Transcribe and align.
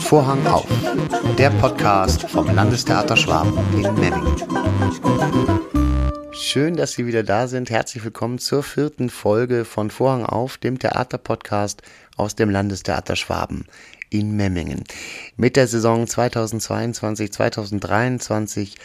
Vorhang 0.00 0.46
auf, 0.46 0.66
der 1.36 1.50
Podcast 1.50 2.22
vom 2.30 2.54
Landestheater 2.54 3.14
Schwaben 3.14 3.52
in 3.74 3.94
Memmingen. 3.94 4.34
Schön, 6.32 6.76
dass 6.76 6.92
Sie 6.92 7.06
wieder 7.06 7.24
da 7.24 7.46
sind. 7.46 7.68
Herzlich 7.68 8.02
willkommen 8.04 8.38
zur 8.38 8.62
vierten 8.62 9.10
Folge 9.10 9.66
von 9.66 9.90
Vorhang 9.90 10.24
auf, 10.24 10.56
dem 10.56 10.78
Theaterpodcast 10.78 11.82
aus 12.16 12.34
dem 12.34 12.48
Landestheater 12.48 13.16
Schwaben 13.16 13.66
in 14.08 14.34
Memmingen. 14.34 14.84
Mit 15.36 15.56
der 15.56 15.68
Saison 15.68 16.06
2022-2023 16.06 18.76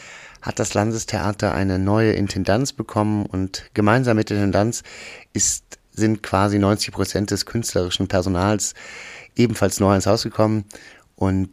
hat 0.42 0.60
das 0.60 0.74
Landestheater 0.74 1.54
eine 1.54 1.80
neue 1.80 2.12
Intendanz 2.12 2.74
bekommen 2.74 3.26
und 3.26 3.64
gemeinsam 3.74 4.18
mit 4.18 4.30
der 4.30 4.40
Intendanz 4.40 4.84
ist, 5.32 5.80
sind 5.94 6.22
quasi 6.22 6.60
90 6.60 6.94
Prozent 6.94 7.32
des 7.32 7.46
künstlerischen 7.46 8.10
Personals 8.10 8.74
ebenfalls 9.38 9.80
neu 9.80 9.96
ins 9.96 10.08
Haus 10.08 10.24
gekommen 10.24 10.66
und 11.16 11.50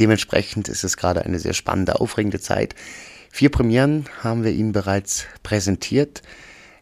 dementsprechend 0.00 0.68
ist 0.68 0.84
es 0.84 0.96
gerade 0.96 1.24
eine 1.24 1.38
sehr 1.38 1.52
spannende, 1.52 2.00
aufregende 2.00 2.40
Zeit. 2.40 2.74
Vier 3.30 3.50
Premieren 3.50 4.06
haben 4.22 4.44
wir 4.44 4.52
Ihnen 4.52 4.72
bereits 4.72 5.24
präsentiert. 5.42 6.22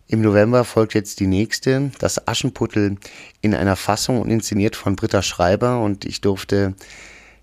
Im 0.09 0.23
November 0.23 0.65
folgt 0.65 0.95
jetzt 0.95 1.21
die 1.21 1.29
nächste, 1.29 1.93
das 2.01 2.27
Aschenputtel 2.27 2.97
in 3.41 3.55
einer 3.55 3.77
Fassung 3.77 4.21
und 4.21 4.31
inszeniert 4.31 4.75
von 4.75 4.97
Britta 4.97 5.23
Schreiber 5.23 5.81
und 5.81 6.05
ich 6.05 6.21
durfte 6.21 6.75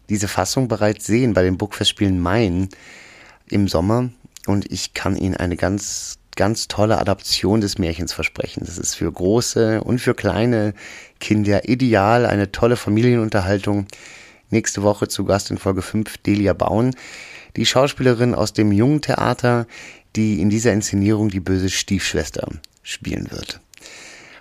diese 0.10 0.28
Fassung 0.28 0.68
bereits 0.68 1.06
sehen 1.06 1.34
bei 1.34 1.44
den 1.44 1.58
Burgfestspielen 1.58 2.20
Main 2.20 2.70
im 3.50 3.70
Sommer 3.70 4.10
und 4.46 4.70
ich 4.72 4.94
kann 4.94 5.16
Ihnen 5.16 5.38
eine 5.38 5.56
ganz, 5.56 6.20
ganz 6.38 6.70
tolle 6.70 6.98
Adaption 7.00 7.60
des 7.60 7.78
Märchens 7.78 8.14
versprechen. 8.14 8.64
Das 8.66 8.78
ist 8.78 8.96
für 8.96 9.12
große 9.12 9.84
und 9.84 10.00
für 10.00 10.14
kleine 10.14 10.74
Kinder 11.20 11.68
ideal, 11.68 12.26
eine 12.26 12.54
tolle 12.54 12.78
Familienunterhaltung. 12.78 13.88
Nächste 14.50 14.82
Woche 14.84 15.10
zu 15.10 15.26
Gast 15.26 15.52
in 15.52 15.58
Folge 15.58 15.82
5 15.82 16.20
Delia 16.20 16.54
Bauen, 16.54 16.96
die 17.58 17.66
Schauspielerin 17.66 18.34
aus 18.34 18.54
dem 18.54 18.72
Jungen 18.72 19.02
Theater, 19.02 19.68
die 20.16 20.40
in 20.40 20.50
dieser 20.50 20.72
Inszenierung 20.72 21.28
die 21.28 21.42
böse 21.42 21.70
Stiefschwester 21.70 22.48
spielen 22.82 23.30
wird. 23.32 23.60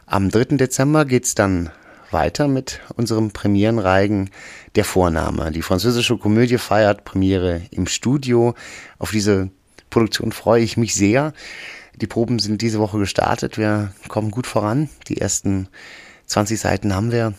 Am 0.07 0.31
3. 0.31 0.57
Dezember 0.57 1.05
geht's 1.05 1.35
dann 1.35 1.71
weiter 2.13 2.47
mit 2.47 2.81
unserem 2.95 3.33
Premierenreigen 3.33 4.31
Der 4.77 4.85
Vorname. 4.85 5.51
Die 5.51 5.63
französische 5.63 6.17
Komödie 6.19 6.59
feiert 6.59 7.05
Premiere 7.05 7.63
im 7.73 7.89
Studio. 7.89 8.55
Auf 8.99 9.11
diese 9.11 9.51
Produktion 9.91 10.31
freue 10.31 10.63
ich 10.63 10.77
mich 10.77 10.95
sehr. 10.95 11.33
Die 11.97 12.07
Proben 12.07 12.39
sind 12.39 12.61
diese 12.61 12.79
Woche 12.79 12.99
gestartet. 12.99 13.57
Wir 13.57 13.93
kommen 14.09 14.31
gut 14.31 14.47
voran. 14.47 14.91
Die 15.09 15.19
ersten 15.19 15.69
20 16.27 16.61
Seiten 16.61 16.95
haben 16.95 17.11
wir 17.11 17.33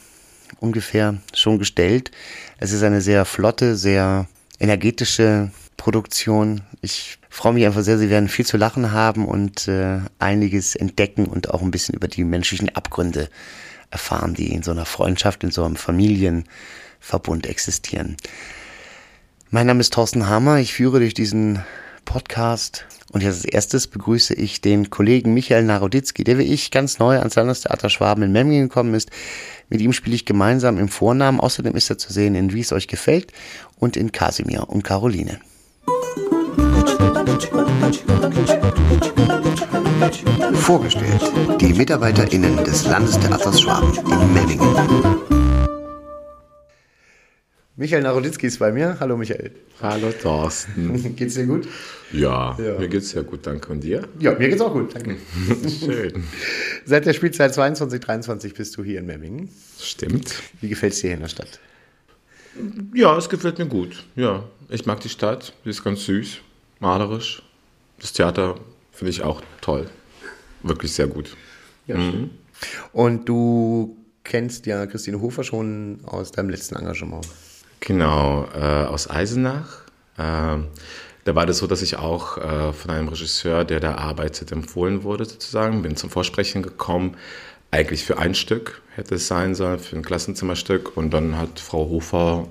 ungefähr 0.59 1.17
schon 1.33 1.59
gestellt. 1.59 2.09
Es 2.57 2.71
ist 2.71 2.81
eine 2.81 3.01
sehr 3.01 3.25
flotte, 3.25 3.75
sehr 3.75 4.27
energetische 4.59 5.51
Produktion. 5.77 6.61
Ich 6.81 7.19
freue 7.29 7.53
mich 7.53 7.65
einfach 7.65 7.83
sehr, 7.83 7.99
Sie 7.99 8.09
werden 8.09 8.29
viel 8.29 8.47
zu 8.47 8.57
lachen 8.57 8.91
haben 8.91 9.27
und 9.27 9.67
äh, 9.67 9.99
einiges 10.17 10.75
entdecken 10.75 11.27
und 11.27 11.51
auch 11.51 11.61
ein 11.61 11.69
bisschen 11.69 11.93
über 11.93 12.07
die 12.07 12.23
menschlichen 12.23 12.75
Abgründe 12.75 13.29
erfahren, 13.91 14.33
die 14.33 14.51
in 14.51 14.63
so 14.63 14.71
einer 14.71 14.85
Freundschaft, 14.85 15.43
in 15.43 15.51
so 15.51 15.63
einem 15.63 15.75
Familienverbund 15.75 17.45
existieren. 17.45 18.17
Mein 19.51 19.67
Name 19.67 19.81
ist 19.81 19.93
Thorsten 19.93 20.27
Hammer. 20.27 20.57
Ich 20.57 20.73
führe 20.73 20.99
durch 20.99 21.13
diesen 21.13 21.63
Podcast 22.05 22.85
und 23.17 23.25
als 23.25 23.45
erstes 23.45 23.87
begrüße 23.87 24.35
ich 24.35 24.61
den 24.61 24.91
Kollegen 24.91 25.33
Michael 25.33 25.63
Naroditzky, 25.63 26.23
der 26.23 26.37
wie 26.37 26.53
ich 26.53 26.69
ganz 26.69 26.99
neu 26.99 27.17
ans 27.17 27.33
Landestheater 27.33 27.89
Schwaben 27.89 28.21
in 28.21 28.31
Memmingen 28.31 28.69
gekommen 28.69 28.93
ist. 28.93 29.09
Mit 29.69 29.81
ihm 29.81 29.91
spiele 29.91 30.15
ich 30.15 30.25
gemeinsam 30.25 30.77
im 30.77 30.87
Vornamen. 30.87 31.39
Außerdem 31.39 31.73
ist 31.75 31.89
er 31.89 31.97
zu 31.97 32.13
sehen 32.13 32.35
in 32.35 32.53
Wie 32.53 32.59
es 32.59 32.71
euch 32.71 32.87
gefällt 32.87 33.31
und 33.79 33.97
in 33.97 34.11
Kasimir 34.11 34.69
und 34.69 34.83
Caroline. 34.83 35.39
Vorgestellt 40.53 41.31
die 41.59 41.73
MitarbeiterInnen 41.73 42.63
des 42.65 42.85
Landestheaters 42.85 43.61
Schwaben 43.61 43.95
in 43.95 44.33
Memmingen. 44.35 45.46
Michael 47.79 48.01
Naroditzki 48.01 48.47
ist 48.47 48.57
bei 48.57 48.71
mir. 48.71 48.97
Hallo 48.99 49.17
Michael. 49.17 49.51
Hallo 49.79 50.11
Thorsten. 50.11 51.15
geht's 51.15 51.35
dir 51.35 51.45
gut? 51.45 51.67
Ja, 52.11 52.57
ja, 52.59 52.79
mir 52.79 52.87
geht's 52.87 53.11
sehr 53.11 53.21
gut, 53.21 53.45
danke. 53.45 53.71
Und 53.71 53.81
dir? 53.83 54.07
Ja, 54.19 54.31
mir 54.33 54.49
geht's 54.49 54.61
auch 54.61 54.73
gut, 54.73 54.95
danke. 54.95 55.15
Schön. 55.79 56.23
Seit 56.85 57.05
der 57.05 57.13
Spielzeit 57.13 57.53
22, 57.53 57.99
23 57.99 58.55
bist 58.55 58.75
du 58.77 58.83
hier 58.83 58.97
in 58.97 59.05
Memmingen. 59.05 59.49
Stimmt. 59.79 60.41
Wie 60.59 60.69
gefällt's 60.69 61.01
dir 61.01 61.09
hier 61.09 61.17
in 61.17 61.21
der 61.21 61.27
Stadt? 61.27 61.59
Ja, 62.95 63.15
es 63.15 63.29
gefällt 63.29 63.59
mir 63.59 63.67
gut. 63.67 64.07
Ja, 64.15 64.43
ich 64.69 64.87
mag 64.87 64.99
die 65.01 65.09
Stadt. 65.09 65.53
Sie 65.63 65.69
ist 65.69 65.83
ganz 65.83 66.03
süß, 66.05 66.39
malerisch. 66.79 67.43
Das 67.99 68.11
Theater 68.11 68.55
finde 68.91 69.11
ich 69.11 69.21
auch 69.21 69.43
toll. 69.61 69.87
Wirklich 70.63 70.93
sehr 70.93 71.05
gut. 71.05 71.37
Ja, 71.85 71.97
mhm. 71.97 72.31
Und 72.91 73.29
du 73.29 73.95
kennst 74.23 74.65
ja 74.65 74.87
Christine 74.87 75.21
Hofer 75.21 75.43
schon 75.43 75.99
aus 76.05 76.31
deinem 76.31 76.49
letzten 76.49 76.75
Engagement. 76.75 77.27
Genau, 77.79 78.47
äh, 78.53 78.85
aus 78.85 79.09
Eisenach. 79.09 79.81
Äh, 80.17 80.57
da 81.27 81.35
war 81.35 81.45
das 81.45 81.57
so, 81.57 81.67
dass 81.67 81.81
ich 81.81 81.97
auch 81.97 82.37
äh, 82.37 82.73
von 82.73 82.91
einem 82.91 83.09
Regisseur, 83.09 83.65
der 83.65 83.79
da 83.79 83.95
arbeitet, 83.95 84.51
empfohlen 84.51 85.03
wurde 85.03 85.25
sozusagen. 85.25 85.81
Bin 85.81 85.97
zum 85.97 86.09
Vorsprechen 86.09 86.63
gekommen, 86.63 87.17
eigentlich 87.71 88.03
für 88.05 88.17
ein 88.17 88.33
Stück 88.33 88.81
hätte 88.95 89.15
es 89.15 89.27
sein 89.27 89.53
sollen, 89.53 89.79
für 89.79 89.95
ein 89.95 90.03
Klassenzimmerstück. 90.03 90.95
Und 90.95 91.11
dann 91.11 91.37
hat 91.37 91.59
Frau 91.59 91.89
Hofer 91.89 92.47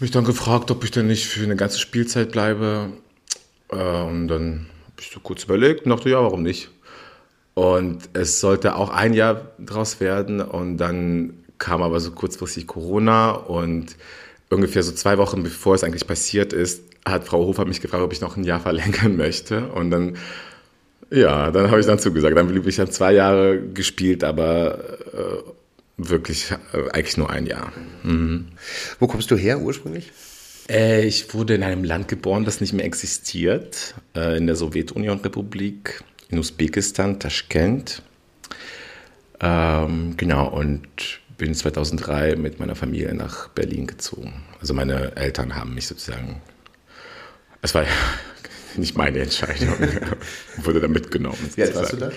mich 0.00 0.10
dann 0.10 0.24
gefragt, 0.24 0.70
ob 0.70 0.84
ich 0.84 0.90
denn 0.90 1.06
nicht 1.06 1.26
für 1.26 1.44
eine 1.44 1.56
ganze 1.56 1.78
Spielzeit 1.78 2.32
bleibe. 2.32 2.92
Äh, 3.70 3.76
und 3.76 4.28
dann 4.28 4.66
habe 4.84 5.00
ich 5.00 5.10
so 5.10 5.20
kurz 5.20 5.44
überlegt 5.44 5.84
und 5.84 5.90
dachte, 5.90 6.10
ja, 6.10 6.22
warum 6.22 6.42
nicht? 6.42 6.70
Und 7.54 8.08
es 8.12 8.40
sollte 8.40 8.76
auch 8.76 8.90
ein 8.90 9.14
Jahr 9.14 9.52
draus 9.58 10.00
werden. 10.00 10.40
Und 10.40 10.78
dann 10.78 11.44
kam 11.58 11.82
aber 11.82 12.00
so 12.00 12.10
kurzfristig 12.10 12.66
Corona 12.66 13.30
und 13.32 13.96
ungefähr 14.50 14.82
so 14.82 14.92
zwei 14.92 15.18
Wochen 15.18 15.42
bevor 15.42 15.74
es 15.74 15.84
eigentlich 15.84 16.06
passiert 16.06 16.52
ist, 16.52 16.82
hat 17.04 17.24
Frau 17.24 17.46
Hofer 17.46 17.64
mich 17.64 17.80
gefragt, 17.80 18.02
ob 18.02 18.12
ich 18.12 18.20
noch 18.20 18.36
ein 18.36 18.44
Jahr 18.44 18.60
verlängern 18.60 19.16
möchte. 19.16 19.68
Und 19.68 19.90
dann, 19.90 20.16
ja, 21.10 21.50
dann 21.50 21.70
habe 21.70 21.80
ich 21.80 21.86
dann 21.86 21.98
zugesagt. 21.98 22.36
Dann 22.36 22.48
blieb 22.48 22.66
ich 22.66 22.76
dann 22.76 22.90
zwei 22.90 23.12
Jahre 23.12 23.60
gespielt, 23.60 24.24
aber 24.24 24.78
äh, 25.14 25.42
wirklich 25.96 26.50
äh, 26.72 26.90
eigentlich 26.92 27.16
nur 27.16 27.30
ein 27.30 27.46
Jahr. 27.46 27.72
Mhm. 28.02 28.46
Wo 28.98 29.06
kommst 29.06 29.30
du 29.30 29.36
her 29.36 29.60
ursprünglich? 29.60 30.12
Äh, 30.68 31.06
ich 31.06 31.32
wurde 31.32 31.54
in 31.54 31.62
einem 31.62 31.84
Land 31.84 32.08
geboren, 32.08 32.44
das 32.44 32.60
nicht 32.60 32.72
mehr 32.72 32.84
existiert, 32.84 33.94
äh, 34.16 34.36
in 34.36 34.46
der 34.46 34.56
Sowjetunion-Republik, 34.56 36.02
in 36.28 36.38
Usbekistan, 36.38 37.20
Taschkent. 37.20 38.02
Ähm, 39.40 40.14
genau, 40.16 40.48
und 40.48 41.20
bin 41.36 41.54
2003 41.54 42.36
mit 42.36 42.58
meiner 42.60 42.74
Familie 42.74 43.14
nach 43.14 43.48
Berlin 43.48 43.86
gezogen. 43.86 44.44
Also 44.60 44.74
meine 44.74 45.16
Eltern 45.16 45.54
haben 45.54 45.74
mich 45.74 45.86
sozusagen, 45.86 46.40
es 47.62 47.74
war 47.74 47.84
nicht 48.76 48.96
meine 48.96 49.20
Entscheidung, 49.20 49.74
wurde 50.58 50.80
da 50.80 50.88
mitgenommen. 50.88 51.38
Wie 51.54 51.62
alt 51.62 51.74
warst 51.74 51.92
du 51.92 51.96
da? 51.96 52.10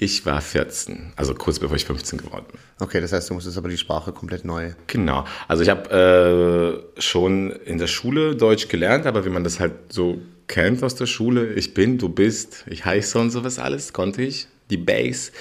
Ich 0.00 0.24
war 0.24 0.40
14, 0.40 1.12
also 1.16 1.34
kurz 1.34 1.58
bevor 1.58 1.76
ich 1.76 1.84
15 1.84 2.20
geworden 2.20 2.44
bin. 2.52 2.60
Okay, 2.78 3.00
das 3.00 3.12
heißt, 3.12 3.30
du 3.30 3.34
musstest 3.34 3.58
aber 3.58 3.68
die 3.68 3.76
Sprache 3.76 4.12
komplett 4.12 4.44
neu. 4.44 4.70
Genau. 4.86 5.24
Also 5.48 5.64
ich 5.64 5.68
habe 5.68 6.84
äh, 6.96 7.00
schon 7.00 7.50
in 7.50 7.78
der 7.78 7.88
Schule 7.88 8.36
Deutsch 8.36 8.68
gelernt, 8.68 9.06
aber 9.06 9.24
wie 9.24 9.30
man 9.30 9.42
das 9.42 9.58
halt 9.58 9.72
so 9.92 10.18
kennt 10.46 10.84
aus 10.84 10.94
der 10.94 11.06
Schule, 11.06 11.52
ich 11.54 11.74
bin, 11.74 11.98
du 11.98 12.08
bist, 12.08 12.64
ich 12.68 12.84
heiße 12.84 13.18
und 13.18 13.30
sowas 13.30 13.58
alles, 13.58 13.92
konnte 13.92 14.22
ich, 14.22 14.46
die 14.70 14.76
Base. 14.76 15.32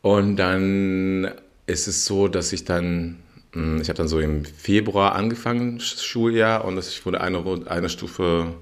Und 0.00 0.36
dann 0.36 1.30
ist 1.66 1.86
es 1.88 2.04
so, 2.04 2.28
dass 2.28 2.52
ich 2.52 2.64
dann, 2.64 3.18
hm, 3.52 3.80
ich 3.80 3.88
habe 3.88 3.96
dann 3.96 4.08
so 4.08 4.20
im 4.20 4.44
Februar 4.44 5.14
angefangen, 5.14 5.80
Schuljahr, 5.80 6.64
und 6.64 6.78
ich 6.78 7.04
wurde 7.06 7.20
eine, 7.20 7.42
eine 7.66 7.88
Stufe 7.88 8.54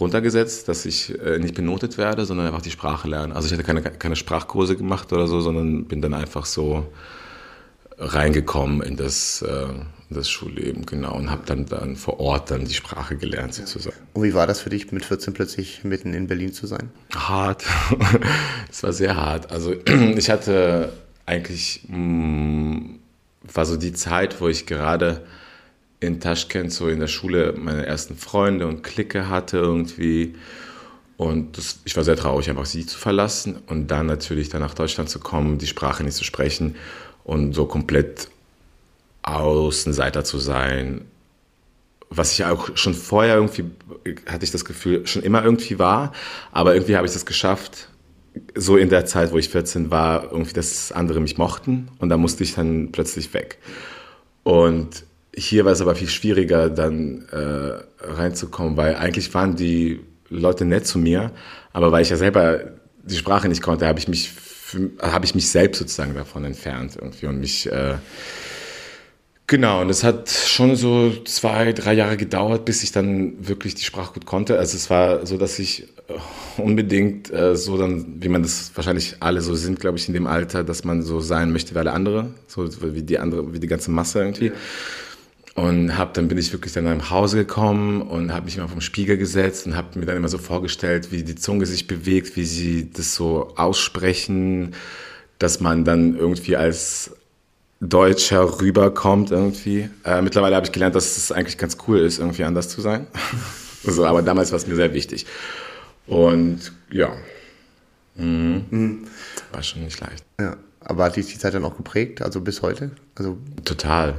runtergesetzt, 0.00 0.68
dass 0.68 0.84
ich 0.84 1.18
äh, 1.20 1.38
nicht 1.38 1.54
benotet 1.54 1.98
werde, 1.98 2.24
sondern 2.24 2.46
einfach 2.46 2.62
die 2.62 2.70
Sprache 2.70 3.08
lernen. 3.08 3.32
Also 3.32 3.46
ich 3.46 3.52
hatte 3.52 3.62
keine, 3.62 3.82
keine 3.82 4.16
Sprachkurse 4.16 4.76
gemacht 4.76 5.12
oder 5.12 5.26
so, 5.26 5.40
sondern 5.40 5.84
bin 5.84 6.02
dann 6.02 6.14
einfach 6.14 6.46
so 6.46 6.88
reingekommen 7.98 8.82
in 8.82 8.96
das, 8.96 9.42
äh, 9.42 9.66
das 10.10 10.28
Schulleben, 10.28 10.86
genau, 10.86 11.14
und 11.14 11.30
habe 11.30 11.42
dann, 11.46 11.66
dann 11.66 11.96
vor 11.96 12.20
Ort 12.20 12.50
dann 12.50 12.64
die 12.64 12.74
Sprache 12.74 13.16
gelernt 13.16 13.54
sozusagen. 13.54 13.96
Und 14.12 14.24
wie 14.24 14.34
war 14.34 14.46
das 14.46 14.60
für 14.60 14.70
dich, 14.70 14.90
mit 14.92 15.04
14 15.04 15.34
plötzlich 15.34 15.84
mitten 15.84 16.14
in 16.14 16.26
Berlin 16.26 16.52
zu 16.52 16.66
sein? 16.66 16.90
Hart. 17.14 17.64
Es 18.70 18.82
war 18.82 18.92
sehr 18.94 19.16
hart. 19.16 19.52
Also 19.52 19.74
ich 20.16 20.30
hatte 20.30 20.92
eigentlich 21.26 21.82
mh, 21.88 21.98
mm, 21.98 22.98
war 23.42 23.66
so 23.66 23.76
die 23.76 23.92
Zeit, 23.92 24.40
wo 24.40 24.48
ich 24.48 24.66
gerade 24.66 25.24
in 26.00 26.20
Taschkent 26.20 26.72
so 26.72 26.88
in 26.88 27.00
der 27.00 27.06
Schule 27.06 27.54
meine 27.56 27.86
ersten 27.86 28.16
Freunde 28.16 28.66
und 28.66 28.82
Clique 28.82 29.28
hatte 29.28 29.58
irgendwie. 29.58 30.34
Und 31.16 31.56
das, 31.58 31.78
ich 31.84 31.96
war 31.96 32.04
sehr 32.04 32.16
traurig, 32.16 32.50
einfach 32.50 32.66
sie 32.66 32.84
zu 32.86 32.98
verlassen 32.98 33.60
und 33.68 33.88
dann 33.88 34.06
natürlich 34.06 34.48
dann 34.48 34.60
nach 34.60 34.74
Deutschland 34.74 35.08
zu 35.08 35.20
kommen, 35.20 35.58
die 35.58 35.66
Sprache 35.66 36.02
nicht 36.02 36.16
zu 36.16 36.24
sprechen 36.24 36.74
und 37.22 37.52
so 37.52 37.66
komplett 37.66 38.28
Außenseiter 39.22 40.24
zu 40.24 40.38
sein, 40.38 41.02
was 42.10 42.32
ich 42.32 42.44
auch 42.44 42.76
schon 42.76 42.94
vorher 42.94 43.36
irgendwie, 43.36 43.64
hatte 44.26 44.44
ich 44.44 44.50
das 44.50 44.64
Gefühl, 44.64 45.06
schon 45.06 45.22
immer 45.22 45.44
irgendwie 45.44 45.78
war, 45.78 46.12
aber 46.50 46.74
irgendwie 46.74 46.96
habe 46.96 47.06
ich 47.06 47.12
das 47.12 47.24
geschafft, 47.24 47.88
so 48.54 48.76
in 48.76 48.88
der 48.88 49.06
Zeit, 49.06 49.32
wo 49.32 49.38
ich 49.38 49.48
14 49.48 49.90
war, 49.90 50.30
irgendwie, 50.30 50.52
dass 50.52 50.92
andere 50.92 51.20
mich 51.20 51.38
mochten 51.38 51.88
und 51.98 52.08
da 52.08 52.16
musste 52.16 52.44
ich 52.44 52.54
dann 52.54 52.92
plötzlich 52.92 53.32
weg. 53.34 53.58
Und 54.42 55.04
hier 55.34 55.64
war 55.64 55.72
es 55.72 55.80
aber 55.80 55.94
viel 55.94 56.08
schwieriger, 56.08 56.68
dann 56.70 57.26
äh, 57.30 58.04
reinzukommen, 58.04 58.76
weil 58.76 58.96
eigentlich 58.96 59.32
waren 59.34 59.56
die 59.56 60.00
Leute 60.28 60.64
nett 60.64 60.86
zu 60.86 60.98
mir, 60.98 61.32
aber 61.72 61.92
weil 61.92 62.02
ich 62.02 62.10
ja 62.10 62.16
selber 62.16 62.60
die 63.02 63.16
Sprache 63.16 63.48
nicht 63.48 63.62
konnte, 63.62 63.86
habe 63.86 63.98
ich 63.98 64.08
mich 64.08 64.30
habe 65.02 65.26
ich 65.26 65.34
mich 65.34 65.50
selbst 65.50 65.78
sozusagen 65.78 66.14
davon 66.14 66.44
entfernt 66.44 66.96
irgendwie 66.96 67.26
und 67.26 67.40
mich 67.40 67.70
äh, 67.70 67.96
Genau, 69.52 69.82
und 69.82 69.90
es 69.90 70.02
hat 70.02 70.30
schon 70.30 70.76
so 70.76 71.12
zwei, 71.26 71.74
drei 71.74 71.92
Jahre 71.92 72.16
gedauert, 72.16 72.64
bis 72.64 72.82
ich 72.82 72.90
dann 72.90 73.34
wirklich 73.46 73.74
die 73.74 73.84
Sprache 73.84 74.14
gut 74.14 74.24
konnte. 74.24 74.58
Also 74.58 74.78
es 74.78 74.88
war 74.88 75.26
so, 75.26 75.36
dass 75.36 75.58
ich 75.58 75.88
äh, 76.08 76.14
unbedingt 76.56 77.30
äh, 77.30 77.54
so 77.54 77.76
dann, 77.76 78.14
wie 78.22 78.30
man 78.30 78.42
das 78.42 78.72
wahrscheinlich 78.74 79.16
alle 79.20 79.42
so 79.42 79.54
sind, 79.54 79.78
glaube 79.78 79.98
ich, 79.98 80.08
in 80.08 80.14
dem 80.14 80.26
Alter, 80.26 80.64
dass 80.64 80.84
man 80.84 81.02
so 81.02 81.20
sein 81.20 81.52
möchte 81.52 81.74
wie 81.74 81.80
alle 81.80 81.92
andere, 81.92 82.30
so 82.46 82.66
wie 82.94 83.02
die 83.02 83.18
andere, 83.18 83.52
wie 83.52 83.60
die 83.60 83.66
ganze 83.66 83.90
Masse 83.90 84.20
irgendwie. 84.20 84.52
Und 85.54 85.98
hab, 85.98 86.14
dann 86.14 86.28
bin 86.28 86.38
ich 86.38 86.50
wirklich 86.54 86.72
dann 86.72 86.84
nach 86.84 87.10
Hause 87.10 87.36
gekommen 87.36 88.00
und 88.00 88.32
habe 88.32 88.46
mich 88.46 88.56
immer 88.56 88.68
vom 88.68 88.80
Spiegel 88.80 89.18
gesetzt 89.18 89.66
und 89.66 89.76
habe 89.76 89.98
mir 89.98 90.06
dann 90.06 90.16
immer 90.16 90.30
so 90.30 90.38
vorgestellt, 90.38 91.12
wie 91.12 91.24
die 91.24 91.34
Zunge 91.34 91.66
sich 91.66 91.86
bewegt, 91.86 92.36
wie 92.36 92.46
sie 92.46 92.90
das 92.90 93.14
so 93.14 93.52
aussprechen, 93.56 94.74
dass 95.38 95.60
man 95.60 95.84
dann 95.84 96.16
irgendwie 96.16 96.56
als 96.56 97.10
Deutscher 97.82 98.60
rüberkommt 98.60 99.32
irgendwie. 99.32 99.90
Äh, 100.04 100.22
mittlerweile 100.22 100.54
habe 100.54 100.64
ich 100.64 100.72
gelernt, 100.72 100.94
dass 100.94 101.16
es 101.16 101.32
eigentlich 101.32 101.58
ganz 101.58 101.76
cool 101.88 101.98
ist, 101.98 102.20
irgendwie 102.20 102.44
anders 102.44 102.68
zu 102.68 102.80
sein. 102.80 103.08
so, 103.82 104.06
aber 104.06 104.22
damals 104.22 104.52
war 104.52 104.56
es 104.56 104.68
mir 104.68 104.76
sehr 104.76 104.94
wichtig. 104.94 105.26
Und 106.06 106.72
ja, 106.90 107.12
mhm. 108.14 108.64
Mhm. 108.70 109.04
war 109.50 109.64
schon 109.64 109.82
nicht 109.82 110.00
leicht. 110.00 110.24
Ja. 110.40 110.56
Aber 110.78 111.04
hat 111.04 111.16
dich 111.16 111.26
die 111.26 111.38
Zeit 111.38 111.54
dann 111.54 111.64
auch 111.64 111.76
geprägt, 111.76 112.22
also 112.22 112.40
bis 112.40 112.62
heute? 112.62 112.92
Also 113.16 113.36
Total. 113.64 114.14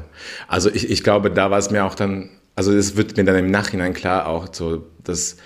Also 0.47 0.69
ich, 0.69 0.89
ich 0.89 1.03
glaube, 1.03 1.31
da 1.31 1.49
war 1.49 1.57
es 1.57 1.71
mir 1.71 1.85
auch 1.85 1.95
dann, 1.95 2.29
also 2.55 2.73
es 2.73 2.97
wird 2.97 3.15
mir 3.15 3.23
dann 3.23 3.35
im 3.37 3.51
Nachhinein 3.51 3.93
klar 3.93 4.27
auch 4.27 4.47
so, 4.53 4.85
dass, 5.03 5.37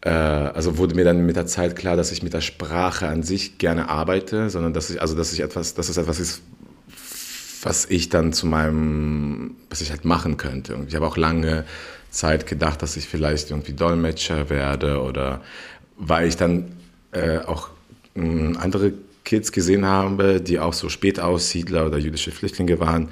äh, 0.00 0.10
also 0.10 0.78
wurde 0.78 0.94
mir 0.94 1.04
dann 1.04 1.26
mit 1.26 1.36
der 1.36 1.46
Zeit 1.46 1.74
klar, 1.76 1.96
dass 1.96 2.12
ich 2.12 2.22
mit 2.22 2.34
der 2.34 2.40
Sprache 2.40 3.08
an 3.08 3.24
sich 3.24 3.58
gerne 3.58 3.88
arbeite, 3.88 4.50
sondern 4.50 4.72
dass 4.72 4.90
ich, 4.90 5.00
also 5.00 5.16
dass 5.16 5.32
ich 5.32 5.40
etwas, 5.40 5.74
dass 5.74 5.88
es 5.88 5.96
etwas 5.96 6.18
ist, 6.18 6.42
was 7.66 7.84
ich 7.86 8.08
dann 8.08 8.32
zu 8.32 8.46
meinem, 8.46 9.56
was 9.70 9.80
ich 9.80 9.90
halt 9.90 10.04
machen 10.04 10.36
könnte. 10.36 10.76
Und 10.76 10.88
ich 10.88 10.94
habe 10.94 11.04
auch 11.04 11.16
lange 11.16 11.64
Zeit 12.10 12.46
gedacht, 12.46 12.80
dass 12.80 12.96
ich 12.96 13.08
vielleicht 13.08 13.50
irgendwie 13.50 13.72
Dolmetscher 13.72 14.48
werde 14.48 15.02
oder 15.02 15.42
weil 15.96 16.28
ich 16.28 16.36
dann 16.36 16.76
äh, 17.10 17.38
auch 17.38 17.70
mh, 18.14 18.22
hm, 18.22 18.56
andere 18.58 18.92
Kids 19.24 19.50
gesehen 19.50 19.84
habe, 19.84 20.40
die 20.40 20.60
auch 20.60 20.74
so 20.74 20.88
Spätaussiedler 20.88 21.86
oder 21.86 21.98
jüdische 21.98 22.30
Flüchtlinge 22.30 22.78
waren, 22.78 23.08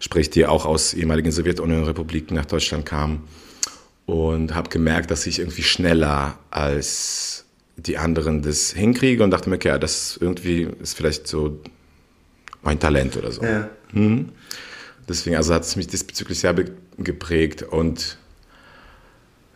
sprich 0.00 0.30
die 0.30 0.46
auch 0.46 0.64
aus 0.64 0.94
ehemaligen 0.94 1.30
Sowjetunion-Republiken 1.30 2.34
nach 2.34 2.46
Deutschland 2.46 2.86
kamen 2.86 3.24
und 4.06 4.54
habe 4.54 4.70
gemerkt, 4.70 5.10
dass 5.10 5.26
ich 5.26 5.38
irgendwie 5.38 5.64
schneller 5.64 6.38
als 6.50 7.44
die 7.76 7.98
anderen 7.98 8.40
das 8.40 8.72
hinkriege 8.72 9.22
und 9.22 9.30
dachte 9.30 9.50
mir, 9.50 9.56
okay, 9.56 9.78
das 9.78 10.18
irgendwie 10.18 10.66
ist 10.80 10.94
vielleicht 10.94 11.26
so 11.26 11.60
mein 12.62 12.78
Talent 12.78 13.16
oder 13.16 13.32
so. 13.32 13.42
Ja. 13.42 13.68
Hm. 13.92 14.30
Deswegen, 15.08 15.36
also 15.36 15.54
hat 15.54 15.62
es 15.62 15.76
mich 15.76 15.86
diesbezüglich 15.86 16.40
sehr 16.40 16.54
geprägt 16.98 17.62
und 17.62 18.18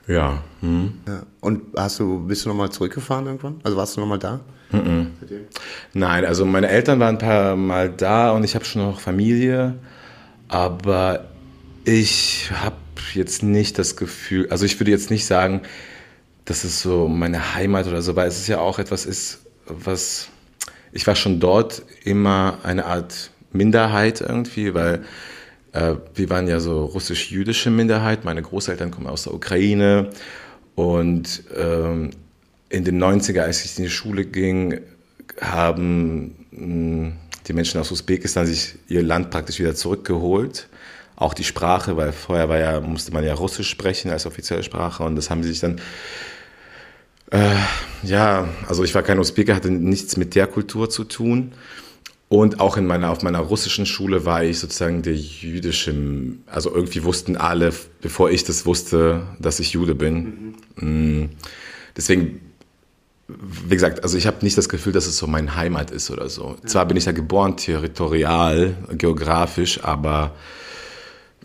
ja. 0.07 0.43
Hm. 0.61 0.95
ja. 1.07 1.23
Und 1.41 1.63
hast 1.77 2.01
du, 2.01 2.27
bist 2.27 2.45
du 2.45 2.49
nochmal 2.49 2.71
zurückgefahren 2.71 3.27
irgendwann? 3.27 3.61
Also 3.63 3.77
warst 3.77 3.97
du 3.97 4.01
nochmal 4.01 4.19
da? 4.19 4.41
Mhm. 4.73 5.13
Nein, 5.93 6.25
also 6.25 6.45
meine 6.45 6.69
Eltern 6.69 6.99
waren 6.99 7.17
ein 7.17 7.19
paar 7.19 7.57
Mal 7.57 7.91
da 7.91 8.33
und 8.33 8.45
ich 8.45 8.55
habe 8.55 8.65
schon 8.65 8.83
noch 8.83 9.01
Familie, 9.01 9.75
aber 10.49 11.27
ich 11.85 12.51
habe 12.53 12.77
jetzt 13.13 13.43
nicht 13.43 13.79
das 13.79 13.97
Gefühl, 13.97 14.49
also 14.51 14.65
ich 14.65 14.79
würde 14.81 14.91
jetzt 14.91 15.11
nicht 15.11 15.27
sagen, 15.27 15.63
dass 16.45 16.65
es 16.65 16.81
so 16.81 17.07
meine 17.07 17.55
Heimat 17.55 17.87
oder 17.87 18.03
so, 18.03 18.17
weil 18.17 18.29
es 18.29 18.39
ist 18.39 18.49
ja 18.49 18.61
auch 18.61 18.79
etwas 18.79 19.07
ist, 19.07 19.41
was 19.67 20.29
ich 20.93 21.07
war 21.07 21.17
schon 21.17 21.41
dort 21.41 21.83
immer 22.05 22.59
eine 22.63 22.87
Art 22.87 23.31
Minderheit 23.53 24.21
irgendwie, 24.21 24.75
weil 24.75 25.05
äh, 25.73 25.95
wir 26.15 26.31
waren 26.31 26.47
ja 26.49 26.61
so 26.61 26.85
russisch-jüdische 26.85 27.71
Minderheit. 27.71 28.25
Meine 28.25 28.43
Großeltern 28.43 28.91
kommen 28.91 29.07
aus 29.07 29.25
der 29.25 29.35
Ukraine 29.35 30.11
und 30.75 31.45
ähm, 31.57 32.11
in 32.69 32.85
den 32.85 33.03
90er, 33.03 33.41
als 33.41 33.65
ich 33.65 33.77
in 33.79 33.85
die 33.85 33.91
Schule 33.91 34.25
ging, 34.25 34.81
haben 35.41 36.47
mh, 36.51 36.59
hm, 36.59 37.13
die 37.47 37.53
Menschen 37.55 37.81
aus 37.81 37.91
Usbekistan 37.91 38.47
sich 38.47 38.77
ihr 38.89 39.03
Land 39.03 39.31
praktisch 39.31 39.59
wieder 39.59 39.75
zurückgeholt. 39.75 40.69
Auch 41.17 41.35
die 41.35 41.45
Sprache, 41.45 41.97
weil 41.97 42.13
vorher 42.13 42.49
war 42.49 42.59
ja, 42.59 42.81
musste 42.81 43.13
man 43.13 43.25
ja 43.25 43.35
Russisch 43.35 43.69
sprechen 43.69 44.11
als 44.11 44.27
offizielle 44.27 44.63
Sprache 44.63 45.03
und 45.03 45.17
das 45.17 45.31
haben 45.31 45.43
sie 45.43 45.51
sich 45.51 45.61
dann 45.61 45.81
äh, 47.33 47.57
ja, 48.03 48.49
also 48.69 48.85
ich 48.85 48.95
war 48.95 49.03
kein 49.03 49.19
Usbeker, 49.19 49.55
hatte 49.55 49.71
nichts 49.71 50.17
mit 50.17 50.35
der 50.35 50.47
Kultur 50.47 50.91
zu 50.91 51.05
tun. 51.05 51.53
Und 52.29 52.61
auch 52.61 52.79
in 52.79 52.87
meiner, 52.87 53.11
auf 53.11 53.23
meiner 53.23 53.41
russischen 53.41 53.85
Schule 53.85 54.25
war 54.25 54.43
ich 54.43 54.59
sozusagen 54.59 55.03
der 55.03 55.15
jüdische, 55.15 55.95
also 56.47 56.75
irgendwie 56.75 57.05
wussten 57.05 57.37
alle, 57.37 57.75
bevor 58.01 58.31
ich 58.31 58.45
das 58.45 58.65
wusste, 58.65 59.27
dass 59.39 59.61
ich 59.61 59.73
Jude 59.73 59.95
bin. 59.95 60.55
Mhm. 60.77 61.29
Deswegen, 61.95 62.41
wie 63.29 63.75
gesagt, 63.75 64.03
also 64.03 64.17
ich 64.17 64.27
habe 64.27 64.39
nicht 64.43 64.57
das 64.57 64.71
Gefühl, 64.71 64.95
dass 64.95 65.07
es 65.07 65.19
so 65.19 65.27
meine 65.27 65.57
Heimat 65.57 65.91
ist 65.91 66.11
oder 66.11 66.31
so. 66.31 66.57
Ja. 66.63 66.69
Zwar 66.69 66.87
bin 66.87 66.97
ich 66.97 67.05
ja 67.05 67.13
geboren, 67.13 67.59
territorial, 67.59 68.77
geografisch, 68.93 69.85
aber 69.85 70.35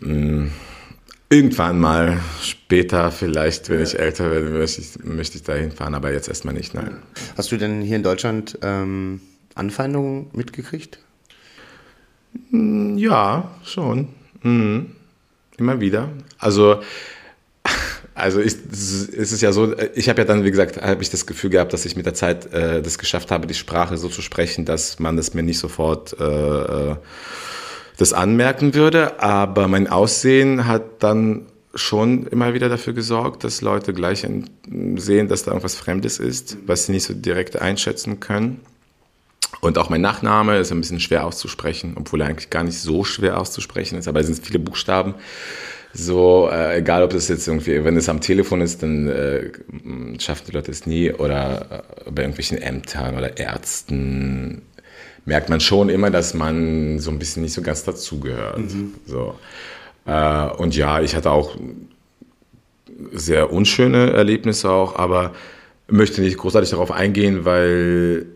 mh, 0.00 0.50
Irgendwann 1.30 1.78
mal 1.78 2.22
später, 2.42 3.10
vielleicht, 3.10 3.68
wenn 3.68 3.78
ja. 3.78 3.84
ich 3.84 3.98
älter 3.98 4.30
werde, 4.30 4.48
möchte 4.48 4.80
ich, 4.80 5.04
möchte 5.04 5.36
ich 5.36 5.42
da 5.42 5.54
hinfahren, 5.54 5.94
aber 5.94 6.10
jetzt 6.10 6.28
erstmal 6.28 6.54
nicht, 6.54 6.72
nein. 6.72 7.02
Hast 7.36 7.52
du 7.52 7.58
denn 7.58 7.82
hier 7.82 7.96
in 7.96 8.02
Deutschland 8.02 8.58
ähm, 8.62 9.20
Anfeindungen 9.54 10.30
mitgekriegt? 10.32 10.98
Hm, 12.50 12.96
ja, 12.96 13.50
schon. 13.62 14.08
Mhm. 14.42 14.92
Immer 15.58 15.80
wieder. 15.80 16.08
Also, 16.38 16.80
also 18.14 18.40
ist, 18.40 18.64
ist 18.72 19.32
es 19.32 19.40
ja 19.42 19.52
so, 19.52 19.76
ich 19.94 20.08
habe 20.08 20.22
ja 20.22 20.24
dann, 20.24 20.44
wie 20.44 20.50
gesagt, 20.50 20.80
habe 20.80 21.02
ich 21.02 21.10
das 21.10 21.26
Gefühl 21.26 21.50
gehabt, 21.50 21.74
dass 21.74 21.84
ich 21.84 21.94
mit 21.94 22.06
der 22.06 22.14
Zeit 22.14 22.50
äh, 22.54 22.80
das 22.80 22.96
geschafft 22.96 23.30
habe, 23.30 23.46
die 23.46 23.52
Sprache 23.54 23.98
so 23.98 24.08
zu 24.08 24.22
sprechen, 24.22 24.64
dass 24.64 24.98
man 24.98 25.18
das 25.18 25.34
mir 25.34 25.42
nicht 25.42 25.58
sofort 25.58 26.18
äh, 26.18 26.24
äh 26.24 26.96
das 27.98 28.12
anmerken 28.12 28.74
würde, 28.74 29.20
aber 29.20 29.68
mein 29.68 29.88
Aussehen 29.88 30.66
hat 30.66 31.02
dann 31.02 31.46
schon 31.74 32.26
immer 32.28 32.54
wieder 32.54 32.68
dafür 32.68 32.92
gesorgt, 32.92 33.44
dass 33.44 33.60
Leute 33.60 33.92
gleich 33.92 34.26
sehen, 34.96 35.28
dass 35.28 35.42
da 35.42 35.50
irgendwas 35.50 35.74
Fremdes 35.74 36.18
ist, 36.18 36.56
was 36.66 36.86
sie 36.86 36.92
nicht 36.92 37.04
so 37.04 37.12
direkt 37.12 37.60
einschätzen 37.60 38.20
können. 38.20 38.60
Und 39.60 39.78
auch 39.78 39.90
mein 39.90 40.00
Nachname 40.00 40.58
ist 40.58 40.70
ein 40.70 40.80
bisschen 40.80 41.00
schwer 41.00 41.26
auszusprechen, 41.26 41.94
obwohl 41.96 42.20
er 42.20 42.28
eigentlich 42.28 42.50
gar 42.50 42.62
nicht 42.62 42.78
so 42.78 43.02
schwer 43.02 43.40
auszusprechen 43.40 43.98
ist, 43.98 44.06
aber 44.06 44.20
es 44.20 44.26
sind 44.26 44.46
viele 44.46 44.60
Buchstaben. 44.60 45.14
So, 45.92 46.48
äh, 46.52 46.78
egal 46.78 47.02
ob 47.02 47.10
das 47.10 47.28
jetzt 47.28 47.48
irgendwie, 47.48 47.82
wenn 47.82 47.96
es 47.96 48.08
am 48.08 48.20
Telefon 48.20 48.60
ist, 48.60 48.82
dann 48.82 49.08
äh, 49.08 49.50
schaffen 50.20 50.44
die 50.46 50.52
Leute 50.52 50.70
es 50.70 50.86
nie 50.86 51.12
oder 51.12 51.84
äh, 52.06 52.10
bei 52.10 52.22
irgendwelchen 52.22 52.58
Ämtern 52.58 53.16
oder 53.16 53.38
Ärzten 53.38 54.62
merkt 55.28 55.50
man 55.50 55.60
schon 55.60 55.90
immer, 55.90 56.10
dass 56.10 56.32
man 56.32 56.98
so 56.98 57.10
ein 57.10 57.18
bisschen 57.18 57.42
nicht 57.42 57.52
so 57.52 57.60
ganz 57.60 57.84
dazugehört. 57.84 58.58
Mhm. 58.58 58.94
So. 59.06 59.38
Äh, 60.06 60.48
und 60.56 60.74
ja, 60.74 61.02
ich 61.02 61.14
hatte 61.14 61.30
auch 61.30 61.54
sehr 63.12 63.52
unschöne 63.52 64.12
Erlebnisse 64.12 64.70
auch, 64.70 64.96
aber 64.96 65.34
möchte 65.86 66.22
nicht 66.22 66.38
großartig 66.38 66.70
darauf 66.70 66.90
eingehen, 66.90 67.44
weil 67.44 68.26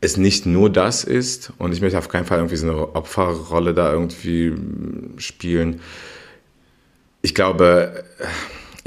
es 0.00 0.16
nicht 0.16 0.46
nur 0.46 0.70
das 0.70 1.04
ist 1.04 1.52
und 1.58 1.72
ich 1.72 1.82
möchte 1.82 1.98
auf 1.98 2.08
keinen 2.08 2.24
Fall 2.24 2.38
irgendwie 2.38 2.56
so 2.56 2.66
eine 2.66 2.94
Opferrolle 2.94 3.74
da 3.74 3.92
irgendwie 3.92 4.54
spielen. 5.18 5.80
Ich 7.20 7.34
glaube, 7.34 8.04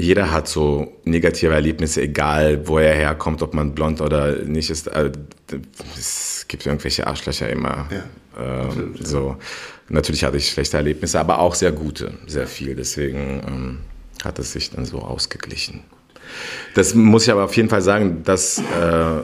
jeder 0.00 0.30
hat 0.30 0.48
so 0.48 0.96
negative 1.04 1.52
Erlebnisse, 1.52 2.02
egal 2.02 2.66
wo 2.66 2.78
er 2.78 2.94
herkommt, 2.94 3.42
ob 3.42 3.54
man 3.54 3.74
blond 3.74 4.00
oder 4.00 4.36
nicht 4.36 4.70
ist. 4.70 4.86
Äh, 4.86 5.12
es 5.96 6.46
gibt 6.48 6.64
irgendwelche 6.66 7.06
Arschlöcher 7.06 7.50
immer. 7.50 7.86
Ja, 7.90 8.68
ähm, 8.70 8.94
so. 8.98 9.36
Natürlich 9.88 10.24
hatte 10.24 10.36
ich 10.36 10.48
schlechte 10.48 10.76
Erlebnisse, 10.76 11.20
aber 11.20 11.40
auch 11.40 11.54
sehr 11.54 11.72
gute, 11.72 12.14
sehr 12.26 12.46
viel. 12.46 12.74
Deswegen 12.74 13.42
ähm, 13.46 13.78
hat 14.24 14.38
es 14.38 14.52
sich 14.52 14.70
dann 14.70 14.86
so 14.86 15.00
ausgeglichen. 15.00 15.82
Das 16.74 16.94
muss 16.94 17.24
ich 17.24 17.32
aber 17.32 17.44
auf 17.44 17.56
jeden 17.56 17.68
Fall 17.68 17.82
sagen, 17.82 18.22
dass, 18.24 18.58
äh, 18.58 19.22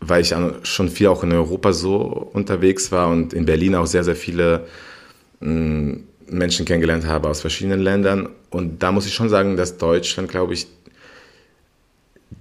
weil 0.00 0.22
ich 0.22 0.34
schon 0.64 0.88
viel 0.88 1.06
auch 1.06 1.22
in 1.22 1.32
Europa 1.32 1.72
so 1.72 1.94
unterwegs 2.32 2.92
war 2.92 3.08
und 3.08 3.32
in 3.32 3.46
Berlin 3.46 3.74
auch 3.76 3.86
sehr, 3.86 4.04
sehr 4.04 4.16
viele 4.16 4.66
mh, 5.40 6.00
Menschen 6.30 6.66
kennengelernt 6.66 7.06
habe 7.06 7.28
aus 7.28 7.40
verschiedenen 7.40 7.80
Ländern. 7.80 8.28
Und 8.50 8.82
da 8.82 8.92
muss 8.92 9.06
ich 9.06 9.14
schon 9.14 9.28
sagen, 9.28 9.56
dass 9.56 9.78
Deutschland, 9.78 10.30
glaube 10.30 10.54
ich, 10.54 10.66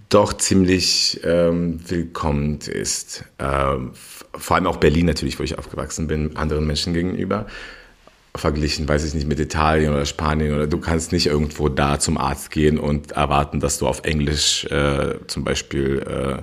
doch 0.09 0.33
ziemlich 0.33 1.21
ähm, 1.23 1.79
willkommen 1.87 2.59
ist. 2.59 3.23
Ähm, 3.37 3.91
vor 4.35 4.55
allem 4.55 4.67
auch 4.67 4.77
Berlin 4.77 5.05
natürlich, 5.05 5.39
wo 5.39 5.43
ich 5.43 5.57
aufgewachsen 5.57 6.07
bin, 6.07 6.35
anderen 6.35 6.65
Menschen 6.65 6.93
gegenüber. 6.93 7.45
Verglichen, 8.35 8.87
weiß 8.87 9.05
ich 9.05 9.13
nicht, 9.13 9.27
mit 9.27 9.39
Italien 9.39 9.91
oder 9.91 10.05
Spanien 10.05 10.53
oder 10.55 10.67
du 10.67 10.79
kannst 10.79 11.11
nicht 11.11 11.27
irgendwo 11.27 11.67
da 11.67 11.99
zum 11.99 12.17
Arzt 12.17 12.51
gehen 12.51 12.79
und 12.79 13.11
erwarten, 13.11 13.59
dass 13.59 13.79
du 13.79 13.87
auf 13.87 14.03
Englisch 14.03 14.65
äh, 14.65 15.15
zum 15.27 15.43
Beispiel 15.43 16.41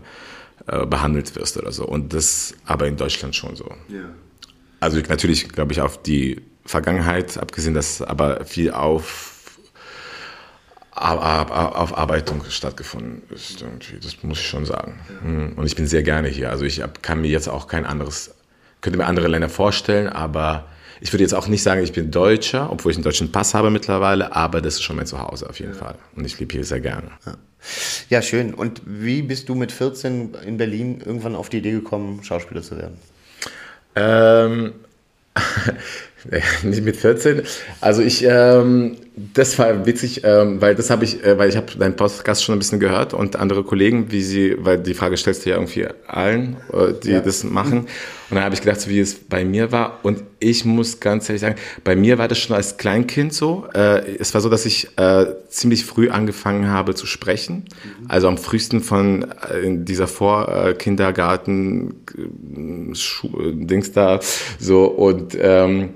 äh, 0.69 0.83
äh, 0.83 0.87
behandelt 0.87 1.37
wirst 1.37 1.57
oder 1.57 1.73
so. 1.73 1.87
Und 1.87 2.12
das 2.12 2.55
aber 2.67 2.87
in 2.87 2.97
Deutschland 2.97 3.35
schon 3.35 3.57
so. 3.57 3.67
Ja. 3.88 4.11
Also 4.81 5.00
natürlich, 5.09 5.49
glaube 5.49 5.73
ich, 5.73 5.81
auf 5.81 6.03
die 6.03 6.43
Vergangenheit, 6.67 7.39
abgesehen, 7.39 7.75
dass 7.75 8.03
aber 8.03 8.45
viel 8.45 8.73
auf 8.73 9.33
Aufarbeitung 10.97 12.43
stattgefunden 12.49 13.23
ist. 13.31 13.61
Irgendwie. 13.61 13.99
Das 14.01 14.23
muss 14.23 14.39
ich 14.39 14.47
schon 14.47 14.65
sagen. 14.65 14.99
Hm. 15.21 15.53
Und 15.57 15.67
ich 15.67 15.77
bin 15.77 15.87
sehr 15.87 16.03
gerne 16.03 16.29
hier. 16.29 16.51
Also 16.51 16.65
ich 16.65 16.83
kann 17.03 17.21
mir 17.21 17.29
jetzt 17.29 17.49
auch 17.49 17.69
kein 17.69 17.85
anderes, 17.85 18.35
könnte 18.81 18.99
mir 18.99 19.05
andere 19.05 19.29
Länder 19.29 19.51
vorstellen, 19.51 20.09
aber 20.09 20.67
ich 21.01 21.13
würde 21.13 21.23
jetzt 21.23 21.35
auch 21.35 21.49
nicht 21.49 21.63
sagen, 21.63 21.83
ich 21.83 21.93
bin 21.93 22.11
Deutscher, 22.11 22.71
obwohl 22.73 22.93
ich 22.93 22.97
einen 22.97 23.05
deutschen 23.05 23.31
Pass 23.31 23.53
habe 23.53 23.71
mittlerweile, 23.71 24.35
aber 24.35 24.63
das 24.63 24.75
ist 24.75 24.83
schon 24.83 24.97
mein 24.97 25.07
Zuhause 25.07 25.49
auf 25.49 25.59
jeden 25.61 25.75
ja. 25.75 25.79
Fall. 25.79 25.97
Und 26.15 26.25
ich 26.25 26.39
lebe 26.41 26.53
hier 26.53 26.65
sehr 26.65 26.81
gerne. 26.81 27.11
Ja. 27.27 27.35
ja, 28.09 28.23
schön. 28.23 28.55
Und 28.55 28.81
wie 28.87 29.21
bist 29.21 29.51
du 29.51 29.55
mit 29.55 29.73
14 29.73 30.35
in 30.47 30.57
Berlin 30.57 31.03
irgendwann 31.05 31.37
auf 31.37 31.51
die 31.51 31.59
Idee 31.59 31.73
gekommen, 31.73 32.25
Schauspieler 32.25 32.63
zu 32.63 32.79
werden? 32.79 32.97
Ähm, 33.95 34.73
mit 36.63 36.97
14. 36.97 37.43
Also 37.81 38.03
ich, 38.03 38.25
ähm, 38.25 38.97
das 39.17 39.59
war 39.59 39.87
witzig, 39.87 40.25
ähm, 40.25 40.61
weil 40.61 40.75
das 40.75 40.91
habe 40.91 41.05
ich, 41.05 41.25
äh, 41.25 41.39
weil 41.39 41.49
ich 41.49 41.57
habe 41.57 41.73
deinen 41.79 41.97
Podcast 41.97 42.45
schon 42.45 42.55
ein 42.55 42.59
bisschen 42.59 42.81
gehört 42.81 43.15
und 43.15 43.37
andere 43.37 43.65
Kollegen, 43.65 44.13
wie 44.13 44.21
sie, 44.23 44.57
weil 44.59 44.77
die 44.77 44.93
Frage 44.93 45.17
stellst 45.17 45.47
du 45.47 45.51
ja 45.51 45.57
irgendwie 45.57 45.87
allen, 46.07 46.59
äh, 46.71 46.93
die 47.03 47.13
ja. 47.13 47.21
das 47.21 47.43
machen. 47.43 47.87
Und 48.29 48.35
dann 48.35 48.45
habe 48.45 48.55
ich 48.55 48.61
gedacht, 48.61 48.79
so 48.79 48.91
wie 48.91 49.01
es 49.01 49.15
bei 49.15 49.47
mir 49.47 49.73
war. 49.73 50.01
Und 50.03 50.23
ich 50.39 50.67
muss 50.67 51.01
ganz 51.01 51.31
ehrlich 51.31 51.41
sagen, 51.41 51.57
bei 51.83 51.97
mir 51.97 52.19
war 52.19 52.29
das 52.29 52.39
schon 52.39 52.55
als 52.55 52.77
Kleinkind 52.77 53.33
so. 53.33 53.67
Äh, 53.75 54.17
es 54.19 54.35
war 54.35 54.43
so, 54.43 54.51
dass 54.51 54.67
ich 54.67 54.89
äh, 54.99 55.27
ziemlich 55.49 55.87
früh 55.87 56.11
angefangen 56.11 56.69
habe 56.69 56.95
zu 56.95 57.07
sprechen. 57.07 57.65
Mhm. 57.65 58.07
Also 58.09 58.29
am 58.29 58.37
frühesten 58.37 58.83
von 58.83 59.25
äh, 59.51 59.61
in 59.61 59.87
dieser 59.87 60.09
Vorkindergarten 60.09 61.95
äh, 62.19 63.83
da 63.95 64.21
so 64.59 64.85
und 64.85 65.39
ähm, 65.41 65.91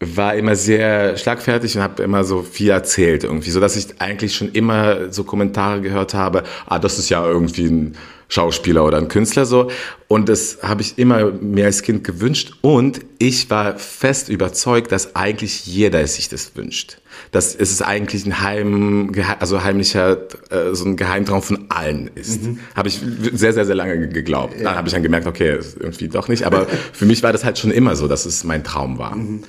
war 0.00 0.34
immer 0.34 0.56
sehr 0.56 1.16
schlagfertig 1.16 1.76
und 1.76 1.82
habe 1.82 2.02
immer 2.02 2.24
so 2.24 2.42
viel 2.42 2.70
erzählt 2.70 3.24
irgendwie, 3.24 3.50
so 3.50 3.60
dass 3.60 3.76
ich 3.76 4.00
eigentlich 4.00 4.34
schon 4.34 4.52
immer 4.52 5.12
so 5.12 5.24
Kommentare 5.24 5.80
gehört 5.80 6.14
habe, 6.14 6.42
ah, 6.66 6.78
das 6.78 6.98
ist 6.98 7.10
ja 7.10 7.24
irgendwie 7.26 7.66
ein 7.66 7.96
Schauspieler 8.28 8.84
oder 8.84 8.98
ein 8.98 9.08
Künstler 9.08 9.46
so 9.46 9.70
und 10.08 10.28
das 10.28 10.58
habe 10.62 10.82
ich 10.82 10.98
immer 10.98 11.30
mir 11.30 11.66
als 11.66 11.82
Kind 11.82 12.04
gewünscht 12.04 12.54
und 12.62 13.00
ich 13.18 13.50
war 13.50 13.78
fest 13.78 14.28
überzeugt, 14.28 14.90
dass 14.92 15.14
eigentlich 15.14 15.66
jeder 15.66 16.06
sich 16.06 16.28
das 16.28 16.56
wünscht. 16.56 16.98
Dass 17.30 17.54
es 17.54 17.80
eigentlich 17.80 18.26
ein 18.26 18.40
heim, 18.40 19.12
also 19.38 19.62
heimlicher 19.62 20.28
äh, 20.50 20.74
so 20.74 20.84
ein 20.84 20.96
Geheimtraum 20.96 21.42
von 21.42 21.66
allen 21.68 22.10
ist. 22.14 22.42
Mhm. 22.42 22.58
Habe 22.74 22.88
ich 22.88 23.00
sehr 23.32 23.52
sehr 23.52 23.64
sehr 23.64 23.74
lange 23.74 24.08
geglaubt. 24.08 24.56
Ja. 24.56 24.64
Dann 24.64 24.76
habe 24.76 24.88
ich 24.88 24.94
dann 24.94 25.02
gemerkt, 25.02 25.26
okay, 25.26 25.60
irgendwie 25.78 26.08
doch 26.08 26.28
nicht, 26.28 26.44
aber 26.44 26.66
für 26.92 27.06
mich 27.06 27.22
war 27.22 27.32
das 27.32 27.44
halt 27.44 27.58
schon 27.58 27.70
immer 27.70 27.94
so, 27.94 28.08
dass 28.08 28.26
es 28.26 28.42
mein 28.42 28.64
Traum 28.64 28.98
war. 28.98 29.14
Mhm. 29.14 29.44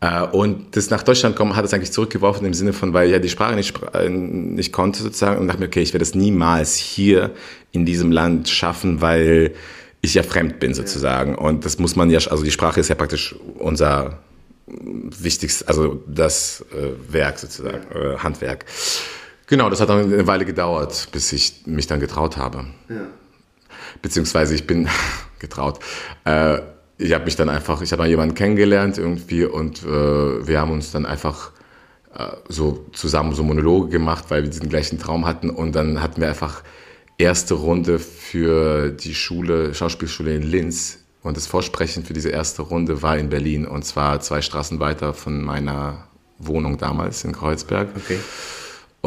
Äh, 0.00 0.22
und 0.22 0.76
das 0.76 0.90
nach 0.90 1.02
Deutschland 1.02 1.36
kommen 1.36 1.56
hat 1.56 1.64
es 1.64 1.72
eigentlich 1.72 1.92
zurückgeworfen 1.92 2.46
im 2.46 2.54
Sinne 2.54 2.72
von, 2.72 2.92
weil 2.92 3.06
ich 3.06 3.12
ja 3.12 3.18
die 3.18 3.28
Sprache 3.28 3.54
nicht, 3.54 3.74
äh, 3.94 4.08
nicht 4.08 4.72
konnte 4.72 5.02
sozusagen 5.02 5.40
und 5.40 5.48
dachte 5.48 5.60
mir, 5.60 5.66
okay, 5.66 5.80
ich 5.80 5.92
werde 5.92 6.02
es 6.02 6.14
niemals 6.14 6.76
hier 6.76 7.32
in 7.72 7.86
diesem 7.86 8.12
Land 8.12 8.48
schaffen, 8.48 9.00
weil 9.00 9.54
ich 10.02 10.14
ja 10.14 10.22
fremd 10.22 10.60
bin 10.60 10.74
sozusagen. 10.74 11.34
Und 11.34 11.64
das 11.64 11.78
muss 11.78 11.96
man 11.96 12.10
ja, 12.10 12.18
also 12.30 12.44
die 12.44 12.50
Sprache 12.50 12.80
ist 12.80 12.88
ja 12.88 12.94
praktisch 12.94 13.34
unser 13.58 14.20
wichtigstes, 14.66 15.66
also 15.66 16.02
das 16.06 16.64
äh, 16.72 17.12
Werk 17.12 17.38
sozusagen, 17.38 17.82
äh, 17.94 18.18
Handwerk. 18.18 18.64
Genau, 19.46 19.70
das 19.70 19.80
hat 19.80 19.88
dann 19.88 20.12
eine 20.12 20.26
Weile 20.26 20.44
gedauert, 20.44 21.08
bis 21.12 21.32
ich 21.32 21.62
mich 21.66 21.86
dann 21.86 22.00
getraut 22.00 22.36
habe. 22.36 22.66
Ja. 22.88 23.06
Beziehungsweise 24.02 24.54
ich 24.54 24.66
bin 24.66 24.88
getraut. 25.38 25.78
Äh, 26.24 26.58
ich 26.98 27.12
habe 27.12 27.24
mich 27.24 27.36
dann 27.36 27.48
einfach, 27.48 27.82
ich 27.82 27.92
habe 27.92 28.02
mal 28.02 28.08
jemanden 28.08 28.34
kennengelernt 28.34 28.98
irgendwie 28.98 29.44
und 29.44 29.82
äh, 29.82 29.86
wir 30.46 30.60
haben 30.60 30.70
uns 30.70 30.92
dann 30.92 31.04
einfach 31.04 31.50
äh, 32.14 32.28
so 32.48 32.86
zusammen 32.92 33.34
so 33.34 33.42
Monologe 33.42 33.90
gemacht, 33.90 34.24
weil 34.28 34.42
wir 34.42 34.50
diesen 34.50 34.68
gleichen 34.68 34.98
Traum 34.98 35.26
hatten 35.26 35.50
und 35.50 35.74
dann 35.74 36.02
hatten 36.02 36.20
wir 36.20 36.28
einfach 36.28 36.62
erste 37.18 37.54
Runde 37.54 37.98
für 37.98 38.90
die 38.90 39.14
Schule, 39.14 39.74
Schauspielschule 39.74 40.34
in 40.34 40.42
Linz 40.42 40.98
und 41.22 41.36
das 41.36 41.46
Vorsprechen 41.46 42.04
für 42.04 42.14
diese 42.14 42.30
erste 42.30 42.62
Runde 42.62 43.02
war 43.02 43.18
in 43.18 43.28
Berlin 43.28 43.66
und 43.66 43.84
zwar 43.84 44.20
zwei 44.20 44.40
Straßen 44.40 44.80
weiter 44.80 45.12
von 45.12 45.42
meiner 45.42 46.06
Wohnung 46.38 46.78
damals 46.78 47.24
in 47.24 47.32
Kreuzberg. 47.32 47.88
Okay. 47.96 48.18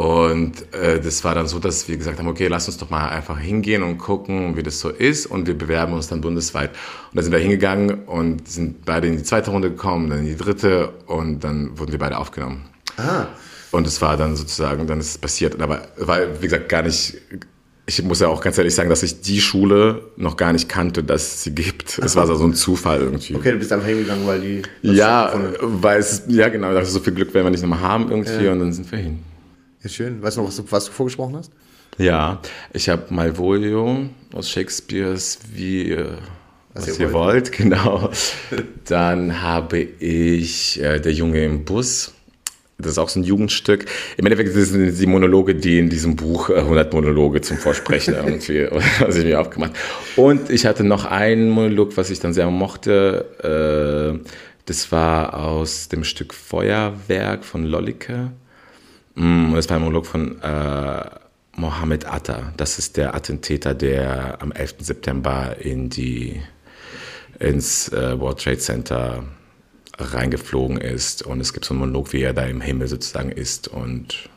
Und 0.00 0.72
äh, 0.72 0.98
das 0.98 1.24
war 1.24 1.34
dann 1.34 1.46
so, 1.46 1.58
dass 1.58 1.86
wir 1.86 1.98
gesagt 1.98 2.18
haben, 2.18 2.26
okay, 2.26 2.46
lass 2.46 2.66
uns 2.68 2.78
doch 2.78 2.88
mal 2.88 3.10
einfach 3.10 3.38
hingehen 3.38 3.82
und 3.82 3.98
gucken, 3.98 4.56
wie 4.56 4.62
das 4.62 4.80
so 4.80 4.88
ist. 4.88 5.26
Und 5.26 5.46
wir 5.46 5.52
bewerben 5.52 5.92
uns 5.92 6.08
dann 6.08 6.22
bundesweit. 6.22 6.70
Und 6.70 7.16
da 7.16 7.22
sind 7.22 7.32
wir 7.32 7.38
hingegangen 7.38 8.04
und 8.04 8.48
sind 8.48 8.86
beide 8.86 9.08
in 9.08 9.18
die 9.18 9.24
zweite 9.24 9.50
Runde 9.50 9.68
gekommen, 9.68 10.08
dann 10.08 10.20
in 10.20 10.24
die 10.24 10.36
dritte 10.38 10.94
und 11.04 11.44
dann 11.44 11.78
wurden 11.78 11.92
wir 11.92 11.98
beide 11.98 12.16
aufgenommen. 12.16 12.64
Ah. 12.96 13.26
Und 13.72 13.86
es 13.86 14.00
war 14.00 14.16
dann 14.16 14.36
sozusagen, 14.36 14.86
dann 14.86 15.00
ist 15.00 15.10
es 15.10 15.18
passiert. 15.18 15.60
Aber 15.60 15.82
weil, 15.98 16.34
wie 16.40 16.46
gesagt, 16.46 16.70
gar 16.70 16.82
nicht, 16.82 17.18
ich 17.84 18.02
muss 18.02 18.20
ja 18.20 18.28
auch 18.28 18.40
ganz 18.40 18.56
ehrlich 18.56 18.74
sagen, 18.74 18.88
dass 18.88 19.02
ich 19.02 19.20
die 19.20 19.42
Schule 19.42 20.12
noch 20.16 20.38
gar 20.38 20.54
nicht 20.54 20.70
kannte, 20.70 21.04
dass 21.04 21.24
es 21.24 21.42
sie 21.42 21.54
gibt. 21.54 21.98
Es 21.98 22.16
war 22.16 22.26
so 22.26 22.42
ein 22.42 22.54
Zufall 22.54 23.00
irgendwie. 23.00 23.34
Okay, 23.34 23.52
du 23.52 23.58
bist 23.58 23.70
einfach 23.70 23.88
hingegangen, 23.88 24.26
weil 24.26 24.40
die. 24.40 24.62
Ja, 24.80 25.30
weil 25.60 26.00
es, 26.00 26.22
ja 26.28 26.48
genau, 26.48 26.72
dachte, 26.72 26.86
so 26.86 27.00
viel 27.00 27.12
Glück 27.12 27.34
werden 27.34 27.44
wir 27.44 27.50
nicht 27.50 27.60
nochmal 27.60 27.80
haben 27.80 28.10
irgendwie 28.10 28.46
ja. 28.46 28.52
und 28.52 28.60
dann 28.60 28.72
sind 28.72 28.90
wir 28.90 28.98
hin. 28.98 29.29
Ja, 29.82 29.88
schön. 29.88 30.22
Weißt 30.22 30.36
du 30.36 30.42
noch, 30.42 30.48
was 30.48 30.56
du, 30.56 30.64
was 30.70 30.84
du 30.86 30.92
vorgesprochen 30.92 31.36
hast? 31.36 31.52
Ja, 31.98 32.40
ich 32.72 32.88
habe 32.88 33.12
Malvolio 33.12 34.08
aus 34.32 34.48
Shakespeares 34.50 35.38
Wie 35.52 35.90
äh, 35.92 36.06
was, 36.74 36.86
was 36.88 36.98
ihr, 36.98 37.06
ihr 37.06 37.12
wollt. 37.12 37.34
wollt, 37.34 37.52
genau. 37.56 38.10
Dann 38.86 39.42
habe 39.42 39.78
ich 39.78 40.80
äh, 40.82 41.00
Der 41.00 41.12
Junge 41.12 41.44
im 41.44 41.64
Bus. 41.64 42.12
Das 42.78 42.92
ist 42.92 42.98
auch 42.98 43.10
so 43.10 43.20
ein 43.20 43.24
Jugendstück. 43.24 43.84
Im 44.16 44.24
Endeffekt 44.24 44.54
sind 44.54 44.98
die 44.98 45.06
Monologe, 45.06 45.54
die 45.54 45.78
in 45.78 45.90
diesem 45.90 46.16
Buch 46.16 46.48
äh, 46.48 46.58
100 46.60 46.92
Monologe 46.92 47.40
zum 47.42 47.58
Vorsprechen 47.58 48.14
irgendwie, 48.24 48.68
was 49.00 49.16
ich 49.16 49.24
mir 49.24 49.40
aufgemacht. 49.40 49.72
Und 50.16 50.48
ich 50.50 50.64
hatte 50.66 50.84
noch 50.84 51.04
einen 51.04 51.50
Monolog, 51.50 51.96
was 51.96 52.10
ich 52.10 52.20
dann 52.20 52.32
sehr 52.32 52.50
mochte. 52.50 54.20
Äh, 54.22 54.26
das 54.66 54.92
war 54.92 55.34
aus 55.34 55.88
dem 55.88 56.04
Stück 56.04 56.32
Feuerwerk 56.32 57.44
von 57.44 57.64
Lollike. 57.64 58.30
Mm, 59.20 59.54
das 59.54 59.68
war 59.68 59.76
ein 59.76 59.82
Monolog 59.82 60.06
von 60.06 60.40
äh, 60.40 61.04
Mohammed 61.54 62.06
Atta. 62.06 62.54
Das 62.56 62.78
ist 62.78 62.96
der 62.96 63.14
Attentäter, 63.14 63.74
der 63.74 64.40
am 64.40 64.50
11. 64.50 64.76
September 64.78 65.56
in 65.60 65.90
die, 65.90 66.40
ins 67.38 67.90
äh, 67.92 68.18
World 68.18 68.42
Trade 68.42 68.58
Center 68.58 69.24
reingeflogen 69.98 70.78
ist. 70.78 71.20
Und 71.22 71.40
es 71.40 71.52
gibt 71.52 71.66
so 71.66 71.74
einen 71.74 71.80
Monolog, 71.80 72.14
wie 72.14 72.22
er 72.22 72.32
da 72.32 72.44
im 72.44 72.62
Himmel 72.62 72.88
sozusagen 72.88 73.30
ist. 73.30 73.68
Und 73.68 74.30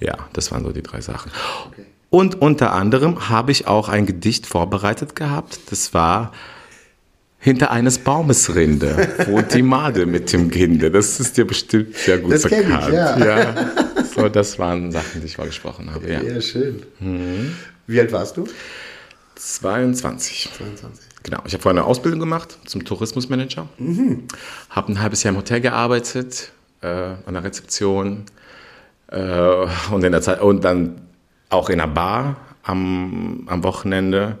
ja, 0.00 0.16
das 0.32 0.50
waren 0.50 0.64
so 0.64 0.72
die 0.72 0.82
drei 0.82 1.00
Sachen. 1.00 1.30
Okay. 1.68 1.84
Und 2.10 2.42
unter 2.42 2.72
anderem 2.72 3.28
habe 3.28 3.52
ich 3.52 3.68
auch 3.68 3.88
ein 3.88 4.06
Gedicht 4.06 4.46
vorbereitet 4.46 5.14
gehabt. 5.14 5.60
Das 5.70 5.94
war 5.94 6.32
hinter 7.44 7.70
eines 7.70 7.98
Baumes 7.98 8.54
Rinde 8.54 9.06
wohnt 9.26 9.52
die 9.52 9.60
Made 9.60 10.06
mit 10.06 10.32
dem 10.32 10.50
Kinde. 10.50 10.90
Das 10.90 11.20
ist 11.20 11.36
dir 11.36 11.46
bestimmt 11.46 11.94
sehr 11.94 12.16
gut 12.16 12.32
das 12.32 12.44
bekannt. 12.44 12.88
Ich, 12.88 12.94
ja. 12.94 13.18
ja. 13.18 13.54
So, 14.14 14.30
das 14.30 14.58
waren 14.58 14.90
Sachen, 14.90 15.20
die 15.20 15.26
ich 15.26 15.36
mal 15.36 15.46
gesprochen 15.46 15.92
habe. 15.92 16.10
Ja, 16.10 16.22
ja 16.22 16.40
schön. 16.40 16.82
Mhm. 17.00 17.54
Wie 17.86 18.00
alt 18.00 18.12
warst 18.12 18.38
du? 18.38 18.48
22. 19.34 20.52
22. 20.56 21.04
Genau. 21.22 21.42
Ich 21.44 21.52
habe 21.52 21.62
vorher 21.62 21.82
eine 21.82 21.86
Ausbildung 21.86 22.18
gemacht 22.18 22.58
zum 22.64 22.82
Tourismusmanager. 22.82 23.68
Mhm. 23.76 24.22
Habe 24.70 24.92
ein 24.92 25.02
halbes 25.02 25.22
Jahr 25.22 25.34
im 25.34 25.38
Hotel 25.38 25.60
gearbeitet, 25.60 26.50
äh, 26.80 26.86
an 26.86 27.34
der 27.34 27.44
Rezeption 27.44 28.24
äh, 29.08 29.66
und, 29.90 30.02
in 30.02 30.12
der 30.12 30.22
Zeit, 30.22 30.40
und 30.40 30.64
dann 30.64 31.02
auch 31.50 31.68
in 31.68 31.78
einer 31.78 31.92
Bar 31.92 32.36
am, 32.62 33.42
am 33.48 33.62
Wochenende 33.64 34.38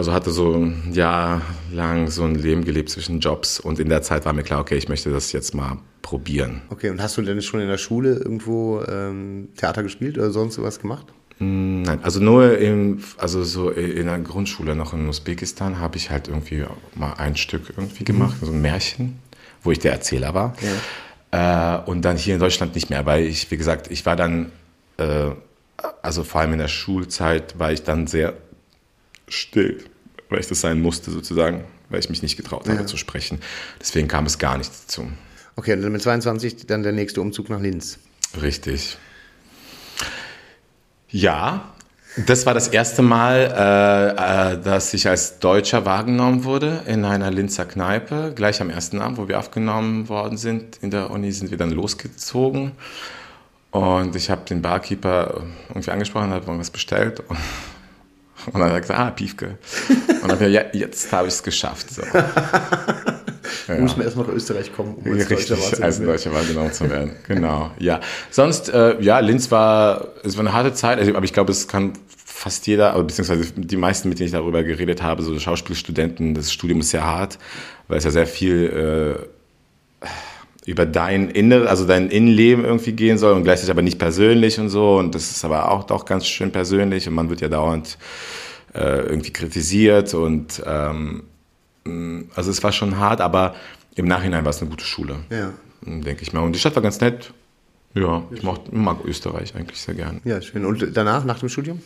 also 0.00 0.14
hatte 0.14 0.30
so 0.30 0.54
ein 0.54 0.94
Jahr 0.94 1.42
lang 1.70 2.08
so 2.08 2.24
ein 2.24 2.34
Leben 2.34 2.64
gelebt 2.64 2.88
zwischen 2.88 3.20
Jobs 3.20 3.60
und 3.60 3.78
in 3.78 3.90
der 3.90 4.00
Zeit 4.00 4.24
war 4.24 4.32
mir 4.32 4.42
klar, 4.42 4.60
okay, 4.60 4.78
ich 4.78 4.88
möchte 4.88 5.10
das 5.10 5.30
jetzt 5.32 5.54
mal 5.54 5.76
probieren. 6.00 6.62
Okay, 6.70 6.88
und 6.88 7.02
hast 7.02 7.18
du 7.18 7.22
denn 7.22 7.42
schon 7.42 7.60
in 7.60 7.68
der 7.68 7.76
Schule 7.76 8.14
irgendwo 8.14 8.82
ähm, 8.88 9.50
Theater 9.58 9.82
gespielt 9.82 10.16
oder 10.16 10.30
sonst 10.30 10.56
was 10.62 10.80
gemacht? 10.80 11.04
Mm, 11.38 11.82
nein, 11.82 11.98
also 12.02 12.18
nur 12.18 12.56
in, 12.56 13.04
also 13.18 13.44
so 13.44 13.68
in 13.68 14.06
der 14.06 14.18
Grundschule 14.20 14.74
noch 14.74 14.94
in 14.94 15.06
Usbekistan 15.06 15.80
habe 15.80 15.98
ich 15.98 16.08
halt 16.08 16.28
irgendwie 16.28 16.64
mal 16.94 17.12
ein 17.18 17.36
Stück 17.36 17.68
irgendwie 17.68 18.04
gemacht, 18.04 18.40
mhm. 18.40 18.46
so 18.46 18.52
ein 18.52 18.62
Märchen, 18.62 19.18
wo 19.62 19.70
ich 19.70 19.80
der 19.80 19.92
Erzähler 19.92 20.32
war. 20.32 20.56
Äh, 21.30 21.90
und 21.90 22.06
dann 22.06 22.16
hier 22.16 22.32
in 22.32 22.40
Deutschland 22.40 22.74
nicht 22.74 22.88
mehr, 22.88 23.04
weil 23.04 23.26
ich, 23.26 23.50
wie 23.50 23.58
gesagt, 23.58 23.90
ich 23.90 24.06
war 24.06 24.16
dann, 24.16 24.50
äh, 24.96 25.32
also 26.00 26.24
vor 26.24 26.40
allem 26.40 26.54
in 26.54 26.58
der 26.58 26.68
Schulzeit 26.68 27.58
war 27.58 27.70
ich 27.70 27.82
dann 27.82 28.06
sehr 28.06 28.32
still, 29.28 29.84
weil 30.30 30.40
ich 30.40 30.46
das 30.46 30.60
sein 30.60 30.80
musste 30.80 31.10
sozusagen, 31.10 31.64
weil 31.88 32.00
ich 32.00 32.08
mich 32.08 32.22
nicht 32.22 32.36
getraut 32.36 32.68
habe 32.68 32.78
Ja. 32.80 32.86
zu 32.86 32.96
sprechen. 32.96 33.40
Deswegen 33.80 34.08
kam 34.08 34.26
es 34.26 34.38
gar 34.38 34.56
nicht 34.58 34.70
dazu. 34.84 35.08
Okay, 35.56 35.74
und 35.74 35.82
dann 35.82 35.92
mit 35.92 36.02
22 36.02 36.66
dann 36.66 36.82
der 36.82 36.92
nächste 36.92 37.20
Umzug 37.20 37.50
nach 37.50 37.60
Linz. 37.60 37.98
Richtig. 38.40 38.96
Ja, 41.08 41.72
das 42.26 42.46
war 42.46 42.54
das 42.54 42.68
erste 42.68 43.02
Mal, 43.02 43.36
äh, 43.56 44.54
äh, 44.54 44.62
dass 44.62 44.94
ich 44.94 45.08
als 45.08 45.38
Deutscher 45.38 45.84
wahrgenommen 45.84 46.44
wurde 46.44 46.82
in 46.86 47.04
einer 47.04 47.30
Linzer 47.30 47.66
Kneipe. 47.66 48.32
Gleich 48.34 48.60
am 48.60 48.70
ersten 48.70 49.00
Abend, 49.00 49.18
wo 49.18 49.28
wir 49.28 49.38
aufgenommen 49.38 50.08
worden 50.08 50.36
sind 50.36 50.78
in 50.82 50.90
der 50.90 51.10
Uni, 51.10 51.30
sind 51.32 51.50
wir 51.50 51.58
dann 51.58 51.70
losgezogen. 51.70 52.72
Und 53.70 54.16
ich 54.16 54.30
habe 54.30 54.42
den 54.48 54.62
Barkeeper 54.62 55.42
irgendwie 55.68 55.90
angesprochen, 55.90 56.30
hat 56.30 56.42
irgendwas 56.46 56.70
bestellt. 56.70 57.20
Und, 57.28 57.38
und 58.46 58.60
dann 58.60 58.72
hat 58.72 58.88
er 58.88 58.98
ah, 58.98 59.10
Piefke. 59.10 59.58
Und 60.22 60.28
dann 60.28 60.52
ja, 60.52 60.62
jetzt 60.72 61.12
habe 61.12 61.28
ich 61.28 61.34
es 61.34 61.42
geschafft. 61.42 61.90
So. 61.90 62.02
Ja. 62.02 63.74
Muss 63.78 63.96
man 63.96 64.06
erst 64.06 64.16
nach 64.16 64.28
Österreich 64.28 64.72
kommen, 64.72 64.94
um 64.94 65.12
als 65.12 65.30
Richtig, 65.30 65.48
Deutscher 65.48 65.84
als 65.84 66.00
Deutscher 66.00 66.32
wahrgenommen 66.32 66.72
zu 66.72 66.88
werden. 66.88 67.12
Genau, 67.26 67.70
ja. 67.78 68.00
Sonst, 68.30 68.68
äh, 68.68 69.00
ja, 69.00 69.20
Linz 69.20 69.50
war, 69.50 70.08
es 70.24 70.36
war 70.36 70.44
eine 70.44 70.52
harte 70.52 70.72
Zeit, 70.72 70.98
also, 70.98 71.14
aber 71.14 71.24
ich 71.24 71.32
glaube, 71.32 71.52
es 71.52 71.68
kann 71.68 71.92
fast 72.16 72.66
jeder, 72.66 72.92
also, 72.92 73.04
beziehungsweise 73.04 73.52
die 73.54 73.76
meisten, 73.76 74.08
mit 74.08 74.18
denen 74.18 74.26
ich 74.26 74.32
darüber 74.32 74.62
geredet 74.62 75.02
habe, 75.02 75.22
so 75.22 75.38
Schauspielstudenten, 75.38 76.34
das 76.34 76.52
Studium 76.52 76.80
ist 76.80 76.90
sehr 76.90 77.04
hart, 77.04 77.38
weil 77.88 77.98
es 77.98 78.04
ja 78.04 78.10
sehr 78.10 78.26
viel 78.26 79.18
äh, 80.02 80.06
über 80.66 80.84
dein 80.86 81.30
Inner, 81.30 81.66
also 81.68 81.86
dein 81.86 82.10
Innenleben 82.10 82.64
irgendwie 82.64 82.92
gehen 82.92 83.18
soll 83.18 83.32
und 83.32 83.44
gleichzeitig 83.44 83.70
aber 83.70 83.82
nicht 83.82 83.98
persönlich 83.98 84.58
und 84.60 84.68
so. 84.68 84.96
Und 84.98 85.14
das 85.14 85.30
ist 85.30 85.44
aber 85.44 85.70
auch 85.70 85.84
doch 85.84 86.04
ganz 86.04 86.26
schön 86.26 86.52
persönlich 86.52 87.08
und 87.08 87.14
man 87.14 87.30
wird 87.30 87.40
ja 87.40 87.48
dauernd 87.48 87.96
äh, 88.74 89.00
irgendwie 89.00 89.32
kritisiert 89.32 90.14
und 90.14 90.62
ähm, 90.66 91.24
mh, 91.84 92.24
also 92.34 92.50
es 92.50 92.62
war 92.62 92.72
schon 92.72 92.98
hart, 92.98 93.20
aber 93.20 93.54
im 93.96 94.06
Nachhinein 94.06 94.44
war 94.44 94.50
es 94.50 94.60
eine 94.60 94.70
gute 94.70 94.84
Schule, 94.84 95.16
Ja. 95.30 95.52
denke 95.84 96.22
ich 96.22 96.32
mal. 96.32 96.40
Und 96.40 96.52
die 96.54 96.58
Stadt 96.58 96.74
war 96.76 96.82
ganz 96.82 97.00
nett. 97.00 97.32
Ja, 97.94 98.22
ich 98.30 98.44
mochte, 98.44 98.72
mag 98.72 98.98
Österreich 99.04 99.56
eigentlich 99.56 99.80
sehr 99.80 99.94
gern. 99.94 100.20
ja, 100.24 100.40
schön. 100.40 100.64
Und 100.64 100.86
danach, 100.96 101.24
nach 101.24 101.40
dem 101.40 101.48
Studium? 101.48 101.80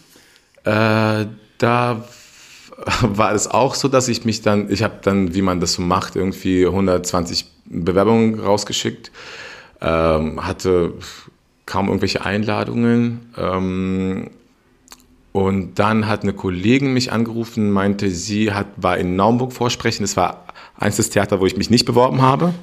Äh, 0.64 1.24
da 1.58 2.04
war 3.00 3.32
es 3.32 3.48
auch 3.48 3.74
so, 3.74 3.88
dass 3.88 4.08
ich 4.08 4.24
mich 4.26 4.42
dann, 4.42 4.70
ich 4.70 4.82
habe 4.82 4.96
dann, 5.00 5.34
wie 5.34 5.40
man 5.42 5.60
das 5.60 5.74
so 5.74 5.82
macht, 5.82 6.16
irgendwie 6.16 6.66
120 6.66 7.46
Bewerbungen 7.66 8.40
rausgeschickt, 8.40 9.10
ähm, 9.80 10.44
hatte 10.46 10.94
kaum 11.66 11.86
irgendwelche 11.86 12.24
Einladungen. 12.24 13.32
Ähm, 13.36 14.30
und 15.32 15.78
dann 15.80 16.06
hat 16.06 16.22
eine 16.22 16.32
Kollegin 16.32 16.94
mich 16.94 17.10
angerufen, 17.10 17.72
meinte, 17.72 18.10
sie 18.10 18.52
hat, 18.52 18.66
war 18.76 18.98
in 18.98 19.16
Naumburg 19.16 19.52
vorsprechen. 19.52 20.04
Das 20.04 20.16
war 20.16 20.44
eins 20.78 20.96
des 20.96 21.10
Theater, 21.10 21.40
wo 21.40 21.46
ich 21.46 21.56
mich 21.56 21.70
nicht 21.70 21.86
beworben 21.86 22.22
habe. 22.22 22.54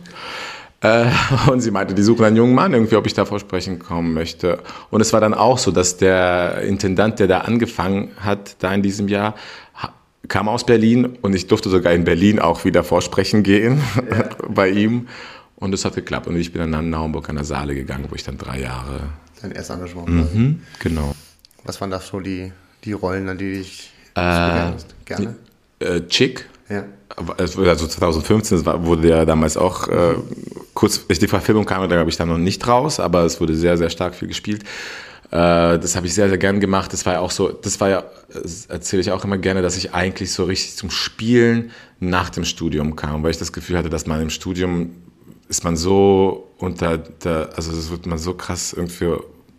Äh, 0.82 1.08
und 1.52 1.62
sie 1.62 1.72
meinte, 1.72 1.94
die 1.94 2.02
suchen 2.02 2.26
einen 2.26 2.38
jungen 2.38 2.56
Mann, 2.56 2.74
irgendwie, 2.74 2.96
ob 2.96 3.06
ich 3.06 3.14
da 3.14 3.26
vorsprechen 3.26 3.80
kommen 3.80 4.14
möchte. 4.14 4.60
Und 4.90 5.02
es 5.02 5.14
war 5.14 5.22
dann 5.22 5.34
auch 5.34 5.58
so, 5.58 5.72
dass 5.72 5.98
der 5.98 6.62
Intendant, 6.62 7.20
der 7.20 7.28
da 7.28 7.40
angefangen 7.40 8.12
hat, 8.20 8.56
da 8.60 8.74
in 8.74 8.82
diesem 8.82 9.08
Jahr, 9.08 9.36
kam 10.28 10.48
aus 10.48 10.66
Berlin 10.66 11.18
und 11.22 11.36
ich 11.36 11.48
durfte 11.48 11.70
sogar 11.70 11.94
in 11.94 12.04
Berlin 12.04 12.40
auch 12.40 12.64
wieder 12.66 12.84
vorsprechen 12.84 13.44
gehen 13.44 13.82
bei 14.50 14.70
ihm. 14.70 15.08
Und 15.56 15.74
es 15.74 15.86
hat 15.86 15.94
geklappt. 15.96 16.28
Und 16.28 16.38
ich 16.38 16.52
bin 16.52 16.62
dann 16.62 16.72
nach 16.72 16.82
Naumburg 16.82 17.30
an 17.30 17.36
der 17.36 17.46
Saale 17.46 17.76
gegangen, 17.76 18.06
wo 18.10 18.16
ich 18.16 18.24
dann 18.24 18.38
drei 18.38 18.60
Jahre. 18.62 19.02
Dein 19.42 19.52
erstes 19.52 19.76
Engagement. 19.76 20.10
Mhm, 20.10 20.62
genau. 20.80 21.14
Was 21.64 21.80
waren 21.80 21.92
da 21.92 22.00
so 22.00 22.20
die, 22.20 22.52
die 22.84 22.94
Rollen, 22.94 23.30
an 23.30 23.38
die 23.38 23.54
dich 23.54 23.92
Äh? 24.16 24.72
Gerne? 25.06 25.36
Äh, 25.80 26.02
Chick, 26.08 26.48
Ja. 26.70 26.86
Also 27.38 27.88
2015 27.88 28.58
das 28.58 28.66
war, 28.66 28.86
wurde 28.86 29.10
ja 29.10 29.26
damals 29.26 29.58
auch 29.58 29.88
äh, 29.90 30.16
kurz, 30.74 31.06
die 31.08 31.28
Verfilmung 31.28 31.66
kam, 31.66 31.88
da 31.90 31.98
habe 31.98 32.10
ich 32.10 32.16
dann 32.16 32.30
noch 32.30 32.38
nicht 32.38 32.66
raus, 32.68 33.00
aber 33.00 33.26
es 33.26 33.40
wurde 33.42 33.54
sehr, 33.54 33.78
sehr 33.78 33.90
stark 33.90 34.16
viel 34.16 34.30
gespielt. 34.30 34.64
Äh, 35.32 35.80
das 35.80 35.96
habe 35.96 36.08
ich 36.08 36.14
sehr, 36.14 36.28
sehr 36.28 36.38
gern 36.38 36.60
gemacht. 36.60 36.92
Das 36.94 37.06
war 37.06 37.14
ja 37.14 37.20
auch 37.20 37.32
so, 37.32 37.50
das 37.50 37.80
war 37.80 37.90
ja, 37.90 38.04
das 38.34 38.66
erzähle 38.66 39.02
ich 39.02 39.12
auch 39.12 39.24
immer 39.24 39.38
gerne, 39.38 39.62
dass 39.62 39.78
ich 39.78 39.94
eigentlich 39.94 40.32
so 40.32 40.44
richtig 40.44 40.76
zum 40.76 40.92
Spielen 40.92 41.72
nach 42.00 42.30
dem 42.30 42.44
Studium 42.44 42.96
kam, 42.96 43.24
weil 43.24 43.32
ich 43.32 43.38
das 43.38 43.54
Gefühl 43.54 43.78
hatte, 43.78 43.90
dass 43.90 44.06
man 44.08 44.22
im 44.22 44.30
Studium 44.30 44.96
ist 45.48 45.64
man 45.64 45.76
so 45.76 46.50
unter 46.58 46.98
der, 46.98 47.50
also 47.56 47.72
das 47.72 47.92
wird 47.92 48.06
man 48.06 48.18
so 48.18 48.34
krass 48.34 48.74
irgendwie 48.74 49.16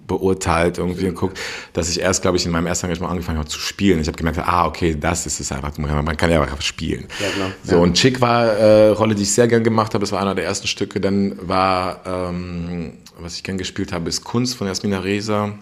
beurteilt 0.07 0.79
irgendwie 0.79 1.07
und 1.09 1.15
guckt, 1.15 1.39
dass 1.73 1.89
ich 1.89 2.01
erst, 2.01 2.23
glaube 2.23 2.37
ich, 2.37 2.45
in 2.45 2.51
meinem 2.53 2.67
ersten 2.67 2.87
Engagement 2.87 3.13
angefangen 3.13 3.39
habe 3.39 3.49
zu 3.49 3.59
spielen. 3.59 4.01
Ich 4.01 4.09
habe 4.09 4.17
gemerkt, 4.17 4.39
ah, 4.41 4.67
okay, 4.67 4.97
das 4.99 5.27
ist 5.27 5.41
es 5.41 5.53
einfach. 5.53 5.77
Man 5.79 6.17
kann 6.17 6.31
ja 6.31 6.43
einfach 6.43 6.61
spielen. 6.61 7.07
Ja, 7.21 7.29
klar. 7.29 7.51
So, 7.63 7.77
Ja. 7.77 7.83
und 7.83 7.95
Chick 7.95 8.21
war 8.21 8.47
äh, 8.47 8.89
Rolle, 8.89 9.15
die 9.15 9.23
ich 9.23 9.33
sehr 9.33 9.49
gern 9.49 9.63
gemacht 9.65 9.95
habe. 9.95 10.05
Es 10.05 10.13
war 10.13 10.21
einer 10.21 10.35
der 10.35 10.45
ersten 10.45 10.67
Stücke. 10.67 11.01
Dann 11.01 11.37
war, 11.49 12.01
ähm, 12.05 12.95
was 13.23 13.37
ich 13.37 13.43
gern 13.43 13.59
gespielt 13.59 13.93
habe, 13.93 14.09
ist 14.09 14.25
Kunst 14.25 14.57
von 14.57 14.67
Jasmina 14.67 15.01
Reza. 15.01 15.55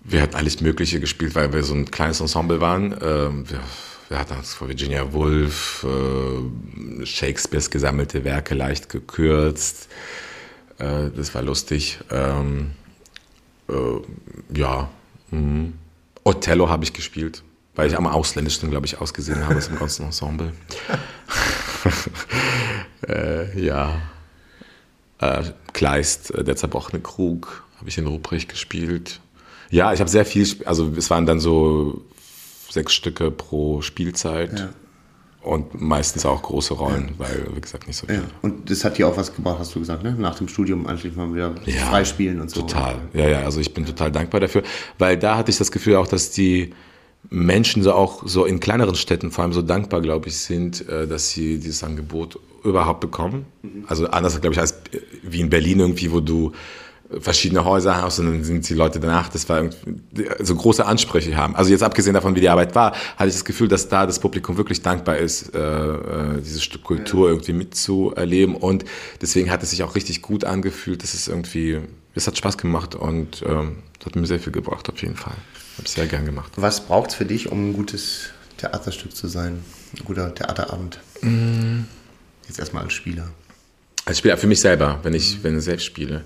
Wir 0.00 0.22
hatten 0.22 0.36
alles 0.36 0.60
Mögliche 0.60 1.00
gespielt, 1.00 1.34
weil 1.34 1.52
wir 1.52 1.62
so 1.62 1.74
ein 1.74 1.90
kleines 1.90 2.20
Ensemble 2.20 2.60
waren. 2.60 2.92
Ähm, 3.02 3.48
wir, 3.50 3.60
wir 4.08 4.18
hatten 4.18 4.36
uns 4.36 4.54
vor 4.54 4.68
Virginia 4.68 5.12
Woolf, 5.12 5.84
äh, 5.84 7.04
Shakespeares 7.04 7.70
gesammelte 7.70 8.24
Werke 8.24 8.54
leicht 8.54 8.88
gekürzt. 8.88 9.88
Äh, 10.78 11.10
das 11.14 11.34
war 11.34 11.42
lustig. 11.42 11.98
Ähm, 12.10 12.70
äh, 13.68 13.74
ja. 14.58 14.88
Mhm. 15.30 15.74
Othello 16.24 16.68
habe 16.68 16.84
ich 16.84 16.92
gespielt, 16.92 17.42
weil 17.74 17.88
ich 17.88 17.96
am 17.96 18.06
ausländischsten, 18.06 18.70
glaube 18.70 18.86
ich, 18.86 19.00
ausgesehen 19.00 19.44
habe 19.44 19.56
als 19.56 19.68
im 19.68 19.78
ganzen 19.78 20.06
Ensemble. 20.06 20.52
äh, 23.08 23.60
ja. 23.60 24.00
Äh, 25.20 25.42
Kleist, 25.78 26.34
äh, 26.34 26.42
der 26.42 26.56
zerbrochene 26.56 27.00
Krug, 27.00 27.62
habe 27.78 27.88
ich 27.88 27.98
in 27.98 28.06
Ruprecht 28.08 28.48
gespielt. 28.48 29.20
Ja, 29.70 29.92
ich 29.92 30.00
habe 30.00 30.10
sehr 30.10 30.24
viel, 30.24 30.44
also 30.64 30.92
es 30.96 31.08
waren 31.08 31.24
dann 31.24 31.38
so 31.38 32.02
sechs 32.68 32.94
Stücke 32.94 33.30
pro 33.30 33.80
Spielzeit. 33.80 34.58
Ja. 34.58 34.68
Und 35.40 35.80
meistens 35.80 36.26
auch 36.26 36.42
große 36.42 36.74
Rollen, 36.74 37.14
weil, 37.16 37.46
wie 37.54 37.60
gesagt, 37.60 37.86
nicht 37.86 37.96
so 37.96 38.08
viel. 38.08 38.16
Ja. 38.16 38.22
Und 38.42 38.68
das 38.68 38.82
hat 38.82 38.98
dir 38.98 39.06
auch 39.06 39.16
was 39.16 39.32
gebracht, 39.32 39.58
hast 39.60 39.72
du 39.72 39.78
gesagt, 39.78 40.02
ne? 40.02 40.16
Nach 40.18 40.36
dem 40.36 40.48
Studium 40.48 40.88
anschließend 40.88 41.16
mal 41.16 41.32
wieder 41.32 41.54
Ja, 41.64 41.86
freispielen 41.86 42.40
und 42.40 42.50
so. 42.50 42.62
Total. 42.62 42.96
Ja, 43.14 43.28
ja, 43.28 43.42
also 43.42 43.60
ich 43.60 43.72
bin 43.72 43.86
total 43.86 44.10
dankbar 44.10 44.40
dafür, 44.40 44.64
weil 44.98 45.16
da 45.16 45.36
hatte 45.36 45.52
ich 45.52 45.58
das 45.58 45.70
Gefühl 45.70 45.94
auch, 45.94 46.08
dass 46.08 46.32
die 46.32 46.74
Menschen 47.30 47.84
so 47.84 47.92
auch 47.92 48.26
so 48.26 48.46
in 48.46 48.58
kleineren 48.58 48.96
Städten 48.96 49.30
vor 49.30 49.44
allem 49.44 49.52
so 49.52 49.62
dankbar, 49.62 50.00
glaube 50.00 50.28
ich, 50.28 50.38
sind, 50.38 50.86
äh, 50.88 51.06
dass 51.06 51.30
sie 51.30 51.58
dieses 51.58 51.84
Angebot 51.84 52.40
überhaupt 52.64 53.00
bekommen. 53.00 53.46
Also 53.86 54.06
anders, 54.08 54.40
glaube 54.40 54.54
ich, 54.54 54.60
als 54.60 54.72
äh, 54.92 55.00
wie 55.22 55.40
in 55.40 55.50
Berlin 55.50 55.80
irgendwie, 55.80 56.12
wo 56.12 56.20
du 56.20 56.52
verschiedene 57.20 57.64
Häuser 57.64 58.02
hast 58.02 58.18
und 58.18 58.26
dann 58.26 58.44
sind 58.44 58.68
die 58.68 58.74
Leute 58.74 59.00
danach, 59.00 59.28
das 59.30 59.48
war 59.48 59.58
irgendwie 59.58 60.28
so 60.40 60.54
große 60.54 60.84
Ansprüche 60.84 61.36
haben. 61.36 61.56
Also 61.56 61.70
jetzt 61.70 61.82
abgesehen 61.82 62.14
davon, 62.14 62.36
wie 62.36 62.40
die 62.40 62.48
Arbeit 62.48 62.74
war, 62.74 62.92
hatte 63.16 63.28
ich 63.28 63.34
das 63.34 63.44
Gefühl, 63.44 63.68
dass 63.68 63.88
da 63.88 64.04
das 64.04 64.18
Publikum 64.18 64.56
wirklich 64.56 64.82
dankbar 64.82 65.16
ist, 65.16 65.54
äh, 65.54 65.58
äh, 65.58 66.40
dieses 66.42 66.62
Stück 66.62 66.84
Kultur 66.84 67.28
irgendwie 67.28 67.54
mitzuerleben 67.54 68.54
und 68.54 68.84
deswegen 69.22 69.50
hat 69.50 69.62
es 69.62 69.70
sich 69.70 69.82
auch 69.82 69.94
richtig 69.94 70.20
gut 70.22 70.44
angefühlt. 70.44 71.02
Das 71.02 71.14
ist 71.14 71.28
irgendwie, 71.28 71.78
es 72.14 72.26
hat 72.26 72.36
Spaß 72.36 72.58
gemacht 72.58 72.94
und 72.94 73.42
ähm, 73.46 73.78
hat 74.04 74.16
mir 74.16 74.26
sehr 74.26 74.38
viel 74.38 74.52
gebracht 74.52 74.88
auf 74.90 75.00
jeden 75.00 75.16
Fall. 75.16 75.36
Habe 75.76 75.86
ich 75.86 75.92
sehr 75.92 76.06
gern 76.06 76.24
gemacht. 76.24 76.52
Was 76.56 76.86
braucht 76.86 77.10
es 77.10 77.16
für 77.16 77.24
dich, 77.24 77.50
um 77.50 77.70
ein 77.70 77.72
gutes 77.72 78.30
Theaterstück 78.58 79.14
zu 79.14 79.28
sein? 79.28 79.64
Ein 79.98 80.04
guter 80.04 80.34
Theaterabend? 80.34 80.98
Mm. 81.22 81.84
Jetzt 82.48 82.58
erstmal 82.58 82.84
als 82.84 82.94
Spieler. 82.94 83.28
Als 84.04 84.18
Spieler, 84.18 84.36
für 84.36 84.46
mich 84.46 84.60
selber, 84.60 84.98
wenn 85.02 85.14
ich, 85.14 85.42
wenn 85.44 85.58
ich 85.58 85.64
selbst 85.64 85.84
spiele. 85.84 86.24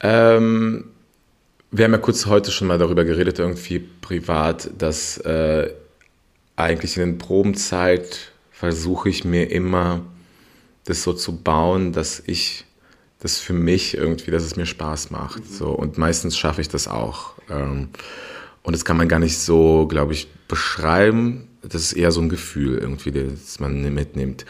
Ähm, 0.00 0.86
wir 1.70 1.84
haben 1.84 1.92
ja 1.92 1.98
kurz 1.98 2.26
heute 2.26 2.50
schon 2.50 2.68
mal 2.68 2.78
darüber 2.78 3.04
geredet, 3.04 3.38
irgendwie 3.38 3.78
privat, 3.78 4.70
dass 4.78 5.18
äh, 5.18 5.70
eigentlich 6.56 6.96
in 6.96 7.18
der 7.18 7.24
Probenzeit 7.24 8.32
versuche 8.50 9.10
ich 9.10 9.24
mir 9.24 9.50
immer, 9.50 10.02
das 10.84 11.02
so 11.02 11.12
zu 11.12 11.36
bauen, 11.36 11.92
dass 11.92 12.22
ich 12.24 12.64
das 13.18 13.38
für 13.38 13.52
mich 13.52 13.96
irgendwie, 13.96 14.30
dass 14.30 14.44
es 14.44 14.56
mir 14.56 14.66
Spaß 14.66 15.10
macht. 15.10 15.46
So. 15.46 15.70
Und 15.70 15.98
meistens 15.98 16.36
schaffe 16.36 16.60
ich 16.60 16.68
das 16.68 16.88
auch. 16.88 17.34
Ähm, 17.50 17.88
und 18.62 18.72
das 18.72 18.84
kann 18.84 18.96
man 18.96 19.08
gar 19.08 19.18
nicht 19.18 19.38
so, 19.38 19.86
glaube 19.86 20.12
ich, 20.12 20.28
beschreiben. 20.48 21.48
Das 21.62 21.82
ist 21.82 21.92
eher 21.92 22.12
so 22.12 22.20
ein 22.20 22.28
Gefühl 22.28 22.78
irgendwie, 22.78 23.10
das 23.10 23.58
man 23.60 23.82
mitnimmt. 23.92 24.46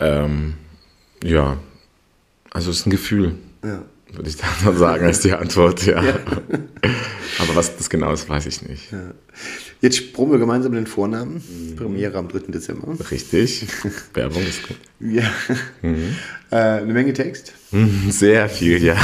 Ähm, 0.00 0.54
ja, 1.22 1.58
also 2.50 2.70
es 2.70 2.80
ist 2.80 2.86
ein 2.86 2.90
Gefühl, 2.90 3.34
Ja. 3.62 3.82
Würde 4.14 4.28
ich 4.28 4.36
dann 4.36 4.76
sagen, 4.76 5.06
als 5.06 5.20
die 5.20 5.32
Antwort, 5.32 5.86
ja. 5.86 5.98
Aber 7.38 7.56
was 7.56 7.76
das 7.76 7.88
genau 7.88 8.12
ist, 8.12 8.28
weiß 8.28 8.46
ich 8.46 8.62
nicht. 8.62 8.92
Ja. 8.92 9.12
Jetzt 9.80 9.96
sprungen 9.96 10.32
wir 10.32 10.38
gemeinsam 10.38 10.72
den 10.72 10.86
Vornamen. 10.86 11.34
Mhm. 11.36 11.76
Premiere 11.76 12.18
am 12.18 12.28
3. 12.28 12.50
Dezember. 12.50 12.94
Richtig. 13.10 13.66
Werbung 14.14 14.42
ist 14.42 14.66
gut. 14.66 14.76
Ja. 15.00 15.30
Mhm. 15.80 16.16
Äh, 16.50 16.56
eine 16.56 16.92
Menge 16.92 17.12
Text. 17.12 17.54
Sehr 18.08 18.48
viel, 18.48 18.82
ja. 18.82 18.96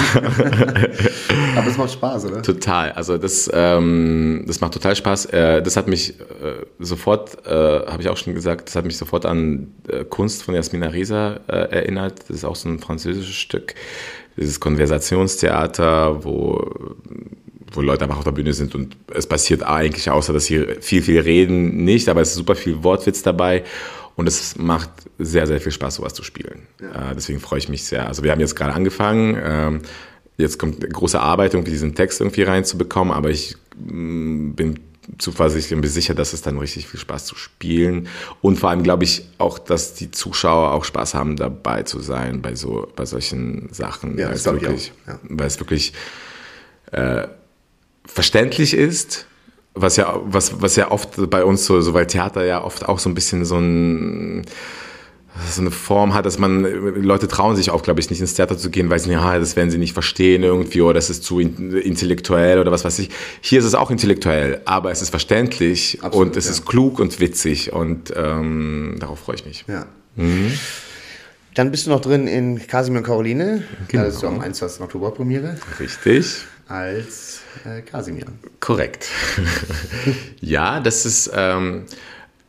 Aber 1.57 1.69
es 1.69 1.79
macht 1.79 1.92
Spaß, 1.92 2.27
oder? 2.27 2.42
Total. 2.42 2.92
Also 2.92 3.16
das, 3.16 3.49
ähm, 3.55 4.45
das 4.47 4.61
macht 4.61 4.75
total 4.75 4.97
Spaß. 4.97 5.27
Äh, 5.27 5.62
das 5.62 5.77
hat 5.77 5.87
mich 5.87 6.19
äh, 6.21 6.66
sofort, 6.81 7.47
äh, 7.47 7.51
habe 7.51 8.03
ich 8.03 8.09
auch 8.09 8.16
schon 8.16 8.35
gesagt, 8.35 8.69
das 8.69 8.77
hat 8.77 8.85
mich 8.85 8.97
sofort 8.97 9.25
an 9.25 9.69
äh, 9.88 10.05
Kunst 10.05 10.42
von 10.42 10.55
Jasmina 10.55 10.88
Reza 10.88 11.40
äh, 11.47 11.71
erinnert. 11.71 12.21
Das 12.29 12.31
ist 12.31 12.45
auch 12.45 12.57
so 12.57 12.69
ein 12.69 12.81
französisches 12.81 13.37
Stück. 13.37 13.75
Dieses 14.37 14.61
Konversationstheater, 14.61 16.25
wo 16.25 16.61
wo 17.72 17.83
Leute 17.83 18.05
einfach 18.05 18.18
auf 18.18 18.25
der 18.25 18.33
Bühne 18.33 18.53
sind 18.53 18.75
und 18.75 18.96
es 19.14 19.27
passiert 19.27 19.62
eigentlich, 19.62 20.11
außer 20.11 20.33
dass 20.33 20.46
sie 20.46 20.66
viel, 20.81 21.03
viel 21.03 21.20
reden, 21.20 21.85
nicht, 21.85 22.09
aber 22.09 22.20
es 22.22 22.31
ist 22.31 22.37
super 22.37 22.55
viel 22.55 22.83
Wortwitz 22.83 23.22
dabei 23.22 23.64
und 24.16 24.27
es 24.27 24.57
macht 24.57 24.90
sehr, 25.18 25.46
sehr 25.46 25.61
viel 25.61 25.72
Spaß, 25.72 25.96
sowas 25.96 26.14
zu 26.14 26.22
spielen. 26.22 26.66
Ja. 26.81 27.11
Äh, 27.11 27.14
deswegen 27.14 27.40
freue 27.40 27.59
ich 27.59 27.68
mich 27.68 27.85
sehr. 27.85 28.07
Also 28.07 28.22
wir 28.22 28.33
haben 28.33 28.40
jetzt 28.40 28.57
gerade 28.57 28.72
angefangen, 28.72 29.37
ähm, 29.42 29.81
jetzt 30.38 30.59
kommt 30.59 30.81
große 30.90 31.20
Arbeit, 31.20 31.55
irgendwie 31.55 31.72
diesen 31.72 31.94
Text 31.94 32.20
irgendwie 32.20 32.42
reinzubekommen, 32.42 33.12
aber 33.12 33.31
ich 33.31 33.57
mm, 33.77 34.53
bin 34.53 34.81
zuversichtlich 35.19 35.75
und 35.75 35.83
bin 35.83 35.90
sicher, 35.90 36.14
dass 36.14 36.33
es 36.33 36.42
dann 36.42 36.59
richtig 36.59 36.88
viel 36.88 37.01
Spaß 37.01 37.27
zu 37.27 37.37
spielen 37.37 38.09
und 38.42 38.59
vor 38.59 38.71
allem 38.71 38.83
glaube 38.83 39.05
ich 39.05 39.29
auch, 39.38 39.59
dass 39.59 39.95
die 39.95 40.11
Zuschauer 40.11 40.73
auch 40.73 40.85
Spaß 40.85 41.14
haben, 41.14 41.37
dabei 41.37 41.83
zu 41.83 42.01
sein 42.01 42.42
bei 42.42 42.55
so 42.55 42.88
bei 42.97 43.07
solchen 43.07 43.69
Sachen, 43.73 44.19
ja, 44.19 44.29
weil, 44.29 44.35
es 44.35 44.45
wirklich, 44.45 44.92
ja. 45.07 45.19
weil 45.23 45.47
es 45.47 45.61
wirklich 45.61 45.92
äh, 46.92 47.29
verständlich 48.05 48.75
ist, 48.75 49.27
was 49.75 49.97
ja, 49.97 50.19
was, 50.25 50.61
was 50.62 50.77
ja 50.77 50.90
oft 50.90 51.31
bei 51.31 51.45
uns 51.45 51.66
so, 51.66 51.81
so, 51.81 51.92
weil 51.95 52.07
Theater 52.07 52.45
ja 52.45 52.64
oft 52.64 52.88
auch 52.88 52.99
so 52.99 53.11
ein 53.11 53.14
bisschen 53.14 53.45
so 53.45 53.59
ein, 53.59 54.47
so 55.51 55.61
eine 55.61 55.70
Form 55.70 56.14
hat, 56.14 56.27
dass 56.27 56.38
man, 56.38 56.62
Leute 57.03 57.29
trauen 57.29 57.57
sich 57.57 57.70
auch, 57.70 57.83
glaube 57.83 58.01
ich, 58.01 58.11
nicht 58.11 58.20
ins 58.20 58.35
Theater 58.35 58.57
zu 58.57 58.70
gehen, 58.70 58.90
weil 58.90 58.99
sie, 58.99 59.11
ja, 59.11 59.38
das 59.38 59.57
werden 59.57 59.70
sie 59.70 59.79
nicht 59.79 59.92
verstehen 59.92 60.42
irgendwie 60.42 60.81
oder 60.81 60.94
das 60.94 61.11
ist 61.11 61.25
zu 61.25 61.40
intellektuell 61.40 62.59
oder 62.59 62.72
was 62.72 62.85
weiß 62.85 62.99
ich. 62.99 63.11
Hier 63.40 63.59
ist 63.59 63.64
es 63.64 63.75
auch 63.75 63.90
intellektuell, 63.90 64.61
aber 64.64 64.90
es 64.90 65.03
ist 65.03 65.11
verständlich 65.11 65.99
Absolut, 66.03 66.29
und 66.29 66.37
es 66.37 66.46
ja. 66.46 66.53
ist 66.53 66.66
klug 66.66 66.99
und 66.99 67.20
witzig 67.20 67.72
und 67.72 68.12
ähm, 68.16 68.96
darauf 68.99 69.20
freue 69.20 69.37
ich 69.37 69.46
mich. 69.46 69.64
Ja. 69.68 69.87
Mhm. 70.16 70.53
Dann 71.55 71.70
bist 71.70 71.87
du 71.87 71.90
noch 71.90 72.01
drin 72.01 72.27
in 72.27 72.66
Casimir 72.66 72.99
und 72.99 73.07
Caroline. 73.07 73.62
Genau. 73.88 74.03
Da 74.03 74.09
ist 74.09 74.22
du 74.22 74.27
am 74.27 74.40
21. 74.40 74.83
Oktober 74.83 75.11
Premiere. 75.11 75.57
Richtig. 75.81 76.42
Als 76.68 77.40
äh, 77.64 77.81
Kasimir. 77.81 78.27
Korrekt. 78.61 79.09
ja, 80.40 80.81
das 80.81 81.07
ist, 81.07 81.31
ähm, 81.35 81.87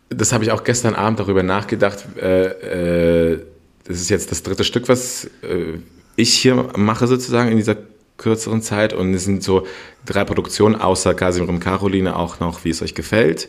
das 0.10 0.32
habe 0.34 0.44
ich 0.44 0.52
auch 0.52 0.64
gestern 0.64 0.96
Abend 0.96 1.20
darüber 1.20 1.44
nachgedacht. 1.44 2.06
Äh, 2.22 3.34
äh, 3.34 3.42
das 3.86 4.00
ist 4.00 4.10
jetzt 4.10 4.32
das 4.32 4.44
dritte 4.44 4.64
Stück, 4.64 4.90
was 4.90 5.26
äh, 5.44 5.80
ich 6.16 6.34
hier 6.34 6.56
mache 6.76 7.08
sozusagen 7.08 7.52
in 7.52 7.58
dieser 7.58 7.78
kürzeren 8.18 8.62
Zeit 8.62 8.94
und 8.94 9.14
es 9.14 9.26
sind 9.26 9.44
so 9.44 9.68
drei 10.06 10.24
Produktionen 10.26 10.76
außer 10.76 11.14
Kasimir 11.14 11.50
und 11.50 11.60
Caroline 11.60 12.16
auch 12.16 12.40
noch, 12.40 12.66
wie 12.66 12.72
es 12.72 12.82
euch 12.82 12.96
gefällt. 12.96 13.48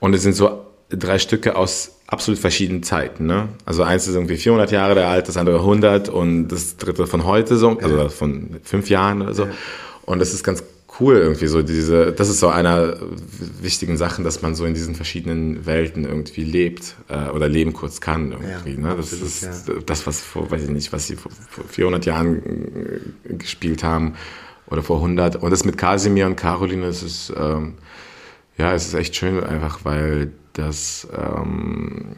Und 0.00 0.14
es 0.14 0.22
sind 0.22 0.34
so 0.34 0.66
drei 0.90 1.18
Stücke 1.18 1.56
aus 1.56 1.92
absolut 2.06 2.38
verschiedenen 2.38 2.82
Zeiten. 2.82 3.26
Ne? 3.26 3.48
Also 3.64 3.82
eins 3.82 4.06
ist 4.06 4.14
irgendwie 4.14 4.36
400 4.36 4.70
Jahre 4.70 5.06
alt, 5.06 5.28
das 5.28 5.36
andere 5.36 5.58
100 5.58 6.10
und 6.10 6.48
das 6.48 6.76
dritte 6.76 7.06
von 7.06 7.24
heute 7.24 7.56
so, 7.56 7.78
also 7.78 8.08
von 8.10 8.60
fünf 8.62 8.90
Jahren 8.90 9.22
oder 9.22 9.34
so. 9.34 9.48
Und 10.02 10.18
das 10.18 10.34
ist 10.34 10.44
ganz 10.44 10.62
cool 11.00 11.16
irgendwie 11.16 11.46
so 11.46 11.62
diese, 11.62 12.12
das 12.12 12.28
ist 12.28 12.40
so 12.40 12.48
einer 12.48 12.96
wichtigen 13.60 13.96
Sachen, 13.96 14.24
dass 14.24 14.42
man 14.42 14.54
so 14.54 14.64
in 14.64 14.74
diesen 14.74 14.94
verschiedenen 14.94 15.66
Welten 15.66 16.04
irgendwie 16.04 16.44
lebt 16.44 16.96
äh, 17.08 17.30
oder 17.30 17.48
leben 17.48 17.72
kurz 17.72 18.00
kann 18.00 18.32
irgendwie. 18.32 18.80
Ja, 18.80 18.88
ne? 18.88 18.94
Das 18.96 19.12
ist 19.12 19.42
ja. 19.42 19.74
das, 19.86 20.06
was 20.06 20.20
vor, 20.20 20.50
weiß 20.50 20.64
ich 20.64 20.70
nicht, 20.70 20.92
was 20.92 21.06
sie 21.06 21.16
vor, 21.16 21.32
vor 21.48 21.64
400 21.64 22.06
Jahren 22.06 23.14
gespielt 23.24 23.82
haben 23.82 24.14
oder 24.66 24.82
vor 24.82 24.96
100. 24.96 25.36
Und 25.36 25.50
das 25.50 25.64
mit 25.64 25.76
Kasimir 25.76 26.26
und 26.26 26.36
Caroline, 26.36 26.86
das 26.86 27.02
ist, 27.02 27.32
ähm, 27.36 27.74
ja, 28.56 28.72
es 28.72 28.86
ist 28.86 28.94
echt 28.94 29.16
schön 29.16 29.42
einfach, 29.42 29.84
weil 29.84 30.32
das 30.52 31.08
ähm, 31.16 32.16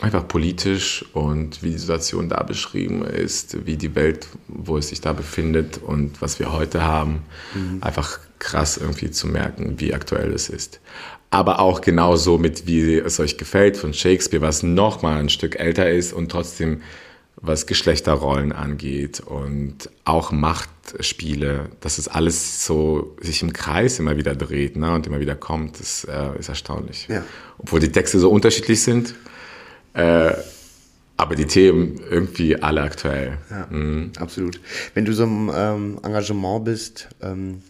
einfach 0.00 0.26
politisch 0.28 1.04
und 1.12 1.62
wie 1.62 1.70
die 1.70 1.78
Situation 1.78 2.28
da 2.28 2.42
beschrieben 2.42 3.04
ist, 3.04 3.66
wie 3.66 3.76
die 3.76 3.94
Welt, 3.94 4.28
wo 4.46 4.76
es 4.76 4.88
sich 4.88 5.00
da 5.00 5.12
befindet 5.12 5.78
und 5.78 6.22
was 6.22 6.38
wir 6.38 6.52
heute 6.52 6.82
haben, 6.82 7.22
mhm. 7.54 7.78
einfach 7.80 8.20
krass 8.38 8.76
irgendwie 8.76 9.10
zu 9.10 9.26
merken, 9.26 9.80
wie 9.80 9.94
aktuell 9.94 10.32
es 10.32 10.48
ist. 10.48 10.80
Aber 11.30 11.58
auch 11.58 11.80
genauso 11.80 12.38
mit, 12.38 12.66
wie 12.66 12.94
es 12.94 13.18
euch 13.18 13.36
gefällt 13.36 13.76
von 13.76 13.92
Shakespeare, 13.92 14.40
was 14.40 14.62
nochmal 14.62 15.18
ein 15.18 15.28
Stück 15.28 15.58
älter 15.58 15.90
ist 15.90 16.12
und 16.12 16.30
trotzdem 16.30 16.80
was 17.40 17.66
Geschlechterrollen 17.66 18.52
angeht 18.52 19.20
und 19.20 19.90
auch 20.04 20.32
Machtspiele, 20.32 21.70
dass 21.80 21.98
es 21.98 22.08
alles 22.08 22.64
so 22.64 23.16
sich 23.20 23.42
im 23.42 23.52
Kreis 23.52 23.98
immer 23.98 24.16
wieder 24.16 24.34
dreht 24.34 24.76
ne, 24.76 24.92
und 24.92 25.06
immer 25.06 25.20
wieder 25.20 25.36
kommt, 25.36 25.78
das 25.78 26.04
äh, 26.04 26.38
ist 26.38 26.48
erstaunlich. 26.48 27.06
Ja. 27.08 27.24
Obwohl 27.58 27.80
die 27.80 27.92
Texte 27.92 28.18
so 28.18 28.30
unterschiedlich 28.30 28.82
sind, 28.82 29.14
äh, 29.98 30.32
aber 31.16 31.34
die 31.34 31.46
Themen 31.46 32.00
irgendwie 32.08 32.62
alle 32.62 32.82
aktuell. 32.82 33.38
Ja, 33.50 33.66
mhm. 33.68 34.12
absolut. 34.18 34.60
Wenn 34.94 35.04
du 35.04 35.12
so 35.12 35.24
im 35.24 35.50
ähm, 35.52 35.98
Engagement 36.04 36.64
bist, 36.64 37.08
ähm, 37.20 37.62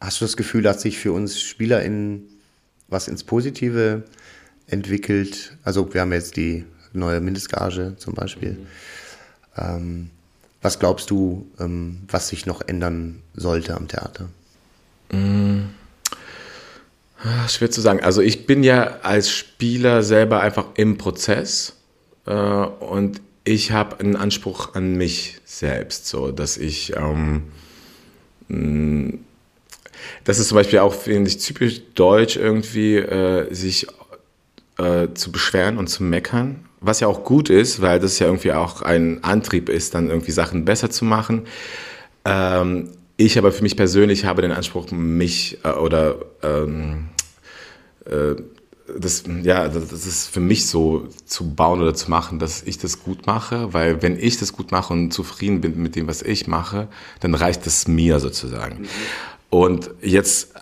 hast 0.00 0.20
du 0.20 0.24
das 0.24 0.38
Gefühl, 0.38 0.62
dass 0.62 0.80
sich 0.80 0.98
für 0.98 1.12
uns 1.12 1.40
SpielerInnen 1.40 2.22
was 2.88 3.08
ins 3.08 3.22
Positive 3.22 4.04
entwickelt? 4.66 5.58
Also 5.62 5.92
wir 5.92 6.00
haben 6.00 6.12
jetzt 6.12 6.36
die 6.36 6.64
neue 6.94 7.20
Mindestgage 7.20 7.96
zum 7.98 8.14
Beispiel. 8.14 8.52
Mhm. 8.52 8.66
Ähm, 9.58 10.10
was 10.62 10.78
glaubst 10.78 11.10
du, 11.10 11.46
ähm, 11.60 11.98
was 12.08 12.28
sich 12.28 12.46
noch 12.46 12.62
ändern 12.66 13.22
sollte 13.34 13.76
am 13.76 13.86
Theater? 13.86 14.30
Mhm. 15.12 15.74
Schwer 17.48 17.70
zu 17.70 17.80
sagen. 17.80 18.00
Also 18.02 18.20
ich 18.20 18.46
bin 18.46 18.62
ja 18.62 18.98
als 19.02 19.30
Spieler 19.30 20.02
selber 20.02 20.40
einfach 20.40 20.66
im 20.76 20.98
Prozess 20.98 21.76
äh, 22.26 22.32
und 22.32 23.20
ich 23.44 23.72
habe 23.72 24.00
einen 24.00 24.16
Anspruch 24.16 24.74
an 24.74 24.96
mich 24.96 25.38
selbst, 25.44 26.08
so 26.08 26.30
dass 26.30 26.56
ich 26.56 26.94
ähm, 26.96 27.44
mm, 28.48 29.14
das 30.24 30.38
ist 30.38 30.48
zum 30.48 30.56
Beispiel 30.56 30.80
auch, 30.80 30.94
finde 30.94 31.30
ich, 31.30 31.38
typisch 31.38 31.80
deutsch 31.94 32.36
irgendwie, 32.36 32.96
äh, 32.96 33.52
sich 33.52 33.86
äh, 34.78 35.08
zu 35.14 35.32
beschweren 35.32 35.78
und 35.78 35.88
zu 35.88 36.02
meckern. 36.02 36.64
Was 36.80 37.00
ja 37.00 37.08
auch 37.08 37.24
gut 37.24 37.48
ist, 37.48 37.80
weil 37.80 37.98
das 37.98 38.18
ja 38.18 38.26
irgendwie 38.26 38.52
auch 38.52 38.82
ein 38.82 39.24
Antrieb 39.24 39.68
ist, 39.68 39.94
dann 39.94 40.10
irgendwie 40.10 40.32
Sachen 40.32 40.64
besser 40.64 40.90
zu 40.90 41.04
machen. 41.04 41.46
Ähm, 42.24 42.90
ich 43.16 43.38
aber 43.38 43.52
für 43.52 43.62
mich 43.62 43.76
persönlich 43.76 44.24
habe 44.24 44.42
den 44.42 44.52
Anspruch, 44.52 44.90
mich 44.90 45.58
äh, 45.64 45.70
oder 45.70 46.16
ähm, 46.42 47.08
äh, 48.04 48.34
das, 48.98 49.24
ja, 49.42 49.68
das 49.68 50.06
ist 50.06 50.28
für 50.28 50.40
mich 50.40 50.66
so 50.66 51.08
zu 51.24 51.54
bauen 51.54 51.80
oder 51.80 51.94
zu 51.94 52.08
machen, 52.08 52.38
dass 52.38 52.62
ich 52.62 52.78
das 52.78 53.02
gut 53.02 53.26
mache, 53.26 53.72
weil 53.72 54.00
wenn 54.00 54.16
ich 54.18 54.38
das 54.38 54.52
gut 54.52 54.70
mache 54.70 54.92
und 54.92 55.12
zufrieden 55.12 55.60
bin 55.60 55.82
mit 55.82 55.96
dem, 55.96 56.06
was 56.06 56.22
ich 56.22 56.46
mache, 56.46 56.88
dann 57.18 57.34
reicht 57.34 57.66
es 57.66 57.88
mir 57.88 58.20
sozusagen. 58.20 58.82
Mhm. 58.82 58.86
Und 59.50 59.90
jetzt 60.02 60.54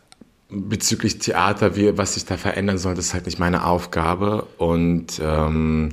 bezüglich 0.49 1.19
Theater, 1.19 1.77
wie, 1.77 1.99
was 1.99 2.15
sich 2.15 2.25
da 2.25 2.37
verändern 2.37 2.79
soll, 2.79 2.95
das 2.95 3.07
ist 3.07 3.15
halt 3.15 3.27
nicht 3.27 3.39
meine 3.39 3.67
Aufgabe 3.67 4.47
und 4.59 5.21
ähm, 5.23 5.91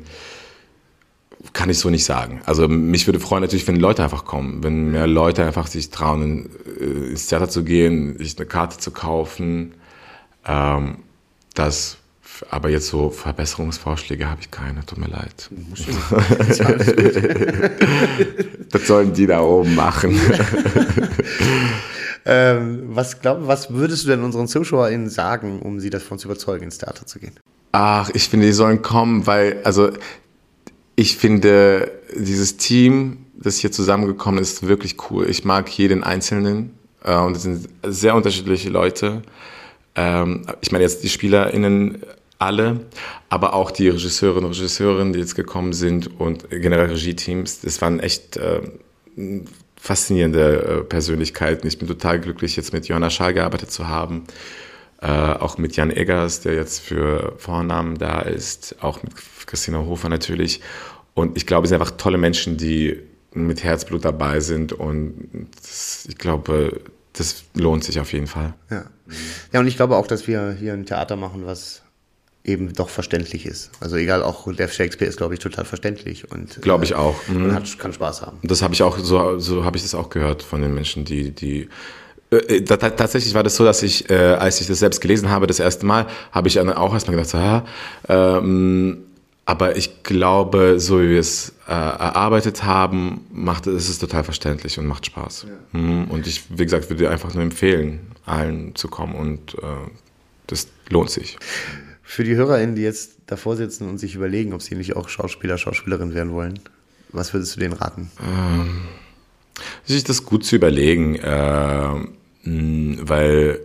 kann 1.53 1.69
ich 1.69 1.79
so 1.79 1.89
nicht 1.89 2.05
sagen. 2.05 2.41
Also 2.45 2.67
mich 2.67 3.07
würde 3.07 3.19
freuen 3.19 3.41
natürlich, 3.41 3.67
wenn 3.67 3.75
Leute 3.75 4.03
einfach 4.03 4.25
kommen, 4.25 4.63
wenn 4.63 4.91
mehr 4.91 5.07
Leute 5.07 5.45
einfach 5.45 5.67
sich 5.67 5.89
trauen, 5.89 6.49
äh, 6.79 7.09
ins 7.09 7.27
Theater 7.27 7.49
zu 7.49 7.63
gehen, 7.63 8.17
sich 8.17 8.37
eine 8.37 8.45
Karte 8.45 8.77
zu 8.77 8.91
kaufen. 8.91 9.73
Ähm, 10.45 10.97
das, 11.53 11.97
aber 12.49 12.69
jetzt 12.69 12.87
so 12.87 13.09
Verbesserungsvorschläge 13.09 14.29
habe 14.29 14.41
ich 14.41 14.49
keine, 14.49 14.85
tut 14.85 14.97
mir 14.97 15.07
leid. 15.07 15.49
das 18.71 18.87
sollen 18.87 19.13
die 19.13 19.27
da 19.27 19.41
oben 19.41 19.75
machen. 19.75 20.11
ähm, 22.25 22.83
was, 22.85 23.19
glaub, 23.19 23.45
was 23.45 23.73
würdest 23.73 24.05
du 24.05 24.09
denn 24.09 24.23
unseren 24.23 24.47
ZuschauerInnen 24.47 25.09
sagen, 25.09 25.59
um 25.59 25.81
sie 25.81 25.89
davon 25.89 26.17
zu 26.17 26.29
überzeugen, 26.29 26.63
ins 26.63 26.77
Theater 26.77 27.05
zu 27.05 27.19
gehen? 27.19 27.33
Ach, 27.73 28.09
ich 28.13 28.27
finde, 28.27 28.47
die 28.47 28.53
sollen 28.53 28.81
kommen, 28.81 29.27
weil, 29.27 29.61
also 29.63 29.91
ich 31.01 31.17
finde, 31.17 31.91
dieses 32.15 32.57
Team, 32.57 33.25
das 33.33 33.57
hier 33.57 33.71
zusammengekommen 33.71 34.39
ist, 34.39 34.67
wirklich 34.67 34.97
cool. 35.09 35.27
Ich 35.27 35.43
mag 35.43 35.67
jeden 35.69 36.03
Einzelnen 36.03 36.77
äh, 37.03 37.17
und 37.17 37.35
es 37.35 37.41
sind 37.41 37.67
sehr 37.83 38.13
unterschiedliche 38.13 38.69
Leute. 38.69 39.23
Ähm, 39.95 40.45
ich 40.61 40.71
meine 40.71 40.83
jetzt 40.83 41.03
die 41.03 41.09
SpielerInnen 41.09 42.03
alle, 42.37 42.81
aber 43.29 43.55
auch 43.55 43.71
die 43.71 43.89
Regisseurinnen 43.89 44.45
und 44.45 44.55
Regisseurinnen, 44.55 45.13
die 45.13 45.19
jetzt 45.19 45.35
gekommen 45.35 45.73
sind 45.73 46.19
und 46.19 46.49
generell 46.51 46.91
Regie-Teams. 46.91 47.61
Das 47.61 47.81
waren 47.81 47.99
echt 47.99 48.37
äh, 48.37 48.61
faszinierende 49.75 50.81
äh, 50.81 50.83
Persönlichkeiten. 50.83 51.65
Ich 51.67 51.79
bin 51.79 51.87
total 51.87 52.19
glücklich, 52.19 52.55
jetzt 52.55 52.73
mit 52.73 52.87
Johanna 52.87 53.09
Schall 53.09 53.33
gearbeitet 53.33 53.71
zu 53.71 53.87
haben. 53.87 54.25
Äh, 55.01 55.07
auch 55.07 55.57
mit 55.57 55.75
Jan 55.75 55.89
Eggers, 55.89 56.41
der 56.41 56.53
jetzt 56.53 56.79
für 56.79 57.33
Vornamen 57.39 57.97
da 57.97 58.21
ist. 58.21 58.75
Auch 58.81 59.01
mit 59.01 59.13
Christina 59.47 59.79
Hofer 59.79 60.09
natürlich. 60.09 60.61
Und 61.13 61.37
ich 61.37 61.45
glaube, 61.45 61.65
es 61.65 61.69
sind 61.69 61.81
einfach 61.81 61.97
tolle 61.97 62.17
Menschen, 62.17 62.57
die 62.57 62.99
mit 63.33 63.63
Herzblut 63.63 64.05
dabei 64.05 64.39
sind. 64.39 64.73
Und 64.73 65.47
das, 65.55 66.05
ich 66.07 66.17
glaube, 66.17 66.81
das 67.13 67.43
lohnt 67.53 67.83
sich 67.83 67.99
auf 67.99 68.13
jeden 68.13 68.27
Fall. 68.27 68.53
Ja. 68.69 68.85
ja, 69.51 69.59
und 69.59 69.67
ich 69.67 69.75
glaube 69.75 69.95
auch, 69.95 70.07
dass 70.07 70.27
wir 70.27 70.55
hier 70.59 70.73
ein 70.73 70.85
Theater 70.85 71.15
machen, 71.15 71.45
was 71.45 71.81
eben 72.43 72.73
doch 72.73 72.89
verständlich 72.89 73.45
ist. 73.45 73.71
Also 73.79 73.97
egal, 73.97 74.23
auch 74.23 74.51
der 74.53 74.67
Shakespeare 74.67 75.07
ist, 75.07 75.17
glaube 75.17 75.35
ich, 75.35 75.39
total 75.39 75.65
verständlich 75.65 76.31
und 76.31 76.61
glaube 76.61 76.85
ich 76.85 76.95
auch. 76.95 77.15
Mhm. 77.27 77.45
Und 77.45 77.53
hat, 77.53 77.77
kann 77.77 77.93
Spaß 77.93 78.23
haben. 78.23 78.39
Das 78.41 78.61
habe 78.61 78.73
ich 78.73 78.81
auch 78.81 78.97
so, 78.97 79.37
so 79.37 79.63
habe 79.63 79.77
ich 79.77 79.83
das 79.83 79.93
auch 79.93 80.09
gehört 80.09 80.41
von 80.41 80.61
den 80.61 80.73
Menschen, 80.73 81.05
die 81.05 81.31
die 81.31 81.69
äh, 82.31 82.57
äh 82.57 82.61
tatsächlich 82.63 83.33
war 83.35 83.43
das 83.43 83.55
so, 83.55 83.63
dass 83.63 83.83
ich, 83.83 84.09
äh, 84.09 84.15
als 84.15 84.59
ich 84.59 84.67
das 84.67 84.79
selbst 84.79 85.01
gelesen 85.01 85.29
habe, 85.29 85.45
das 85.45 85.59
erste 85.59 85.85
Mal, 85.85 86.07
habe 86.31 86.47
ich 86.47 86.59
auch 86.59 86.93
erstmal 86.93 87.15
gedacht, 87.15 87.29
so, 87.29 87.37
ja, 87.37 87.65
ähm, 88.09 89.03
aber 89.45 89.75
ich 89.75 90.03
glaube, 90.03 90.79
so 90.79 91.01
wie 91.01 91.09
wir 91.09 91.19
es 91.19 91.53
äh, 91.67 91.71
erarbeitet 91.71 92.63
haben, 92.63 93.25
macht 93.31 93.67
es 93.67 93.89
ist 93.89 93.99
total 93.99 94.23
verständlich 94.23 94.77
und 94.77 94.85
macht 94.85 95.05
Spaß. 95.07 95.47
Ja. 95.47 95.79
Mhm. 95.79 96.05
Und 96.05 96.27
ich, 96.27 96.43
wie 96.49 96.63
gesagt, 96.63 96.89
würde 96.89 97.09
einfach 97.09 97.33
nur 97.33 97.43
empfehlen, 97.43 97.99
allen 98.25 98.75
zu 98.75 98.87
kommen 98.87 99.15
und 99.15 99.55
äh, 99.55 99.89
das 100.47 100.67
lohnt 100.89 101.09
sich. 101.09 101.37
Für 102.03 102.23
die 102.23 102.35
HörerInnen, 102.35 102.75
die 102.75 102.81
jetzt 102.81 103.17
davor 103.25 103.55
sitzen 103.55 103.89
und 103.89 103.97
sich 103.97 104.15
überlegen, 104.15 104.53
ob 104.53 104.61
sie 104.61 104.75
nicht 104.75 104.95
auch 104.95 105.09
Schauspieler, 105.09 105.57
Schauspielerin 105.57 106.13
werden 106.13 106.33
wollen, 106.33 106.59
was 107.09 107.33
würdest 107.33 107.55
du 107.55 107.59
denen 107.59 107.73
raten? 107.73 108.11
Ähm, 108.21 108.81
sich 109.85 110.03
das 110.03 110.25
gut 110.25 110.45
zu 110.45 110.55
überlegen, 110.55 111.15
äh, 111.15 111.89
weil 112.43 113.59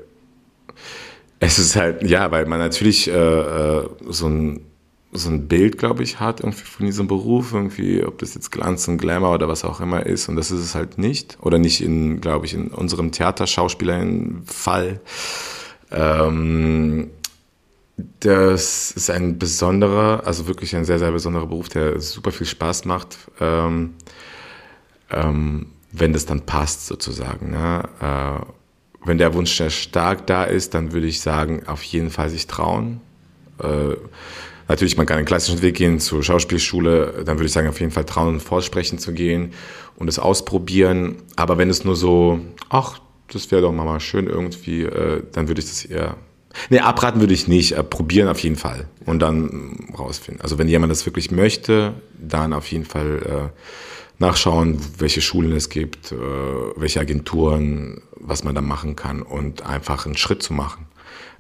es 1.38 1.58
ist 1.58 1.76
halt, 1.76 2.02
ja, 2.02 2.30
weil 2.30 2.46
man 2.46 2.58
natürlich 2.58 3.08
äh, 3.08 3.12
äh, 3.12 3.88
so 4.08 4.28
ein 4.28 4.65
so 5.16 5.30
ein 5.30 5.48
Bild, 5.48 5.78
glaube 5.78 6.02
ich, 6.02 6.20
hat 6.20 6.40
irgendwie 6.40 6.64
von 6.64 6.86
diesem 6.86 7.08
Beruf, 7.08 7.52
irgendwie, 7.52 8.04
ob 8.04 8.18
das 8.18 8.34
jetzt 8.34 8.52
Glanz 8.52 8.88
und 8.88 8.98
Glamour 8.98 9.34
oder 9.34 9.48
was 9.48 9.64
auch 9.64 9.80
immer 9.80 10.06
ist. 10.06 10.28
Und 10.28 10.36
das 10.36 10.50
ist 10.50 10.60
es 10.60 10.74
halt 10.74 10.98
nicht. 10.98 11.38
Oder 11.40 11.58
nicht 11.58 11.82
in, 11.82 12.20
glaube 12.20 12.46
ich, 12.46 12.54
in 12.54 12.68
unserem 12.68 13.12
Theaterschauspieler-Fall. 13.12 15.00
Ähm, 15.90 17.10
das 18.20 18.90
ist 18.90 19.10
ein 19.10 19.38
besonderer, 19.38 20.22
also 20.26 20.46
wirklich 20.46 20.76
ein 20.76 20.84
sehr, 20.84 20.98
sehr 20.98 21.12
besonderer 21.12 21.46
Beruf, 21.46 21.68
der 21.68 22.00
super 22.00 22.30
viel 22.30 22.46
Spaß 22.46 22.84
macht, 22.84 23.16
ähm, 23.40 23.94
ähm, 25.10 25.66
wenn 25.92 26.12
das 26.12 26.26
dann 26.26 26.42
passt 26.42 26.86
sozusagen. 26.86 27.50
Ne? 27.52 27.88
Äh, 28.00 28.44
wenn 29.06 29.18
der 29.18 29.32
Wunsch 29.34 29.56
sehr 29.56 29.70
stark 29.70 30.26
da 30.26 30.44
ist, 30.44 30.74
dann 30.74 30.92
würde 30.92 31.06
ich 31.06 31.20
sagen, 31.20 31.66
auf 31.66 31.82
jeden 31.84 32.10
Fall 32.10 32.28
sich 32.28 32.46
trauen. 32.46 33.00
Äh, 33.62 33.96
natürlich, 34.68 34.96
man 34.96 35.06
kann 35.06 35.18
einen 35.18 35.26
klassischen 35.26 35.62
Weg 35.62 35.76
gehen 35.76 36.00
zur 36.00 36.22
Schauspielschule, 36.22 37.22
dann 37.24 37.38
würde 37.38 37.46
ich 37.46 37.52
sagen, 37.52 37.68
auf 37.68 37.80
jeden 37.80 37.92
Fall 37.92 38.04
trauen 38.04 38.34
und 38.34 38.40
vorsprechen 38.40 38.98
zu 38.98 39.12
gehen 39.12 39.52
und 39.96 40.08
es 40.08 40.18
ausprobieren. 40.18 41.16
Aber 41.36 41.58
wenn 41.58 41.70
es 41.70 41.84
nur 41.84 41.96
so, 41.96 42.40
ach, 42.68 43.00
das 43.32 43.50
wäre 43.50 43.62
doch 43.62 43.72
mal 43.72 44.00
schön 44.00 44.26
irgendwie, 44.26 44.82
äh, 44.82 45.22
dann 45.32 45.48
würde 45.48 45.60
ich 45.60 45.66
das 45.66 45.84
eher 45.84 46.16
Nee, 46.70 46.80
abraten 46.80 47.20
würde 47.20 47.34
ich 47.34 47.48
nicht, 47.48 47.72
äh, 47.72 47.82
probieren 47.82 48.28
auf 48.28 48.38
jeden 48.40 48.56
Fall 48.56 48.88
und 49.04 49.20
dann 49.20 49.88
rausfinden. 49.96 50.42
Also 50.42 50.58
wenn 50.58 50.68
jemand 50.68 50.90
das 50.90 51.06
wirklich 51.06 51.30
möchte, 51.30 51.94
dann 52.18 52.52
auf 52.52 52.66
jeden 52.68 52.84
Fall 52.84 53.52
äh, 53.52 53.60
nachschauen, 54.18 54.80
welche 54.98 55.20
Schulen 55.20 55.52
es 55.52 55.68
gibt, 55.68 56.12
äh, 56.12 56.16
welche 56.76 57.00
Agenturen, 57.00 58.02
was 58.12 58.44
man 58.44 58.54
da 58.54 58.60
machen 58.60 58.96
kann 58.96 59.22
und 59.22 59.62
einfach 59.66 60.06
einen 60.06 60.16
Schritt 60.16 60.42
zu 60.42 60.52
machen. 60.52 60.86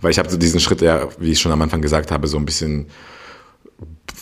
Weil 0.00 0.10
ich 0.10 0.18
habe 0.18 0.28
so 0.28 0.36
diesen 0.36 0.60
Schritt 0.60 0.82
ja, 0.82 1.08
wie 1.18 1.32
ich 1.32 1.40
schon 1.40 1.52
am 1.52 1.62
Anfang 1.62 1.80
gesagt 1.80 2.10
habe, 2.10 2.28
so 2.28 2.36
ein 2.36 2.44
bisschen 2.44 2.86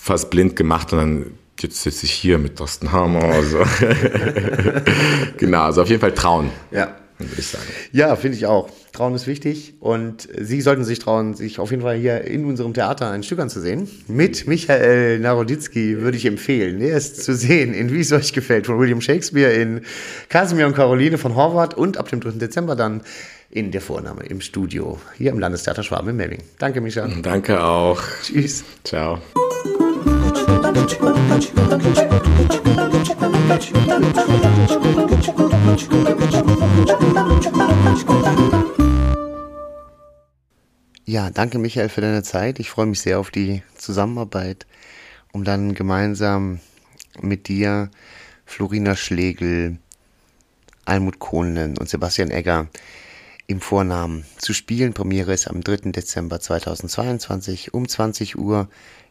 fast 0.05 0.31
blind 0.31 0.55
gemacht 0.55 0.93
und 0.93 0.99
dann 0.99 1.27
jetzt 1.61 1.83
sitze 1.83 2.05
ich 2.05 2.13
hier 2.13 2.39
mit 2.39 2.57
Thorsten 2.57 2.93
Hammer. 2.93 3.25
Also. 3.25 3.59
genau, 5.39 5.63
also 5.63 5.83
auf 5.83 5.89
jeden 5.89 6.01
Fall 6.01 6.13
trauen. 6.13 6.51
Ja 6.71 6.95
würde 7.19 7.35
ich 7.39 7.47
sagen. 7.47 7.65
Ja, 7.93 8.17
finde 8.17 8.37
ich 8.37 8.47
auch. 8.47 8.71
Trauen 8.93 9.15
ist 9.15 9.27
wichtig 9.27 9.75
und 9.81 10.29
Sie 10.39 10.61
sollten 10.61 10.85
sich 10.85 10.99
trauen, 10.99 11.35
sich 11.35 11.59
auf 11.59 11.71
jeden 11.71 11.83
Fall 11.83 11.97
hier 11.97 12.23
in 12.23 12.45
unserem 12.45 12.75
Theater 12.75 13.11
ein 13.11 13.23
Stück 13.23 13.39
anzusehen. 13.39 13.89
Mit 14.09 14.47
Michael 14.47 15.19
Naroditzky 15.21 16.01
würde 16.01 16.17
ich 16.17 16.27
empfehlen. 16.27 16.81
Er 16.81 16.97
ist 16.97 17.25
zu 17.25 17.35
sehen 17.35 17.75
in 17.75 17.93
Wie 17.93 18.01
es 18.01 18.13
euch 18.13 18.33
gefällt 18.33 18.67
von 18.67 18.79
William 18.79 19.01
Shakespeare 19.01 19.53
in 19.53 19.83
Casimir 20.29 20.67
und 20.67 20.75
Caroline 20.75 21.19
von 21.19 21.35
Horvath 21.35 21.75
und 21.75 21.97
ab 21.97 22.09
dem 22.09 22.21
3. 22.21 22.33
Dezember 22.33 22.77
dann 22.77 23.03
in 23.51 23.71
der 23.71 23.81
Vorname 23.81 24.25
im 24.25 24.41
Studio 24.41 25.01
hier 25.17 25.31
im 25.31 25.39
Landestheater 25.39 25.83
Schwaben 25.83 26.11
in 26.11 26.17
Memming. 26.17 26.43
Danke, 26.59 26.81
Micha. 26.81 27.09
Danke 27.23 27.63
auch. 27.63 28.03
Tschüss. 28.23 28.65
Ciao. 28.83 29.21
Ja, 41.05 41.31
danke 41.31 41.59
Michael 41.59 41.91
für 41.91 42.01
deine 42.01 42.23
Zeit. 42.23 42.59
Ich 42.61 42.71
freue 42.71 42.87
mich 42.87 43.01
sehr 43.01 43.21
auf 43.21 43.31
die 43.31 43.63
Zusammenarbeit, 43.77 44.67
um 45.33 45.45
dann 45.45 45.75
gemeinsam 45.75 46.61
mit 47.21 47.49
dir, 47.49 47.91
Florina 48.47 48.97
Schlegel, 48.97 49.77
Almut 50.87 51.19
Kohlen 51.19 51.77
und 51.77 51.89
Sebastian 51.91 52.31
Egger 52.31 52.69
im 53.47 53.61
Vornamen 53.61 54.25
zu 54.39 54.55
spielen. 54.55 54.95
Premiere 54.95 55.35
ist 55.35 55.49
am 55.49 55.63
3. 55.63 55.91
Dezember 55.91 56.41
2022 56.41 57.75
um 57.75 57.87
20 57.87 58.39
Uhr 58.39 58.69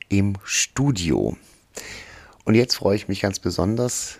im 0.09 0.35
Studio. 0.43 1.37
Und 2.45 2.55
jetzt 2.55 2.75
freue 2.75 2.95
ich 2.95 3.07
mich 3.07 3.21
ganz 3.21 3.39
besonders, 3.39 4.19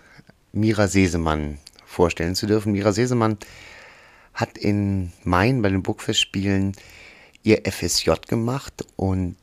Mira 0.52 0.88
Sesemann 0.88 1.58
vorstellen 1.84 2.34
zu 2.34 2.46
dürfen. 2.46 2.72
Mira 2.72 2.92
Sesemann 2.92 3.38
hat 4.32 4.58
in 4.58 5.12
Main 5.22 5.62
bei 5.62 5.68
den 5.68 5.82
Burgfestspielen 5.82 6.72
ihr 7.42 7.62
FSJ 7.64 8.12
gemacht 8.26 8.84
und 8.96 9.36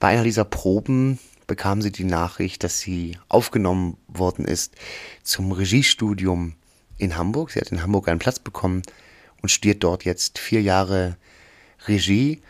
bei 0.00 0.08
einer 0.08 0.24
dieser 0.24 0.44
Proben 0.44 1.18
bekam 1.46 1.82
sie 1.82 1.92
die 1.92 2.04
Nachricht, 2.04 2.64
dass 2.64 2.80
sie 2.80 3.18
aufgenommen 3.28 3.96
worden 4.08 4.44
ist 4.44 4.74
zum 5.22 5.52
Regiestudium 5.52 6.54
in 6.98 7.16
Hamburg. 7.16 7.50
Sie 7.50 7.60
hat 7.60 7.70
in 7.70 7.82
Hamburg 7.82 8.08
einen 8.08 8.18
Platz 8.18 8.38
bekommen 8.38 8.82
und 9.42 9.50
studiert 9.50 9.84
dort 9.84 10.04
jetzt 10.04 10.38
vier 10.38 10.62
Jahre 10.62 11.16
Regie 11.86 12.40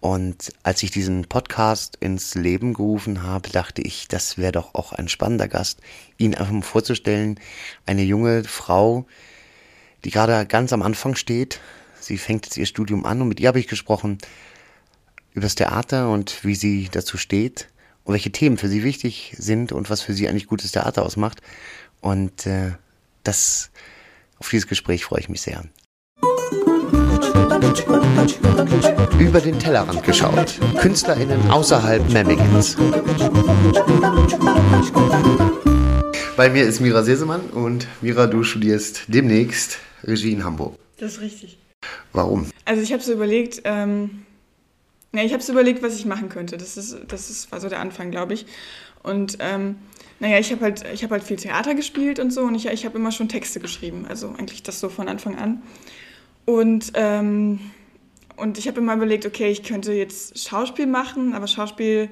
und 0.00 0.54
als 0.62 0.82
ich 0.82 0.90
diesen 0.90 1.26
Podcast 1.26 1.96
ins 2.00 2.34
Leben 2.34 2.72
gerufen 2.72 3.22
habe, 3.22 3.50
dachte 3.50 3.82
ich, 3.82 4.08
das 4.08 4.38
wäre 4.38 4.52
doch 4.52 4.74
auch 4.74 4.92
ein 4.92 5.08
spannender 5.08 5.46
Gast, 5.46 5.80
ihn 6.16 6.34
einfach 6.34 6.52
mal 6.52 6.62
vorzustellen. 6.62 7.38
Eine 7.84 8.02
junge 8.02 8.44
Frau, 8.44 9.06
die 10.04 10.10
gerade 10.10 10.46
ganz 10.46 10.72
am 10.72 10.80
Anfang 10.80 11.16
steht. 11.16 11.60
Sie 12.00 12.16
fängt 12.16 12.46
jetzt 12.46 12.56
ihr 12.56 12.64
Studium 12.64 13.04
an 13.04 13.20
und 13.20 13.28
mit 13.28 13.40
ihr 13.40 13.48
habe 13.48 13.60
ich 13.60 13.68
gesprochen 13.68 14.16
über 15.32 15.42
das 15.42 15.54
Theater 15.54 16.10
und 16.10 16.44
wie 16.44 16.54
sie 16.54 16.88
dazu 16.90 17.18
steht 17.18 17.68
und 18.04 18.14
welche 18.14 18.32
Themen 18.32 18.56
für 18.56 18.68
sie 18.68 18.82
wichtig 18.82 19.34
sind 19.36 19.70
und 19.70 19.90
was 19.90 20.00
für 20.00 20.14
sie 20.14 20.28
eigentlich 20.30 20.46
gutes 20.46 20.72
Theater 20.72 21.04
ausmacht. 21.04 21.42
Und 22.00 22.46
äh, 22.46 22.72
das, 23.22 23.70
auf 24.38 24.48
dieses 24.48 24.66
Gespräch 24.66 25.04
freue 25.04 25.20
ich 25.20 25.28
mich 25.28 25.42
sehr. 25.42 25.62
Über 29.18 29.40
den 29.40 29.58
Tellerrand 29.58 30.02
geschaut. 30.02 30.58
KünstlerInnen 30.78 31.50
außerhalb 31.50 32.08
Memmingens. 32.10 32.76
Bei 36.36 36.48
mir 36.48 36.64
ist 36.64 36.80
Mira 36.80 37.02
Sesemann 37.02 37.42
und 37.50 37.86
Mira, 38.00 38.26
du 38.26 38.42
studierst 38.44 39.02
demnächst 39.08 39.78
Regie 40.04 40.32
in 40.32 40.44
Hamburg. 40.44 40.78
Das 40.98 41.12
ist 41.12 41.20
richtig. 41.20 41.58
Warum? 42.12 42.50
Also 42.64 42.82
ich 42.82 42.92
habe 42.92 43.02
so 43.02 43.12
überlegt, 43.12 43.62
ähm, 43.64 44.22
ja, 45.12 45.22
ich 45.22 45.32
habe 45.32 45.42
so 45.42 45.52
überlegt, 45.52 45.82
was 45.82 45.96
ich 45.96 46.06
machen 46.06 46.28
könnte. 46.28 46.56
Das 46.56 46.76
ist, 46.76 46.96
das 47.08 47.30
ist, 47.30 47.52
war 47.52 47.60
so 47.60 47.68
der 47.68 47.80
Anfang, 47.80 48.10
glaube 48.10 48.34
ich. 48.34 48.46
Und 49.02 49.38
ähm, 49.40 49.76
naja, 50.18 50.38
ich 50.38 50.52
habe 50.52 50.62
halt, 50.62 50.84
hab 50.84 51.10
halt 51.10 51.24
viel 51.24 51.36
Theater 51.36 51.74
gespielt 51.74 52.18
und 52.18 52.32
so 52.32 52.42
und 52.42 52.54
ich, 52.54 52.66
ich 52.66 52.84
habe 52.84 52.98
immer 52.98 53.12
schon 53.12 53.28
Texte 53.28 53.60
geschrieben. 53.60 54.06
Also 54.08 54.34
eigentlich 54.38 54.62
das 54.62 54.80
so 54.80 54.88
von 54.88 55.08
Anfang 55.08 55.36
an. 55.36 55.62
Und, 56.50 56.92
ähm, 56.94 57.60
und 58.34 58.58
ich 58.58 58.66
habe 58.66 58.80
immer 58.80 58.94
überlegt, 58.94 59.24
okay, 59.24 59.50
ich 59.50 59.62
könnte 59.62 59.92
jetzt 59.92 60.36
Schauspiel 60.48 60.88
machen, 60.88 61.32
aber 61.32 61.46
Schauspiel, 61.46 62.10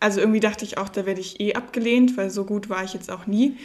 also 0.00 0.20
irgendwie 0.20 0.40
dachte 0.40 0.66
ich 0.66 0.76
auch, 0.76 0.90
da 0.90 1.06
werde 1.06 1.22
ich 1.22 1.40
eh 1.40 1.54
abgelehnt, 1.54 2.18
weil 2.18 2.28
so 2.28 2.44
gut 2.44 2.68
war 2.68 2.84
ich 2.84 2.92
jetzt 2.92 3.10
auch 3.10 3.26
nie. 3.26 3.56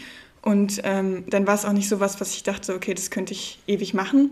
Und 0.41 0.79
ähm, 0.85 1.25
dann 1.29 1.45
war 1.47 1.55
es 1.55 1.65
auch 1.65 1.73
nicht 1.73 1.89
so 1.89 1.99
was, 1.99 2.21
was 2.21 2.33
ich 2.33 2.43
dachte, 2.43 2.75
okay, 2.75 2.93
das 2.93 3.11
könnte 3.11 3.33
ich 3.33 3.59
ewig 3.67 3.93
machen. 3.93 4.31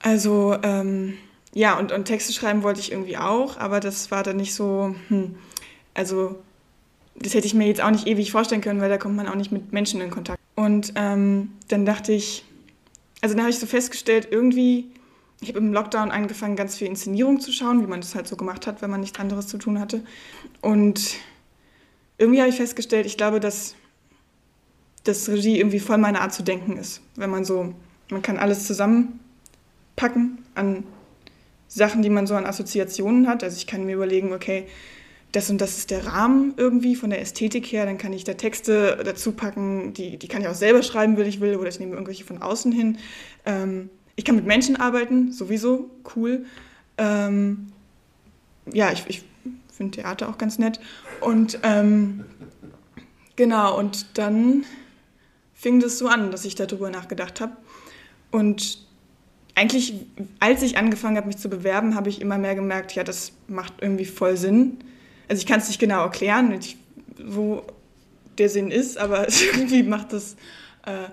Also 0.00 0.54
ähm, 0.62 1.14
ja, 1.54 1.78
und, 1.78 1.90
und 1.90 2.04
Texte 2.04 2.34
schreiben 2.34 2.62
wollte 2.62 2.80
ich 2.80 2.92
irgendwie 2.92 3.16
auch, 3.16 3.56
aber 3.56 3.80
das 3.80 4.10
war 4.10 4.22
dann 4.22 4.36
nicht 4.36 4.54
so, 4.54 4.94
hm, 5.08 5.36
also 5.94 6.38
das 7.16 7.32
hätte 7.32 7.46
ich 7.46 7.54
mir 7.54 7.66
jetzt 7.66 7.80
auch 7.80 7.90
nicht 7.90 8.06
ewig 8.06 8.32
vorstellen 8.32 8.60
können, 8.60 8.82
weil 8.82 8.90
da 8.90 8.98
kommt 8.98 9.16
man 9.16 9.28
auch 9.28 9.34
nicht 9.34 9.50
mit 9.50 9.72
Menschen 9.72 10.02
in 10.02 10.10
Kontakt. 10.10 10.38
Und 10.56 10.92
ähm, 10.94 11.52
dann 11.68 11.86
dachte 11.86 12.12
ich, 12.12 12.44
also 13.20 13.34
dann 13.34 13.42
habe 13.42 13.50
ich 13.50 13.58
so 13.58 13.66
festgestellt, 13.66 14.28
irgendwie, 14.30 14.90
ich 15.40 15.48
habe 15.48 15.58
im 15.58 15.72
Lockdown 15.72 16.10
angefangen, 16.10 16.56
ganz 16.56 16.76
viel 16.76 16.86
Inszenierung 16.86 17.40
zu 17.40 17.52
schauen, 17.52 17.82
wie 17.82 17.86
man 17.86 18.00
das 18.00 18.14
halt 18.14 18.28
so 18.28 18.36
gemacht 18.36 18.66
hat, 18.66 18.82
wenn 18.82 18.90
man 18.90 19.00
nichts 19.00 19.18
anderes 19.18 19.46
zu 19.48 19.58
tun 19.58 19.80
hatte. 19.80 20.04
Und 20.60 21.16
irgendwie 22.16 22.40
habe 22.40 22.50
ich 22.50 22.56
festgestellt, 22.56 23.06
ich 23.06 23.16
glaube, 23.16 23.40
dass 23.40 23.74
dass 25.08 25.28
Regie 25.28 25.58
irgendwie 25.58 25.80
voll 25.80 25.98
meine 25.98 26.20
Art 26.20 26.34
zu 26.34 26.42
denken 26.42 26.76
ist. 26.76 27.00
Wenn 27.16 27.30
man 27.30 27.44
so, 27.44 27.74
man 28.10 28.20
kann 28.20 28.36
alles 28.36 28.66
zusammenpacken 28.66 30.38
an 30.54 30.84
Sachen, 31.66 32.02
die 32.02 32.10
man 32.10 32.26
so 32.26 32.34
an 32.34 32.44
Assoziationen 32.44 33.26
hat. 33.26 33.42
Also 33.42 33.56
ich 33.56 33.66
kann 33.66 33.86
mir 33.86 33.94
überlegen, 33.94 34.32
okay, 34.32 34.66
das 35.32 35.50
und 35.50 35.60
das 35.60 35.78
ist 35.78 35.90
der 35.90 36.06
Rahmen 36.06 36.54
irgendwie 36.56 36.96
von 36.96 37.10
der 37.10 37.20
Ästhetik 37.20 37.66
her, 37.66 37.84
dann 37.84 37.98
kann 37.98 38.12
ich 38.12 38.24
da 38.24 38.34
Texte 38.34 38.98
dazu 39.04 39.32
packen, 39.32 39.92
die, 39.92 40.18
die 40.18 40.28
kann 40.28 40.40
ich 40.40 40.48
auch 40.48 40.54
selber 40.54 40.82
schreiben, 40.82 41.16
will 41.16 41.26
ich 41.26 41.40
will, 41.40 41.56
oder 41.56 41.68
ich 41.68 41.78
nehme 41.78 41.92
irgendwelche 41.92 42.24
von 42.24 42.40
außen 42.40 42.72
hin. 42.72 42.98
Ähm, 43.44 43.90
ich 44.16 44.24
kann 44.24 44.36
mit 44.36 44.46
Menschen 44.46 44.76
arbeiten, 44.76 45.32
sowieso, 45.32 45.90
cool. 46.16 46.46
Ähm, 46.96 47.72
ja, 48.72 48.90
ich, 48.90 49.04
ich 49.08 49.22
finde 49.72 50.00
Theater 50.00 50.28
auch 50.28 50.38
ganz 50.38 50.58
nett. 50.58 50.80
Und 51.20 51.58
ähm, 51.62 52.24
genau, 53.36 53.78
und 53.78 54.18
dann 54.18 54.64
fing 55.54 55.80
das 55.80 55.98
so 55.98 56.08
an, 56.08 56.30
dass 56.30 56.44
ich 56.44 56.54
darüber 56.54 56.90
nachgedacht 56.90 57.40
habe. 57.40 57.52
Und 58.30 58.86
eigentlich, 59.54 59.94
als 60.40 60.62
ich 60.62 60.78
angefangen 60.78 61.16
habe, 61.16 61.26
mich 61.26 61.38
zu 61.38 61.48
bewerben, 61.48 61.94
habe 61.94 62.08
ich 62.08 62.20
immer 62.20 62.38
mehr 62.38 62.54
gemerkt, 62.54 62.94
ja, 62.94 63.04
das 63.04 63.32
macht 63.46 63.74
irgendwie 63.80 64.04
voll 64.04 64.36
Sinn. 64.36 64.78
Also 65.28 65.40
ich 65.40 65.46
kann 65.46 65.60
es 65.60 65.68
nicht 65.68 65.78
genau 65.78 66.02
erklären, 66.02 66.52
ich, 66.52 66.76
wo 67.24 67.62
der 68.38 68.48
Sinn 68.48 68.70
ist, 68.70 68.98
aber 68.98 69.26
irgendwie 69.52 69.82
macht 69.82 70.12
das 70.12 70.34
äh, 70.86 71.08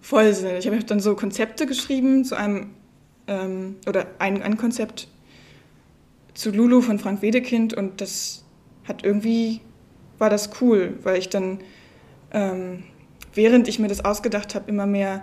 voll 0.00 0.32
Sinn. 0.32 0.56
Ich 0.56 0.66
habe 0.66 0.82
dann 0.82 1.00
so 1.00 1.14
Konzepte 1.14 1.66
geschrieben 1.66 2.24
zu 2.24 2.34
einem, 2.36 2.70
ähm, 3.26 3.76
oder 3.86 4.06
ein, 4.18 4.42
ein 4.42 4.56
Konzept 4.56 5.08
zu 6.34 6.50
Lulu 6.50 6.80
von 6.80 6.98
Frank 6.98 7.22
Wedekind 7.22 7.74
und 7.74 8.00
das 8.00 8.44
hat 8.84 9.04
irgendwie, 9.04 9.60
war 10.18 10.30
das 10.30 10.50
cool, 10.60 10.98
weil 11.02 11.18
ich 11.18 11.28
dann 11.28 11.58
ähm, 12.32 12.84
während 13.34 13.68
ich 13.68 13.78
mir 13.78 13.88
das 13.88 14.04
ausgedacht 14.04 14.54
habe, 14.54 14.68
immer 14.68 14.86
mehr 14.86 15.22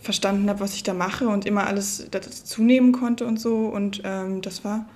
verstanden 0.00 0.48
habe, 0.48 0.60
was 0.60 0.74
ich 0.74 0.82
da 0.82 0.92
mache 0.92 1.28
und 1.28 1.46
immer 1.46 1.66
alles 1.66 2.06
dazu 2.10 2.62
nehmen 2.62 2.92
konnte 2.92 3.24
und 3.24 3.40
so. 3.40 3.66
Und 3.66 4.02
ähm, 4.04 4.42
das, 4.42 4.64
war, 4.64 4.86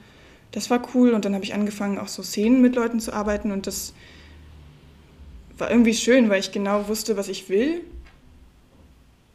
das 0.53 0.71
war 0.71 0.83
cool. 0.95 1.13
Und 1.13 1.25
dann 1.25 1.35
habe 1.35 1.45
ich 1.45 1.55
angefangen, 1.55 1.99
auch 1.99 2.09
so 2.09 2.23
Szenen 2.23 2.61
mit 2.61 2.75
Leuten 2.75 3.01
zu 3.01 3.13
arbeiten. 3.13 3.53
Und 3.53 3.67
das 3.67 3.93
war 5.57 5.71
irgendwie 5.71 5.95
schön, 5.95 6.29
weil 6.29 6.41
ich 6.41 6.53
genau 6.53 6.89
wusste, 6.89 7.17
was 7.17 7.29
ich 7.29 7.49
will, 7.49 7.83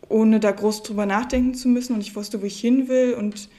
ohne 0.09 0.39
da 0.39 0.51
groß 0.51 0.83
drüber 0.83 1.05
nachdenken 1.05 1.53
zu 1.53 1.67
müssen. 1.67 1.93
Und 1.93 2.01
ich 2.01 2.15
wusste, 2.15 2.41
wo 2.41 2.45
ich 2.45 2.59
hin 2.59 2.87
will. 2.87 3.13
Und 3.13 3.49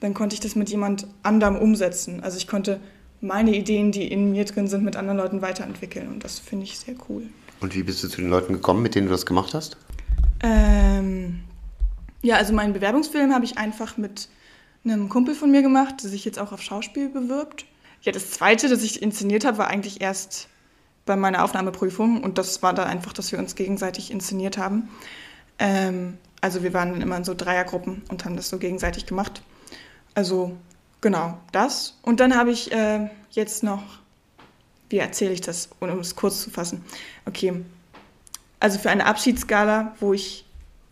dann 0.00 0.14
konnte 0.14 0.34
ich 0.34 0.40
das 0.40 0.56
mit 0.56 0.68
jemand 0.68 1.06
anderem 1.22 1.56
umsetzen. 1.56 2.22
Also 2.22 2.36
ich 2.38 2.48
konnte 2.48 2.80
meine 3.20 3.54
Ideen, 3.54 3.92
die 3.92 4.10
in 4.10 4.30
mir 4.30 4.44
drin 4.44 4.68
sind, 4.68 4.84
mit 4.84 4.96
anderen 4.96 5.18
Leuten 5.18 5.42
weiterentwickeln. 5.42 6.08
Und 6.08 6.24
das 6.24 6.38
finde 6.38 6.64
ich 6.64 6.78
sehr 6.78 6.94
cool. 7.08 7.22
Und 7.60 7.74
wie 7.74 7.82
bist 7.82 8.04
du 8.04 8.08
zu 8.08 8.20
den 8.20 8.30
Leuten 8.30 8.52
gekommen, 8.52 8.82
mit 8.82 8.94
denen 8.94 9.06
du 9.06 9.12
das 9.12 9.24
gemacht 9.24 9.54
hast? 9.54 9.78
Ähm, 10.42 11.40
ja, 12.22 12.36
also 12.36 12.52
meinen 12.52 12.74
Bewerbungsfilm 12.74 13.32
habe 13.32 13.44
ich 13.44 13.56
einfach 13.56 13.96
mit 13.96 14.28
einem 14.92 15.08
Kumpel 15.08 15.34
von 15.34 15.50
mir 15.50 15.62
gemacht, 15.62 16.02
der 16.02 16.10
sich 16.10 16.24
jetzt 16.24 16.38
auch 16.38 16.52
auf 16.52 16.62
Schauspiel 16.62 17.08
bewirbt. 17.08 17.66
Ja, 18.02 18.12
das 18.12 18.30
zweite, 18.30 18.68
das 18.68 18.82
ich 18.82 19.02
inszeniert 19.02 19.44
habe, 19.44 19.58
war 19.58 19.68
eigentlich 19.68 20.00
erst 20.00 20.48
bei 21.04 21.16
meiner 21.16 21.44
Aufnahmeprüfung 21.44 22.22
und 22.22 22.38
das 22.38 22.62
war 22.62 22.74
da 22.74 22.84
einfach, 22.84 23.12
dass 23.12 23.32
wir 23.32 23.38
uns 23.38 23.54
gegenseitig 23.54 24.10
inszeniert 24.10 24.58
haben. 24.58 24.88
Ähm, 25.58 26.18
also 26.40 26.62
wir 26.62 26.72
waren 26.74 26.92
dann 26.92 27.00
immer 27.00 27.16
in 27.16 27.24
so 27.24 27.34
Dreiergruppen 27.34 28.02
und 28.08 28.24
haben 28.24 28.36
das 28.36 28.48
so 28.48 28.58
gegenseitig 28.58 29.06
gemacht. 29.06 29.42
Also 30.14 30.56
genau 31.00 31.38
das. 31.52 31.98
Und 32.02 32.20
dann 32.20 32.36
habe 32.36 32.50
ich 32.50 32.72
äh, 32.72 33.08
jetzt 33.30 33.62
noch 33.62 33.82
wie 34.88 34.98
erzähle 34.98 35.32
ich 35.32 35.40
das, 35.40 35.68
um 35.80 35.88
es 35.98 36.16
kurz 36.16 36.42
zu 36.42 36.50
fassen? 36.50 36.84
Okay, 37.24 37.64
also 38.60 38.78
für 38.78 38.90
eine 38.90 39.06
Abschiedsgala, 39.06 39.94
wo 40.00 40.12
ich 40.12 40.45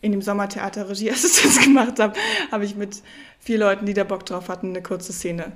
in 0.04 0.12
dem 0.12 0.22
Sommertheater 0.22 0.88
Regieassistenz 0.88 1.60
gemacht 1.64 1.98
habe, 1.98 2.14
habe 2.52 2.64
ich 2.64 2.76
mit 2.76 3.02
vier 3.40 3.58
Leuten, 3.58 3.86
die 3.86 3.94
da 3.94 4.04
Bock 4.04 4.26
drauf 4.26 4.48
hatten, 4.48 4.68
eine 4.68 4.82
kurze 4.82 5.12
Szene 5.12 5.52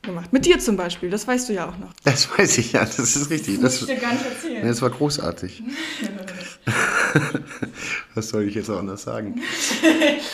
gemacht. 0.00 0.32
Mit 0.32 0.46
dir 0.46 0.58
zum 0.58 0.76
Beispiel, 0.76 1.10
das 1.10 1.28
weißt 1.28 1.48
du 1.48 1.52
ja 1.52 1.68
auch 1.68 1.78
noch. 1.78 1.92
Das 2.04 2.28
weiß 2.36 2.58
ich 2.58 2.72
ja, 2.72 2.80
das 2.80 2.98
ist 2.98 3.30
richtig. 3.30 3.60
Das, 3.60 3.74
das 3.74 3.80
muss 3.82 3.90
ich 3.90 3.96
dir 3.96 4.00
gar 4.00 4.12
nicht 4.14 4.24
erzählen. 4.24 4.66
Das 4.66 4.82
war 4.82 4.90
großartig. 4.90 5.62
Was 8.14 8.30
soll 8.30 8.48
ich 8.48 8.54
jetzt 8.54 8.70
auch 8.70 8.78
anders 8.78 9.02
sagen? 9.02 9.42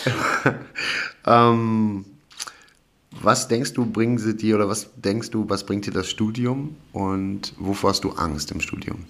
ähm, 1.27 2.05
was 3.21 3.49
denkst 3.49 3.73
du, 3.73 3.85
bringen 3.85 4.19
sie 4.19 4.37
dir 4.37 4.55
oder 4.55 4.69
was 4.69 4.91
denkst 4.95 5.31
du, 5.31 5.49
was 5.49 5.65
bringt 5.65 5.87
dir 5.87 5.91
das 5.93 6.09
Studium 6.09 6.77
und 6.93 7.53
wovor 7.59 7.91
hast 7.91 8.05
du 8.05 8.11
Angst 8.11 8.53
im 8.53 8.61
Studium? 8.61 9.07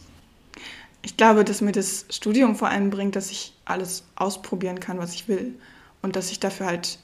Ich 1.03 1.17
glaube, 1.17 1.45
dass 1.45 1.61
mir 1.61 1.73
das 1.73 2.07
Studium 2.11 2.57
vor 2.57 2.69
allem 2.69 2.91
bringt, 2.91 3.17
dass 3.17 3.31
ich 3.31 3.55
alles 3.65 4.05
ausprobieren 4.17 4.81
kann, 4.81 4.99
was 4.99 5.15
ich 5.15 5.29
will 5.29 5.55
und 6.03 6.17
dass 6.17 6.31
ich 6.31 6.41
dafür 6.41 6.67
halt 6.67 6.99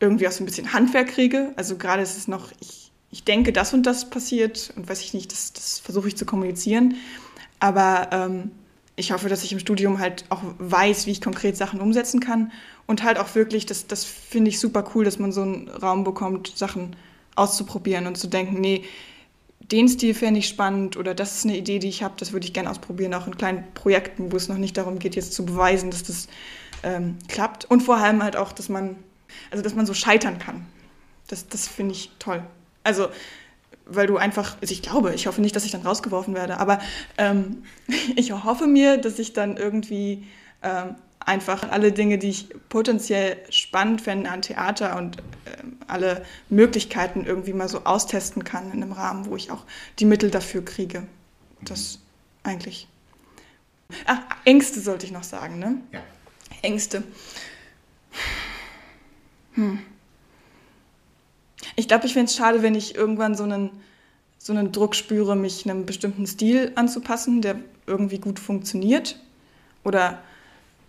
irgendwie 0.00 0.28
auch 0.28 0.32
so 0.32 0.42
ein 0.42 0.46
bisschen 0.46 0.72
Handwerk 0.72 1.08
kriege. 1.08 1.52
Also 1.56 1.76
gerade 1.76 2.02
ist 2.02 2.16
es 2.16 2.28
noch, 2.28 2.52
ich, 2.60 2.90
ich 3.10 3.24
denke, 3.24 3.52
das 3.52 3.74
und 3.74 3.84
das 3.84 4.08
passiert 4.08 4.72
und 4.76 4.88
weiß 4.88 5.00
ich 5.00 5.14
nicht, 5.14 5.32
das, 5.32 5.52
das 5.52 5.78
versuche 5.78 6.08
ich 6.08 6.16
zu 6.16 6.24
kommunizieren. 6.24 6.94
Aber 7.60 8.08
ähm, 8.12 8.50
ich 8.96 9.12
hoffe, 9.12 9.28
dass 9.28 9.44
ich 9.44 9.52
im 9.52 9.58
Studium 9.58 9.98
halt 9.98 10.24
auch 10.28 10.42
weiß, 10.58 11.06
wie 11.06 11.12
ich 11.12 11.20
konkret 11.20 11.56
Sachen 11.56 11.80
umsetzen 11.80 12.20
kann 12.20 12.52
und 12.86 13.02
halt 13.02 13.18
auch 13.18 13.34
wirklich, 13.34 13.66
das, 13.66 13.86
das 13.86 14.04
finde 14.04 14.50
ich 14.50 14.58
super 14.58 14.84
cool, 14.94 15.04
dass 15.04 15.18
man 15.18 15.32
so 15.32 15.42
einen 15.42 15.68
Raum 15.68 16.04
bekommt, 16.04 16.52
Sachen 16.56 16.96
auszuprobieren 17.36 18.06
und 18.06 18.16
zu 18.16 18.26
denken, 18.26 18.60
nee, 18.60 18.84
den 19.70 19.88
Stil 19.88 20.14
fände 20.14 20.40
ich 20.40 20.48
spannend 20.48 20.96
oder 20.96 21.14
das 21.14 21.36
ist 21.36 21.44
eine 21.44 21.56
Idee, 21.56 21.78
die 21.78 21.88
ich 21.88 22.02
habe, 22.02 22.14
das 22.18 22.32
würde 22.32 22.46
ich 22.46 22.52
gerne 22.52 22.70
ausprobieren, 22.70 23.12
auch 23.14 23.26
in 23.26 23.36
kleinen 23.36 23.64
Projekten, 23.74 24.32
wo 24.32 24.36
es 24.36 24.48
noch 24.48 24.56
nicht 24.56 24.76
darum 24.76 24.98
geht, 24.98 25.14
jetzt 25.14 25.34
zu 25.34 25.44
beweisen, 25.44 25.90
dass 25.90 26.02
das 26.02 26.28
ähm, 26.82 27.16
klappt. 27.28 27.64
Und 27.66 27.82
vor 27.82 27.96
allem 27.96 28.22
halt 28.22 28.36
auch, 28.36 28.52
dass 28.52 28.68
man, 28.68 28.96
also 29.50 29.62
dass 29.62 29.74
man 29.74 29.84
so 29.86 29.94
scheitern 29.94 30.38
kann. 30.38 30.64
Das, 31.26 31.46
das 31.48 31.68
finde 31.68 31.92
ich 31.92 32.10
toll. 32.18 32.42
Also 32.82 33.08
weil 33.88 34.06
du 34.06 34.18
einfach, 34.18 34.56
also 34.60 34.72
ich 34.72 34.82
glaube, 34.82 35.14
ich 35.14 35.26
hoffe 35.26 35.40
nicht, 35.40 35.56
dass 35.56 35.64
ich 35.64 35.70
dann 35.70 35.82
rausgeworfen 35.82 36.34
werde, 36.34 36.58
aber 36.58 36.78
ähm, 37.16 37.64
ich 38.16 38.32
hoffe 38.32 38.66
mir, 38.66 38.98
dass 38.98 39.18
ich 39.18 39.32
dann 39.32 39.56
irgendwie 39.56 40.26
ähm, 40.62 40.94
einfach 41.28 41.70
alle 41.70 41.92
Dinge, 41.92 42.16
die 42.16 42.30
ich 42.30 42.48
potenziell 42.70 43.36
spannend 43.50 44.00
fände 44.00 44.30
an 44.30 44.40
Theater 44.40 44.96
und 44.96 45.18
äh, 45.18 45.22
alle 45.86 46.24
Möglichkeiten 46.48 47.26
irgendwie 47.26 47.52
mal 47.52 47.68
so 47.68 47.84
austesten 47.84 48.44
kann 48.44 48.72
in 48.72 48.82
einem 48.82 48.92
Rahmen, 48.92 49.26
wo 49.26 49.36
ich 49.36 49.50
auch 49.50 49.64
die 49.98 50.06
Mittel 50.06 50.30
dafür 50.30 50.64
kriege. 50.64 51.06
Das 51.60 51.98
eigentlich. 52.44 52.88
Ach, 54.06 54.20
Ängste 54.46 54.80
sollte 54.80 55.04
ich 55.04 55.12
noch 55.12 55.22
sagen, 55.22 55.58
ne? 55.58 55.76
Ja. 55.92 56.00
Ängste. 56.62 57.02
Hm. 59.52 59.80
Ich 61.76 61.88
glaube, 61.88 62.06
ich 62.06 62.14
fände 62.14 62.30
es 62.30 62.36
schade, 62.36 62.62
wenn 62.62 62.74
ich 62.74 62.94
irgendwann 62.94 63.34
so 63.34 63.44
einen, 63.44 63.70
so 64.38 64.54
einen 64.54 64.72
Druck 64.72 64.94
spüre, 64.94 65.36
mich 65.36 65.68
einem 65.68 65.84
bestimmten 65.84 66.26
Stil 66.26 66.72
anzupassen, 66.74 67.42
der 67.42 67.56
irgendwie 67.86 68.18
gut 68.18 68.38
funktioniert 68.38 69.20
oder 69.84 70.22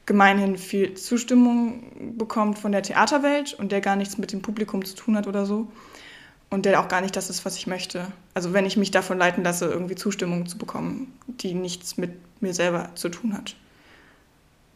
gemeinhin 0.10 0.58
viel 0.58 0.95
Zustimmung 0.95 2.17
bekommt 2.17 2.58
von 2.58 2.72
der 2.72 2.82
Theaterwelt 2.82 3.54
und 3.54 3.72
der 3.72 3.80
gar 3.80 3.95
nichts 3.95 4.17
mit 4.17 4.32
dem 4.34 4.41
Publikum 4.41 4.84
zu 4.84 4.95
tun 4.95 5.15
hat 5.15 5.28
oder 5.28 5.45
so. 5.45 5.67
Und 6.50 6.65
der 6.65 6.82
auch 6.82 6.88
gar 6.88 7.02
nicht 7.02 7.15
das 7.15 7.30
ist, 7.30 7.45
was 7.45 7.58
ich 7.58 7.67
möchte. 7.67 8.08
Also 8.34 8.52
wenn 8.52 8.65
ich 8.65 8.76
mich 8.76 8.89
davon 8.89 9.19
leiten 9.19 9.43
lasse, 9.43 9.65
irgendwie 9.65 9.93
Zustimmung 9.93 10.48
zu 10.48 10.58
bekommen, 10.58 11.13
die 11.28 11.54
nichts 11.54 11.98
mit 11.98 12.13
mir 12.41 12.56
selber 12.56 12.89
zu 12.95 13.10
tun 13.10 13.36
hat. 13.38 13.56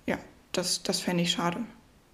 Ja, 0.05 0.19
das, 0.51 0.83
das 0.83 0.99
fände 0.99 1.23
ich 1.23 1.31
schade. 1.31 1.57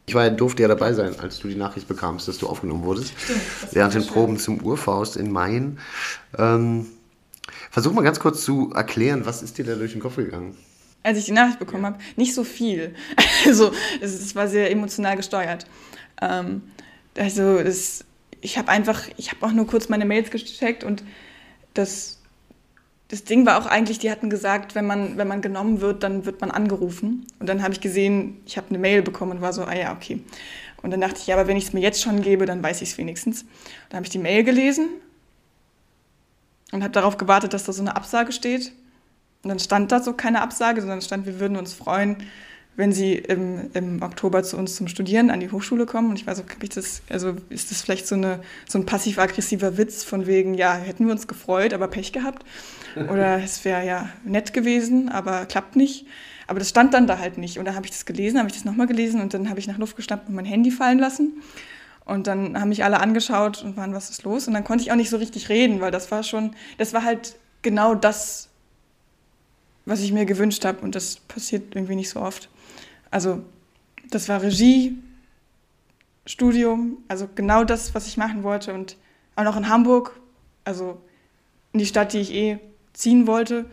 Ich 0.06 0.16
war, 0.16 0.30
durfte 0.30 0.62
ja 0.62 0.70
dabei 0.70 0.94
sein, 0.94 1.20
als 1.20 1.40
du 1.40 1.50
die 1.50 1.56
Nachricht 1.56 1.90
bekamst, 1.90 2.30
dass 2.30 2.38
du 2.38 2.48
aufgenommen 2.48 2.86
wurdest. 2.86 3.12
Stimmt, 3.18 3.42
während 3.74 3.96
den 3.96 4.08
Proben 4.08 4.40
zum 4.40 4.62
Urfaust 4.62 5.18
in 5.18 5.30
Main. 5.30 5.80
Ähm, 6.38 6.86
versuch 7.70 7.92
mal 7.92 8.02
ganz 8.02 8.22
kurz 8.22 8.46
zu 8.46 8.72
erklären, 8.74 9.26
was 9.26 9.44
ist 9.44 9.58
dir 9.58 9.66
da 9.66 9.76
durch 9.76 9.92
den 9.92 10.02
Kopf 10.02 10.16
gegangen? 10.16 10.56
Als 11.10 11.18
ich 11.18 11.26
die 11.26 11.32
Nachricht 11.32 11.60
bekommen 11.60 11.84
ja. 11.84 11.90
habe, 11.90 12.00
nicht 12.16 12.34
so 12.34 12.44
viel. 12.44 12.94
Also 13.46 13.72
es, 14.02 14.14
es 14.14 14.36
war 14.36 14.48
sehr 14.48 14.70
emotional 14.70 15.16
gesteuert. 15.16 15.66
Ähm, 16.22 16.62
also 17.18 17.64
das, 17.64 18.06
ich 18.42 18.58
habe 18.58 18.70
einfach, 18.70 19.04
ich 19.18 19.32
habe 19.32 19.46
auch 19.46 19.52
nur 19.52 19.66
kurz 19.66 19.90
meine 19.90 20.06
Mails 20.06 20.30
gecheckt 20.30 20.84
und 20.84 21.04
das 21.74 22.20
das 23.10 23.24
Ding 23.24 23.44
war 23.48 23.58
auch 23.58 23.66
eigentlich, 23.66 23.98
die 23.98 24.12
hatten 24.12 24.30
gesagt, 24.30 24.76
wenn 24.76 24.86
man, 24.86 25.18
wenn 25.18 25.28
man 25.28 25.42
genommen 25.42 25.82
wird, 25.82 26.04
dann 26.04 26.26
wird 26.26 26.42
man 26.42 26.52
angerufen. 26.52 27.26
Und 27.40 27.50
dann 27.50 27.64
habe 27.64 27.74
ich 27.74 27.82
gesehen, 27.82 28.40
ich 28.46 28.56
habe 28.56 28.70
eine 28.70 28.78
Mail 28.78 29.02
bekommen 29.02 29.32
und 29.32 29.42
war 29.42 29.52
so, 29.52 29.64
ah 29.64 29.74
ja, 29.74 29.94
okay. 29.94 30.22
Und 30.84 30.92
dann 30.92 31.02
dachte 31.02 31.18
ich, 31.18 31.26
ja, 31.26 31.36
aber 31.36 31.48
wenn 31.48 31.58
ich 31.58 31.66
es 31.66 31.74
mir 31.74 31.80
jetzt 31.80 32.04
schon 32.04 32.22
gebe, 32.22 32.46
dann 32.46 32.62
weiß 32.62 32.84
ich 32.84 32.92
es 32.92 32.98
wenigstens. 33.00 33.46
Dann 33.90 33.98
habe 33.98 34.06
ich 34.06 34.12
die 34.12 34.20
Mail 34.20 34.44
gelesen 34.44 34.90
und 36.72 36.84
habe 36.84 36.94
darauf 36.94 37.18
gewartet, 37.18 37.54
dass 37.54 37.64
da 37.64 37.74
so 37.74 37.82
eine 37.82 37.96
Absage 37.96 38.32
steht. 38.32 38.72
Und 39.44 39.50
dann 39.50 39.60
stand 39.60 39.92
da 39.92 40.02
so 40.02 40.14
keine 40.14 40.42
Absage, 40.42 40.82
sondern 40.82 41.02
stand, 41.02 41.26
wir 41.26 41.40
würden 41.40 41.58
uns 41.58 41.74
freuen, 41.74 42.18
wenn 42.76 42.94
sie 42.94 43.16
im, 43.16 43.70
im 43.74 44.02
Oktober 44.02 44.42
zu 44.44 44.58
uns 44.58 44.76
zum 44.76 44.88
Studieren 44.88 45.30
an 45.32 45.40
die 45.40 45.52
Hochschule 45.52 45.86
kommen. 45.86 46.10
Und 46.10 46.16
ich 46.18 46.28
war 46.28 46.36
so, 46.36 46.44
ich 46.62 46.70
das, 46.70 47.02
also 47.10 47.36
ist 47.50 47.72
das 47.72 47.82
vielleicht 47.82 48.08
so, 48.08 48.16
eine, 48.16 48.40
so 48.68 48.80
ein 48.80 48.86
passiv-aggressiver 48.86 49.78
Witz 49.78 50.04
von 50.04 50.28
wegen, 50.28 50.54
ja, 50.54 50.76
hätten 50.76 51.06
wir 51.06 51.12
uns 51.12 51.28
gefreut, 51.28 51.74
aber 51.74 51.88
Pech 51.90 52.14
gehabt. 52.14 52.46
Oder 53.10 53.38
es 53.44 53.66
wäre 53.66 53.86
ja 53.86 54.10
nett 54.24 54.54
gewesen, 54.54 55.10
aber 55.10 55.46
klappt 55.46 55.76
nicht. 55.76 56.06
Aber 56.48 56.60
das 56.60 56.70
stand 56.70 56.94
dann 56.94 57.06
da 57.06 57.20
halt 57.20 57.38
nicht. 57.38 57.60
Und 57.60 57.66
dann 57.66 57.76
habe 57.76 57.86
ich 57.86 57.92
das 57.92 58.06
gelesen, 58.06 58.40
habe 58.40 58.50
ich 58.50 58.56
das 58.56 58.66
nochmal 58.66 58.88
gelesen 58.88 59.22
und 59.22 59.34
dann 59.34 59.50
habe 59.50 59.60
ich 59.60 59.68
nach 59.68 59.78
Luft 59.78 59.96
geschnappt 59.96 60.30
und 60.30 60.36
mein 60.36 60.46
Handy 60.46 60.72
fallen 60.72 61.00
lassen. 61.00 61.44
Und 62.06 62.28
dann 62.28 62.60
haben 62.60 62.70
mich 62.70 62.84
alle 62.84 63.02
angeschaut 63.02 63.64
und 63.64 63.78
waren, 63.78 63.94
was 63.94 64.10
ist 64.10 64.24
los? 64.24 64.48
Und 64.48 64.56
dann 64.56 64.64
konnte 64.64 64.84
ich 64.84 64.92
auch 64.92 64.96
nicht 64.96 65.12
so 65.12 65.18
richtig 65.18 65.50
reden, 65.50 65.80
weil 65.80 65.92
das 65.92 66.10
war 66.12 66.24
schon, 66.24 66.56
das 66.78 66.92
war 66.94 67.04
halt 67.04 67.36
genau 67.62 67.94
das, 67.94 68.50
was 69.90 70.02
ich 70.02 70.12
mir 70.12 70.26
gewünscht 70.26 70.64
habe. 70.66 70.80
Und 70.80 70.96
das 70.96 71.18
passiert 71.18 71.76
irgendwie 71.76 71.96
nicht 71.96 72.10
so 72.10 72.22
oft. 72.22 72.50
Also, 73.12 73.44
das 74.10 74.30
war 74.30 74.42
Regie, 74.42 74.98
Studium, 76.26 76.98
also 77.08 77.28
genau 77.34 77.64
das, 77.64 77.96
was 77.96 78.08
ich 78.08 78.18
machen 78.18 78.44
wollte. 78.44 78.74
Und 78.74 78.98
auch 79.36 79.44
noch 79.44 79.58
in 79.58 79.68
Hamburg, 79.68 80.20
also 80.64 81.02
in 81.74 81.80
die 81.80 81.86
Stadt, 81.86 82.14
die 82.14 82.20
ich 82.20 82.34
eh 82.34 82.60
ziehen 82.94 83.26
wollte. 83.26 83.66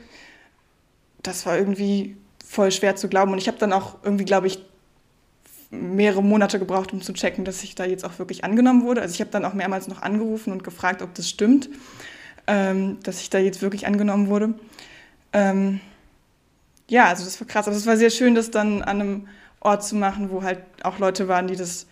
Das 1.22 1.44
war 1.44 1.58
irgendwie 1.58 2.16
voll 2.44 2.72
schwer 2.72 2.96
zu 2.96 3.08
glauben. 3.08 3.32
Und 3.32 3.38
ich 3.38 3.48
habe 3.48 3.58
dann 3.58 3.72
auch 3.72 3.96
irgendwie, 4.02 4.24
glaube 4.24 4.46
ich, 4.46 4.60
mehrere 5.70 6.22
Monate 6.22 6.58
gebraucht, 6.58 6.92
um 6.92 7.02
zu 7.02 7.12
checken, 7.12 7.44
dass 7.44 7.62
ich 7.62 7.74
da 7.74 7.84
jetzt 7.84 8.04
auch 8.04 8.18
wirklich 8.18 8.44
angenommen 8.44 8.84
wurde. 8.84 9.02
Also 9.02 9.14
ich 9.14 9.20
habe 9.20 9.30
dann 9.30 9.44
auch 9.44 9.52
mehrmals 9.52 9.88
noch 9.88 10.00
angerufen 10.00 10.52
und 10.52 10.64
gefragt, 10.64 11.02
ob 11.02 11.14
das 11.14 11.28
stimmt, 11.28 11.68
ähm, 12.46 12.98
dass 13.02 13.20
ich 13.20 13.30
da 13.30 13.38
jetzt 13.38 13.60
wirklich 13.62 13.86
angenommen 13.86 14.28
wurde. 14.28 14.54
Ähm, 15.32 15.80
ja, 16.88 17.06
also 17.06 17.24
das 17.24 17.40
war 17.40 17.46
krass. 17.46 17.66
Aber 17.66 17.76
es 17.76 17.86
war 17.86 17.96
sehr 17.96 18.10
schön, 18.10 18.34
das 18.34 18.50
dann 18.50 18.82
an 18.82 19.00
einem 19.00 19.28
Ort 19.60 19.84
zu 19.84 19.96
machen, 19.96 20.30
wo 20.30 20.42
halt 20.42 20.60
auch 20.82 20.98
Leute 20.98 21.28
waren, 21.28 21.48
die 21.48 21.56
das 21.56 21.86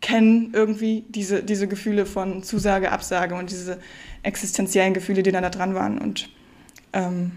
kennen 0.00 0.52
irgendwie, 0.52 1.04
diese, 1.08 1.42
diese 1.42 1.68
Gefühle 1.68 2.06
von 2.06 2.42
Zusage, 2.42 2.90
Absage 2.90 3.34
und 3.34 3.50
diese 3.50 3.78
existenziellen 4.22 4.94
Gefühle, 4.94 5.22
die 5.22 5.30
dann 5.30 5.42
da 5.42 5.50
dran 5.50 5.74
waren. 5.74 5.98
Und 5.98 6.28
ähm, 6.92 7.32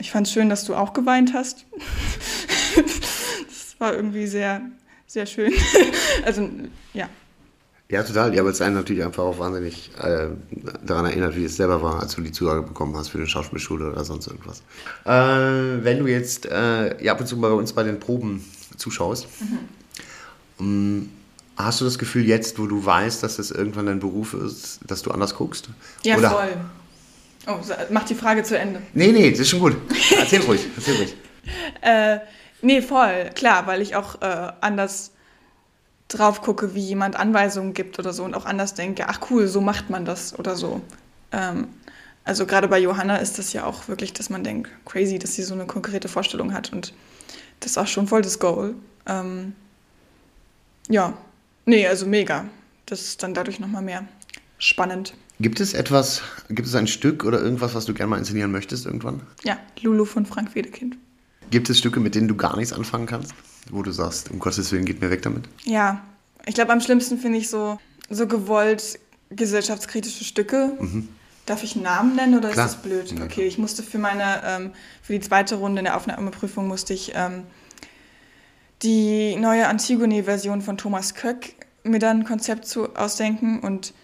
ich 0.00 0.10
fand 0.10 0.26
es 0.26 0.32
schön, 0.32 0.48
dass 0.48 0.64
du 0.64 0.74
auch 0.74 0.92
geweint 0.92 1.34
hast. 1.34 1.66
das 3.46 3.76
war 3.78 3.92
irgendwie 3.92 4.26
sehr, 4.26 4.62
sehr 5.06 5.26
schön. 5.26 5.52
also, 6.24 6.48
ja. 6.94 7.08
Ja, 7.90 8.02
total. 8.02 8.34
Ja, 8.34 8.44
weil 8.44 8.52
es 8.52 8.60
einen 8.60 8.74
natürlich 8.74 9.02
einfach 9.02 9.22
auch 9.22 9.38
wahnsinnig 9.38 9.90
äh, 9.98 10.28
daran 10.84 11.06
erinnert, 11.06 11.36
wie 11.36 11.44
es 11.44 11.56
selber 11.56 11.82
war, 11.82 12.00
als 12.00 12.14
du 12.14 12.20
die 12.20 12.32
Zusage 12.32 12.62
bekommen 12.62 12.94
hast 12.96 13.08
für 13.08 13.18
eine 13.18 13.26
Schauspielschule 13.26 13.90
oder 13.90 14.04
sonst 14.04 14.26
irgendwas. 14.26 14.62
Äh, 15.06 15.82
wenn 15.84 15.98
du 15.98 16.06
jetzt 16.06 16.44
äh, 16.44 17.02
ja, 17.02 17.12
ab 17.12 17.20
und 17.20 17.26
zu 17.26 17.40
bei 17.40 17.48
uns 17.48 17.72
bei 17.72 17.84
den 17.84 17.98
Proben 17.98 18.44
zuschaust, 18.76 19.26
mhm. 19.40 19.58
um, 20.58 21.10
hast 21.56 21.80
du 21.80 21.86
das 21.86 21.98
Gefühl 21.98 22.26
jetzt, 22.26 22.58
wo 22.58 22.66
du 22.66 22.84
weißt, 22.84 23.22
dass 23.22 23.36
das 23.36 23.50
irgendwann 23.50 23.86
dein 23.86 24.00
Beruf 24.00 24.34
ist, 24.34 24.80
dass 24.86 25.00
du 25.00 25.10
anders 25.10 25.34
guckst? 25.34 25.70
Ja, 26.04 26.18
oder, 26.18 26.30
voll. 26.30 26.56
Oh, 27.46 27.56
mach 27.90 28.04
die 28.04 28.14
Frage 28.14 28.42
zu 28.42 28.58
Ende. 28.58 28.82
Nee, 28.92 29.12
nee, 29.12 29.30
das 29.30 29.40
ist 29.40 29.48
schon 29.48 29.60
gut. 29.60 29.76
Erzähl 30.18 30.42
ruhig, 30.42 30.60
erzähl 30.76 30.96
ruhig. 30.96 31.14
äh, 31.80 32.18
nee, 32.60 32.82
voll, 32.82 33.30
klar, 33.34 33.66
weil 33.66 33.80
ich 33.80 33.96
auch 33.96 34.20
äh, 34.20 34.52
anders 34.60 35.12
drauf 36.08 36.40
gucke, 36.40 36.74
wie 36.74 36.80
jemand 36.80 37.16
Anweisungen 37.16 37.74
gibt 37.74 37.98
oder 37.98 38.12
so 38.12 38.24
und 38.24 38.34
auch 38.34 38.46
anders 38.46 38.74
denke, 38.74 39.08
ach 39.08 39.20
cool, 39.30 39.46
so 39.46 39.60
macht 39.60 39.90
man 39.90 40.04
das 40.04 40.38
oder 40.38 40.56
so. 40.56 40.80
Ähm, 41.32 41.68
also 42.24 42.46
gerade 42.46 42.68
bei 42.68 42.78
Johanna 42.78 43.16
ist 43.16 43.38
das 43.38 43.52
ja 43.52 43.64
auch 43.64 43.88
wirklich, 43.88 44.12
dass 44.12 44.30
man 44.30 44.44
denkt, 44.44 44.70
crazy, 44.84 45.18
dass 45.18 45.34
sie 45.34 45.42
so 45.42 45.54
eine 45.54 45.66
konkrete 45.66 46.08
Vorstellung 46.08 46.52
hat 46.52 46.72
und 46.72 46.92
das 47.60 47.72
ist 47.72 47.78
auch 47.78 47.86
schon 47.86 48.06
voll 48.06 48.22
das 48.22 48.38
Goal. 48.38 48.74
Ähm, 49.06 49.54
ja, 50.88 51.14
nee, 51.66 51.86
also 51.86 52.06
mega. 52.06 52.46
Das 52.86 53.02
ist 53.02 53.22
dann 53.22 53.34
dadurch 53.34 53.60
nochmal 53.60 53.82
mehr 53.82 54.06
spannend. 54.58 55.14
Gibt 55.40 55.60
es 55.60 55.74
etwas, 55.74 56.22
gibt 56.48 56.66
es 56.66 56.74
ein 56.74 56.86
Stück 56.86 57.24
oder 57.24 57.40
irgendwas, 57.40 57.74
was 57.74 57.84
du 57.84 57.94
gerne 57.94 58.10
mal 58.10 58.18
inszenieren 58.18 58.50
möchtest 58.50 58.86
irgendwann? 58.86 59.22
Ja, 59.44 59.58
Lulu 59.82 60.04
von 60.04 60.26
Frank 60.26 60.54
Wedekind. 60.54 60.96
Gibt 61.50 61.70
es 61.70 61.78
Stücke, 61.78 62.00
mit 62.00 62.14
denen 62.14 62.28
du 62.28 62.36
gar 62.36 62.56
nichts 62.56 62.72
anfangen 62.72 63.06
kannst? 63.06 63.34
Wo 63.70 63.82
du 63.82 63.92
sagst, 63.92 64.30
um 64.30 64.38
Gottes 64.38 64.72
Willen, 64.72 64.84
geht 64.84 65.00
mir 65.00 65.10
weg 65.10 65.22
damit? 65.22 65.48
Ja, 65.64 66.02
ich 66.46 66.54
glaube, 66.54 66.72
am 66.72 66.80
schlimmsten 66.80 67.18
finde 67.18 67.38
ich 67.38 67.48
so, 67.48 67.78
so 68.08 68.26
gewollt 68.26 68.98
gesellschaftskritische 69.30 70.24
Stücke. 70.24 70.72
Mhm. 70.80 71.08
Darf 71.46 71.62
ich 71.62 71.74
einen 71.74 71.84
Namen 71.84 72.16
nennen 72.16 72.36
oder 72.36 72.50
Klar. 72.50 72.66
ist 72.66 72.74
das 72.74 72.82
blöd? 72.82 73.12
Ja, 73.12 73.24
okay, 73.24 73.46
ich 73.46 73.58
musste 73.58 73.82
für 73.82 73.98
meine, 73.98 74.42
ähm, 74.44 74.72
für 75.02 75.14
die 75.14 75.20
zweite 75.20 75.56
Runde 75.56 75.80
in 75.80 75.84
der 75.84 75.96
Aufnahmeprüfung 75.96 76.68
musste 76.68 76.94
ich 76.94 77.12
ähm, 77.14 77.44
die 78.82 79.36
neue 79.36 79.66
Antigone-Version 79.68 80.62
von 80.62 80.76
Thomas 80.76 81.14
Köck 81.14 81.54
mir 81.84 81.98
dann 81.98 82.20
ein 82.20 82.24
Konzept 82.24 82.66
zu 82.66 82.94
ausdenken 82.96 83.60
und 83.60 83.94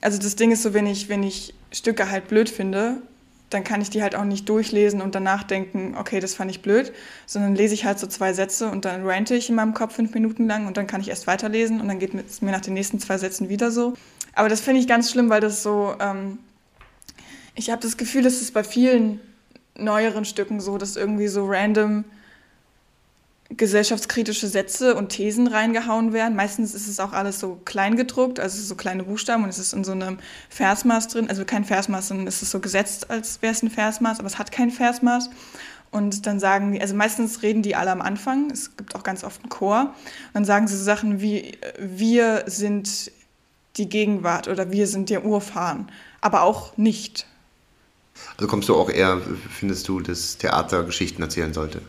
also 0.00 0.18
das 0.18 0.34
Ding 0.36 0.50
ist 0.50 0.62
so, 0.62 0.74
wenn 0.74 0.86
ich, 0.86 1.08
wenn 1.08 1.22
ich 1.22 1.54
Stücke 1.72 2.10
halt 2.10 2.28
blöd 2.28 2.48
finde, 2.48 3.02
dann 3.50 3.64
kann 3.64 3.80
ich 3.80 3.90
die 3.90 4.02
halt 4.02 4.14
auch 4.14 4.24
nicht 4.24 4.48
durchlesen 4.48 5.02
und 5.02 5.14
danach 5.14 5.42
denken, 5.42 5.96
okay, 5.98 6.20
das 6.20 6.34
fand 6.34 6.50
ich 6.50 6.62
blöd, 6.62 6.92
sondern 7.26 7.56
lese 7.56 7.74
ich 7.74 7.84
halt 7.84 7.98
so 7.98 8.06
zwei 8.06 8.32
Sätze 8.32 8.70
und 8.70 8.84
dann 8.84 9.04
rante 9.04 9.34
ich 9.34 9.48
in 9.48 9.56
meinem 9.56 9.74
Kopf 9.74 9.96
fünf 9.96 10.14
Minuten 10.14 10.46
lang 10.46 10.66
und 10.68 10.76
dann 10.76 10.86
kann 10.86 11.00
ich 11.00 11.08
erst 11.08 11.26
weiterlesen 11.26 11.80
und 11.80 11.88
dann 11.88 11.98
geht 11.98 12.14
es 12.14 12.42
mir 12.42 12.52
nach 12.52 12.60
den 12.60 12.74
nächsten 12.74 13.00
zwei 13.00 13.18
Sätzen 13.18 13.48
wieder 13.48 13.70
so. 13.72 13.94
Aber 14.34 14.48
das 14.48 14.60
finde 14.60 14.80
ich 14.80 14.86
ganz 14.86 15.10
schlimm, 15.10 15.28
weil 15.28 15.40
das 15.40 15.64
so, 15.64 15.94
ähm, 16.00 16.38
ich 17.56 17.70
habe 17.70 17.82
das 17.82 17.96
Gefühl, 17.96 18.22
dass 18.22 18.40
es 18.40 18.52
bei 18.52 18.62
vielen 18.62 19.20
neueren 19.76 20.24
Stücken 20.24 20.60
so, 20.60 20.78
dass 20.78 20.94
irgendwie 20.94 21.28
so 21.28 21.44
random 21.46 22.04
gesellschaftskritische 23.56 24.46
Sätze 24.46 24.94
und 24.94 25.08
Thesen 25.08 25.48
reingehauen 25.48 26.12
werden. 26.12 26.36
Meistens 26.36 26.74
ist 26.74 26.88
es 26.88 27.00
auch 27.00 27.12
alles 27.12 27.40
so 27.40 27.60
klein 27.64 27.96
gedruckt, 27.96 28.38
also 28.38 28.62
so 28.62 28.76
kleine 28.76 29.04
Buchstaben 29.04 29.42
und 29.42 29.50
es 29.50 29.58
ist 29.58 29.72
in 29.72 29.84
so 29.84 29.92
einem 29.92 30.18
Versmaß 30.48 31.08
drin. 31.08 31.28
Also 31.28 31.44
kein 31.44 31.64
Versmaß, 31.64 32.08
sondern 32.08 32.26
es 32.26 32.42
ist 32.42 32.50
so 32.52 32.60
gesetzt, 32.60 33.10
als 33.10 33.42
wäre 33.42 33.52
es 33.52 33.62
ein 33.62 33.70
Versmaß, 33.70 34.20
aber 34.20 34.28
es 34.28 34.38
hat 34.38 34.52
kein 34.52 34.70
Versmaß. 34.70 35.30
Und 35.90 36.26
dann 36.26 36.38
sagen 36.38 36.72
die, 36.72 36.80
also 36.80 36.94
meistens 36.94 37.42
reden 37.42 37.62
die 37.62 37.74
alle 37.74 37.90
am 37.90 38.00
Anfang, 38.00 38.50
es 38.52 38.76
gibt 38.76 38.94
auch 38.94 39.02
ganz 39.02 39.24
oft 39.24 39.42
einen 39.42 39.50
Chor, 39.50 39.80
und 39.82 40.34
dann 40.34 40.44
sagen 40.44 40.68
sie 40.68 40.76
so 40.76 40.84
Sachen 40.84 41.20
wie, 41.20 41.58
wir 41.78 42.44
sind 42.46 43.10
die 43.76 43.88
Gegenwart 43.88 44.46
oder 44.46 44.70
wir 44.70 44.86
sind 44.86 45.10
der 45.10 45.24
Urfahren, 45.24 45.90
aber 46.20 46.42
auch 46.42 46.76
nicht. 46.76 47.26
Also 48.36 48.46
kommst 48.46 48.68
du 48.68 48.76
auch 48.76 48.88
eher, 48.88 49.20
findest 49.50 49.88
du, 49.88 49.98
dass 49.98 50.38
Theater 50.38 50.84
Geschichten 50.84 51.22
erzählen 51.22 51.52
sollte? 51.52 51.82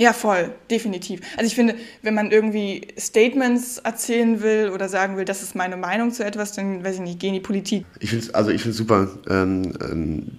Ja, 0.00 0.14
voll, 0.14 0.54
definitiv. 0.70 1.20
Also 1.36 1.46
ich 1.46 1.54
finde, 1.54 1.74
wenn 2.00 2.14
man 2.14 2.30
irgendwie 2.30 2.88
Statements 2.98 3.76
erzählen 3.76 4.40
will 4.40 4.70
oder 4.70 4.88
sagen 4.88 5.18
will, 5.18 5.26
das 5.26 5.42
ist 5.42 5.54
meine 5.54 5.76
Meinung 5.76 6.10
zu 6.10 6.24
etwas, 6.24 6.52
dann 6.52 6.82
weiß 6.82 6.94
ich 6.94 7.00
nicht, 7.02 7.20
geh 7.20 7.28
in 7.28 7.34
die 7.34 7.40
Politik. 7.40 7.84
Ich 7.98 8.08
finde 8.08 8.34
also 8.34 8.48
ich 8.50 8.62
finde 8.62 8.74
super, 8.74 9.08
ähm, 9.28 9.74
ähm, 9.82 10.38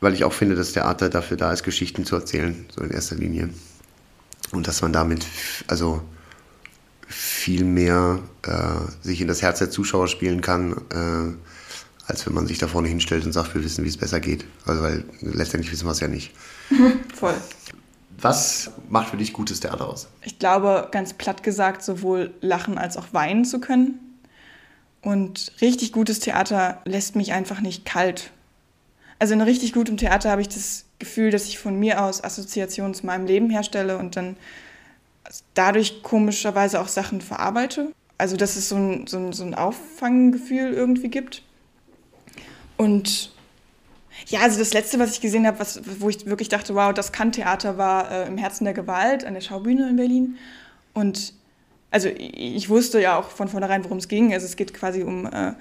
weil 0.00 0.12
ich 0.12 0.24
auch 0.24 0.32
finde, 0.32 0.56
dass 0.56 0.72
Theater 0.72 1.08
dafür 1.08 1.36
da 1.36 1.52
ist, 1.52 1.62
Geschichten 1.62 2.04
zu 2.04 2.16
erzählen, 2.16 2.66
so 2.74 2.82
in 2.82 2.90
erster 2.90 3.14
Linie. 3.14 3.50
Und 4.50 4.66
dass 4.66 4.82
man 4.82 4.92
damit 4.92 5.24
also 5.68 6.02
viel 7.06 7.62
mehr 7.62 8.18
äh, 8.42 9.06
sich 9.06 9.20
in 9.20 9.28
das 9.28 9.40
Herz 9.40 9.60
der 9.60 9.70
Zuschauer 9.70 10.08
spielen 10.08 10.40
kann, 10.40 10.72
äh, 10.90 12.08
als 12.08 12.26
wenn 12.26 12.34
man 12.34 12.48
sich 12.48 12.58
da 12.58 12.66
vorne 12.66 12.88
hinstellt 12.88 13.24
und 13.24 13.30
sagt, 13.30 13.54
wir 13.54 13.62
wissen, 13.62 13.84
wie 13.84 13.88
es 13.88 13.98
besser 13.98 14.18
geht. 14.18 14.46
Also 14.66 14.82
weil 14.82 15.04
letztendlich 15.20 15.70
wissen 15.70 15.86
wir 15.86 15.92
es 15.92 16.00
ja 16.00 16.08
nicht. 16.08 16.32
Voll. 17.14 17.34
Was 18.20 18.72
macht 18.88 19.10
für 19.10 19.16
dich 19.16 19.32
gutes 19.32 19.60
Theater 19.60 19.88
aus? 19.88 20.08
Ich 20.24 20.40
glaube, 20.40 20.88
ganz 20.90 21.14
platt 21.14 21.44
gesagt, 21.44 21.82
sowohl 21.82 22.34
lachen 22.40 22.76
als 22.76 22.96
auch 22.96 23.06
weinen 23.12 23.44
zu 23.44 23.60
können. 23.60 24.00
Und 25.02 25.52
richtig 25.60 25.92
gutes 25.92 26.18
Theater 26.18 26.82
lässt 26.84 27.14
mich 27.14 27.32
einfach 27.32 27.60
nicht 27.60 27.84
kalt. 27.84 28.32
Also 29.20 29.34
in 29.34 29.40
richtig 29.40 29.72
gutem 29.72 29.96
Theater 29.96 30.30
habe 30.32 30.40
ich 30.40 30.48
das 30.48 30.84
Gefühl, 30.98 31.30
dass 31.30 31.46
ich 31.46 31.60
von 31.60 31.78
mir 31.78 32.02
aus 32.02 32.22
Assoziationen 32.22 32.92
zu 32.94 33.06
meinem 33.06 33.26
Leben 33.26 33.50
herstelle 33.50 33.98
und 33.98 34.16
dann 34.16 34.36
dadurch 35.54 36.02
komischerweise 36.02 36.80
auch 36.80 36.88
Sachen 36.88 37.20
verarbeite. 37.20 37.92
Also 38.16 38.36
dass 38.36 38.56
es 38.56 38.68
so 38.68 38.76
ein, 38.76 39.06
so 39.06 39.18
ein, 39.18 39.32
so 39.32 39.44
ein 39.44 39.54
Auffanggefühl 39.54 40.72
irgendwie 40.72 41.08
gibt. 41.08 41.42
Und 42.76 43.32
ja, 44.26 44.40
also 44.40 44.58
das 44.58 44.72
letzte, 44.74 44.98
was 44.98 45.12
ich 45.12 45.20
gesehen 45.20 45.46
habe, 45.46 45.64
wo 45.98 46.08
ich 46.08 46.26
wirklich 46.26 46.48
dachte, 46.48 46.74
wow, 46.74 46.92
das 46.92 47.12
kann 47.12 47.32
Theater, 47.32 47.78
war 47.78 48.10
äh, 48.10 48.26
im 48.26 48.38
Herzen 48.38 48.64
der 48.64 48.74
Gewalt 48.74 49.24
an 49.24 49.34
der 49.34 49.40
Schaubühne 49.40 49.88
in 49.88 49.96
Berlin. 49.96 50.36
Und 50.92 51.34
also 51.90 52.08
ich 52.08 52.68
wusste 52.68 53.00
ja 53.00 53.18
auch 53.18 53.30
von 53.30 53.48
vornherein, 53.48 53.84
worum 53.84 53.98
es 53.98 54.08
ging. 54.08 54.32
Also 54.32 54.46
es 54.46 54.56
geht 54.56 54.74
quasi 54.74 55.02
um 55.02 55.26
äh, 55.26 55.52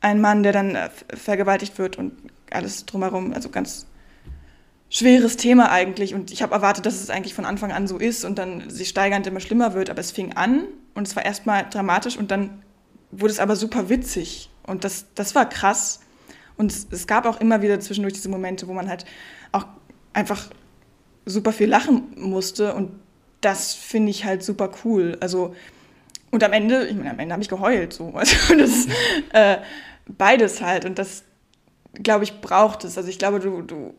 einen 0.00 0.20
Mann, 0.20 0.42
der 0.42 0.52
dann 0.52 0.76
äh, 0.76 0.90
vergewaltigt 1.14 1.78
wird 1.78 1.98
und 1.98 2.12
alles 2.50 2.86
drumherum. 2.86 3.32
Also 3.32 3.48
ganz 3.48 3.86
schweres 4.90 5.36
Thema 5.36 5.70
eigentlich. 5.72 6.14
Und 6.14 6.30
ich 6.30 6.42
habe 6.42 6.54
erwartet, 6.54 6.86
dass 6.86 7.00
es 7.00 7.10
eigentlich 7.10 7.34
von 7.34 7.44
Anfang 7.44 7.72
an 7.72 7.88
so 7.88 7.98
ist 7.98 8.24
und 8.24 8.38
dann 8.38 8.70
sich 8.70 8.90
steigernd 8.90 9.26
immer 9.26 9.40
schlimmer 9.40 9.74
wird. 9.74 9.90
Aber 9.90 10.00
es 10.00 10.12
fing 10.12 10.34
an 10.34 10.64
und 10.94 11.08
es 11.08 11.16
war 11.16 11.24
erstmal 11.24 11.66
dramatisch 11.68 12.16
und 12.16 12.30
dann 12.30 12.62
wurde 13.10 13.32
es 13.32 13.40
aber 13.40 13.56
super 13.56 13.88
witzig. 13.88 14.50
Und 14.66 14.84
das, 14.84 15.06
das 15.14 15.34
war 15.34 15.48
krass. 15.48 16.00
Und 16.56 16.70
es, 16.70 16.86
es 16.90 17.06
gab 17.06 17.26
auch 17.26 17.40
immer 17.40 17.62
wieder 17.62 17.80
zwischendurch 17.80 18.14
diese 18.14 18.28
Momente, 18.28 18.68
wo 18.68 18.72
man 18.72 18.88
halt 18.88 19.04
auch 19.52 19.66
einfach 20.12 20.50
super 21.26 21.52
viel 21.52 21.68
lachen 21.68 22.12
musste. 22.16 22.74
Und 22.74 22.92
das 23.40 23.74
finde 23.74 24.10
ich 24.10 24.24
halt 24.24 24.42
super 24.42 24.70
cool. 24.84 25.16
Also, 25.20 25.54
und 26.30 26.42
am 26.42 26.52
Ende, 26.52 26.86
ich 26.86 26.96
meine, 26.96 27.10
am 27.10 27.18
Ende 27.18 27.32
habe 27.32 27.42
ich 27.42 27.48
geheult. 27.48 27.92
So. 27.92 28.12
Also 28.14 28.56
das 28.56 28.86
äh, 29.32 29.58
beides 30.06 30.60
halt. 30.60 30.84
Und 30.84 30.98
das, 30.98 31.24
glaube 31.94 32.24
ich, 32.24 32.40
braucht 32.40 32.84
es. 32.84 32.96
Also 32.96 33.08
ich 33.08 33.18
glaube, 33.18 33.40
du, 33.40 33.62
du 33.62 33.94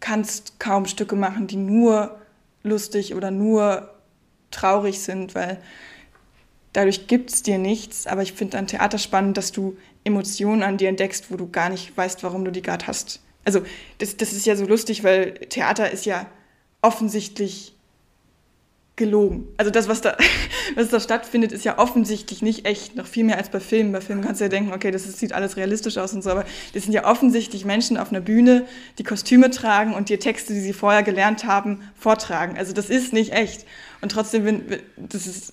kannst 0.00 0.58
kaum 0.60 0.86
Stücke 0.86 1.16
machen, 1.16 1.46
die 1.46 1.56
nur 1.56 2.18
lustig 2.62 3.14
oder 3.14 3.30
nur 3.30 3.90
traurig 4.50 5.00
sind, 5.00 5.34
weil 5.34 5.58
dadurch 6.72 7.06
gibt 7.06 7.30
es 7.30 7.42
dir 7.42 7.58
nichts. 7.58 8.06
Aber 8.06 8.22
ich 8.22 8.32
finde 8.32 8.58
an 8.58 8.66
Theater 8.66 8.98
spannend, 8.98 9.36
dass 9.36 9.52
du 9.52 9.76
Emotionen 10.06 10.62
an 10.62 10.76
dir 10.76 10.88
entdeckst, 10.88 11.30
wo 11.30 11.36
du 11.36 11.50
gar 11.50 11.68
nicht 11.68 11.96
weißt, 11.96 12.22
warum 12.22 12.44
du 12.44 12.52
die 12.52 12.62
gerade 12.62 12.86
hast. 12.86 13.20
Also 13.44 13.62
das, 13.98 14.16
das 14.16 14.32
ist 14.32 14.46
ja 14.46 14.56
so 14.56 14.66
lustig, 14.66 15.04
weil 15.04 15.34
Theater 15.34 15.90
ist 15.90 16.06
ja 16.06 16.26
offensichtlich 16.80 17.74
gelogen. 18.96 19.46
Also 19.56 19.70
das, 19.70 19.88
was 19.88 20.00
da, 20.00 20.16
was 20.74 20.88
da 20.88 21.00
stattfindet, 21.00 21.52
ist 21.52 21.64
ja 21.64 21.78
offensichtlich 21.78 22.40
nicht 22.40 22.66
echt, 22.66 22.96
noch 22.96 23.06
viel 23.06 23.24
mehr 23.24 23.36
als 23.36 23.50
bei 23.50 23.60
Filmen. 23.60 23.92
Bei 23.92 24.00
Filmen 24.00 24.22
kannst 24.22 24.40
du 24.40 24.46
ja 24.46 24.48
denken, 24.48 24.72
okay, 24.72 24.90
das 24.90 25.06
ist, 25.06 25.18
sieht 25.18 25.32
alles 25.32 25.56
realistisch 25.56 25.98
aus 25.98 26.12
und 26.12 26.22
so, 26.22 26.30
aber 26.30 26.44
das 26.72 26.84
sind 26.84 26.92
ja 26.92 27.04
offensichtlich 27.04 27.64
Menschen 27.64 27.98
auf 27.98 28.10
einer 28.10 28.20
Bühne, 28.20 28.66
die 28.98 29.04
Kostüme 29.04 29.50
tragen 29.50 29.94
und 29.94 30.08
dir 30.08 30.18
Texte, 30.18 30.54
die 30.54 30.60
sie 30.60 30.72
vorher 30.72 31.02
gelernt 31.02 31.44
haben, 31.44 31.82
vortragen. 31.94 32.56
Also 32.56 32.72
das 32.72 32.90
ist 32.90 33.12
nicht 33.12 33.32
echt. 33.32 33.66
Und 34.00 34.12
trotzdem, 34.12 34.64
das 34.96 35.26
ist 35.26 35.52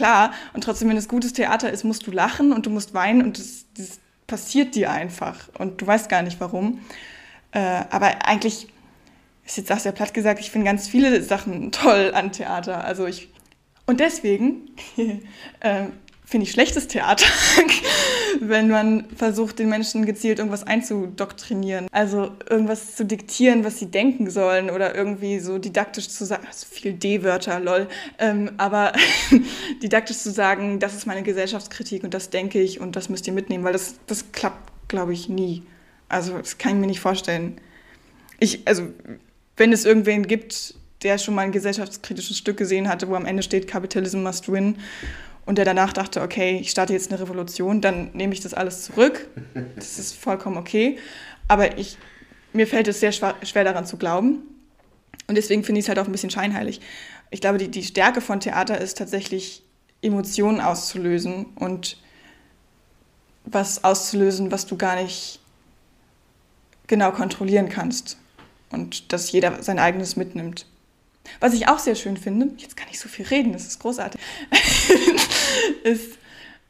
klar, 0.00 0.32
und 0.54 0.64
trotzdem, 0.64 0.88
wenn 0.88 0.96
es 0.96 1.08
gutes 1.08 1.34
Theater 1.34 1.70
ist, 1.70 1.84
musst 1.84 2.06
du 2.06 2.10
lachen 2.10 2.54
und 2.54 2.64
du 2.64 2.70
musst 2.70 2.94
weinen 2.94 3.22
und 3.22 3.38
das, 3.38 3.66
das 3.76 4.00
passiert 4.26 4.74
dir 4.74 4.90
einfach 4.90 5.50
und 5.58 5.82
du 5.82 5.86
weißt 5.86 6.08
gar 6.08 6.22
nicht 6.22 6.40
warum. 6.40 6.80
Äh, 7.52 7.82
aber 7.90 8.26
eigentlich 8.26 8.68
ist 9.44 9.58
jetzt 9.58 9.70
auch 9.70 9.78
sehr 9.78 9.92
platt 9.92 10.14
gesagt, 10.14 10.40
ich 10.40 10.50
finde 10.50 10.64
ganz 10.64 10.88
viele 10.88 11.22
Sachen 11.22 11.70
toll 11.70 12.12
an 12.14 12.32
Theater. 12.32 12.82
Also 12.82 13.04
ich 13.04 13.28
und 13.84 14.00
deswegen 14.00 14.70
äh, 15.60 15.88
finde 16.30 16.44
ich 16.44 16.52
schlechtes 16.52 16.86
Theater, 16.86 17.26
wenn 18.40 18.68
man 18.68 19.04
versucht, 19.16 19.58
den 19.58 19.68
Menschen 19.68 20.06
gezielt 20.06 20.38
irgendwas 20.38 20.62
einzudoktrinieren. 20.62 21.88
Also 21.90 22.30
irgendwas 22.48 22.94
zu 22.94 23.04
diktieren, 23.04 23.64
was 23.64 23.80
sie 23.80 23.86
denken 23.86 24.30
sollen 24.30 24.70
oder 24.70 24.94
irgendwie 24.94 25.40
so 25.40 25.58
didaktisch 25.58 26.08
zu 26.08 26.24
sagen, 26.24 26.46
also 26.46 26.66
viel 26.70 26.92
D-Wörter, 26.92 27.58
lol, 27.58 27.88
ähm, 28.20 28.52
aber 28.58 28.92
didaktisch 29.82 30.18
zu 30.18 30.30
sagen, 30.30 30.78
das 30.78 30.94
ist 30.94 31.04
meine 31.04 31.24
Gesellschaftskritik 31.24 32.04
und 32.04 32.14
das 32.14 32.30
denke 32.30 32.60
ich 32.60 32.80
und 32.80 32.94
das 32.94 33.08
müsst 33.08 33.26
ihr 33.26 33.32
mitnehmen, 33.32 33.64
weil 33.64 33.72
das, 33.72 33.96
das 34.06 34.30
klappt, 34.30 34.70
glaube 34.86 35.12
ich, 35.12 35.28
nie. 35.28 35.64
Also 36.08 36.38
das 36.38 36.58
kann 36.58 36.74
ich 36.74 36.78
mir 36.78 36.86
nicht 36.86 37.00
vorstellen. 37.00 37.60
Ich, 38.38 38.68
also 38.68 38.84
wenn 39.56 39.72
es 39.72 39.84
irgendwen 39.84 40.28
gibt, 40.28 40.76
der 41.02 41.18
schon 41.18 41.34
mal 41.34 41.42
ein 41.42 41.52
gesellschaftskritisches 41.52 42.38
Stück 42.38 42.56
gesehen 42.56 42.88
hatte, 42.88 43.08
wo 43.08 43.16
am 43.16 43.26
Ende 43.26 43.42
steht, 43.42 43.66
Capitalism 43.66 44.22
must 44.22 44.50
win, 44.50 44.76
und 45.50 45.56
der 45.56 45.64
danach 45.64 45.92
dachte, 45.92 46.22
okay, 46.22 46.58
ich 46.60 46.70
starte 46.70 46.92
jetzt 46.92 47.10
eine 47.10 47.20
Revolution, 47.20 47.80
dann 47.80 48.12
nehme 48.12 48.32
ich 48.32 48.38
das 48.38 48.54
alles 48.54 48.84
zurück. 48.84 49.26
Das 49.74 49.98
ist 49.98 50.14
vollkommen 50.14 50.56
okay. 50.56 50.96
Aber 51.48 51.76
ich, 51.76 51.98
mir 52.52 52.68
fällt 52.68 52.86
es 52.86 53.00
sehr 53.00 53.10
schwer, 53.10 53.64
daran 53.64 53.84
zu 53.84 53.96
glauben. 53.96 54.42
Und 55.26 55.34
deswegen 55.34 55.64
finde 55.64 55.80
ich 55.80 55.86
es 55.86 55.88
halt 55.88 55.98
auch 55.98 56.06
ein 56.06 56.12
bisschen 56.12 56.30
scheinheilig. 56.30 56.80
Ich 57.32 57.40
glaube, 57.40 57.58
die, 57.58 57.66
die 57.66 57.82
Stärke 57.82 58.20
von 58.20 58.38
Theater 58.38 58.80
ist 58.80 58.96
tatsächlich, 58.96 59.64
Emotionen 60.02 60.60
auszulösen 60.60 61.46
und 61.56 61.96
was 63.44 63.82
auszulösen, 63.82 64.52
was 64.52 64.66
du 64.66 64.76
gar 64.76 65.02
nicht 65.02 65.40
genau 66.86 67.10
kontrollieren 67.10 67.68
kannst 67.68 68.18
und 68.70 69.12
dass 69.12 69.32
jeder 69.32 69.64
sein 69.64 69.80
eigenes 69.80 70.14
mitnimmt. 70.14 70.66
Was 71.38 71.54
ich 71.54 71.68
auch 71.68 71.78
sehr 71.78 71.94
schön 71.94 72.16
finde, 72.16 72.50
jetzt 72.56 72.76
kann 72.76 72.88
ich 72.90 72.98
so 72.98 73.08
viel 73.08 73.26
reden, 73.26 73.52
das 73.52 73.66
ist 73.66 73.78
großartig, 73.78 74.20
ist 75.84 76.18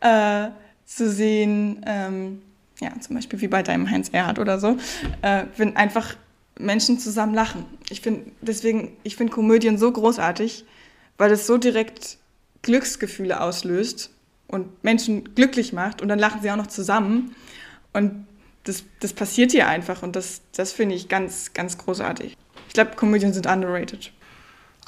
äh, 0.00 0.48
zu 0.84 1.10
sehen, 1.10 1.84
ähm, 1.86 2.42
ja, 2.80 2.92
zum 3.00 3.16
Beispiel 3.16 3.40
wie 3.40 3.48
bei 3.48 3.62
deinem 3.62 3.90
Heinz 3.90 4.08
Erhard 4.10 4.38
oder 4.38 4.58
so, 4.58 4.76
äh, 5.22 5.44
wenn 5.56 5.76
einfach 5.76 6.16
Menschen 6.58 6.98
zusammen 6.98 7.34
lachen. 7.34 7.64
Ich 7.90 8.00
finde 8.00 8.30
deswegen, 8.40 8.96
ich 9.02 9.16
finde 9.16 9.32
Komödien 9.32 9.78
so 9.78 9.90
großartig, 9.90 10.64
weil 11.16 11.30
es 11.30 11.46
so 11.46 11.58
direkt 11.58 12.18
Glücksgefühle 12.62 13.40
auslöst 13.40 14.10
und 14.46 14.82
Menschen 14.82 15.34
glücklich 15.34 15.72
macht 15.72 16.02
und 16.02 16.08
dann 16.08 16.18
lachen 16.18 16.42
sie 16.42 16.50
auch 16.50 16.56
noch 16.56 16.66
zusammen. 16.66 17.34
Und 17.92 18.26
das, 18.64 18.84
das 19.00 19.12
passiert 19.12 19.52
hier 19.52 19.68
einfach 19.68 20.02
und 20.02 20.16
das, 20.16 20.42
das 20.54 20.72
finde 20.72 20.94
ich 20.94 21.08
ganz, 21.08 21.52
ganz 21.54 21.78
großartig. 21.78 22.36
Ich 22.68 22.74
glaube, 22.74 22.92
Komödien 22.96 23.32
sind 23.32 23.46
underrated. 23.46 24.12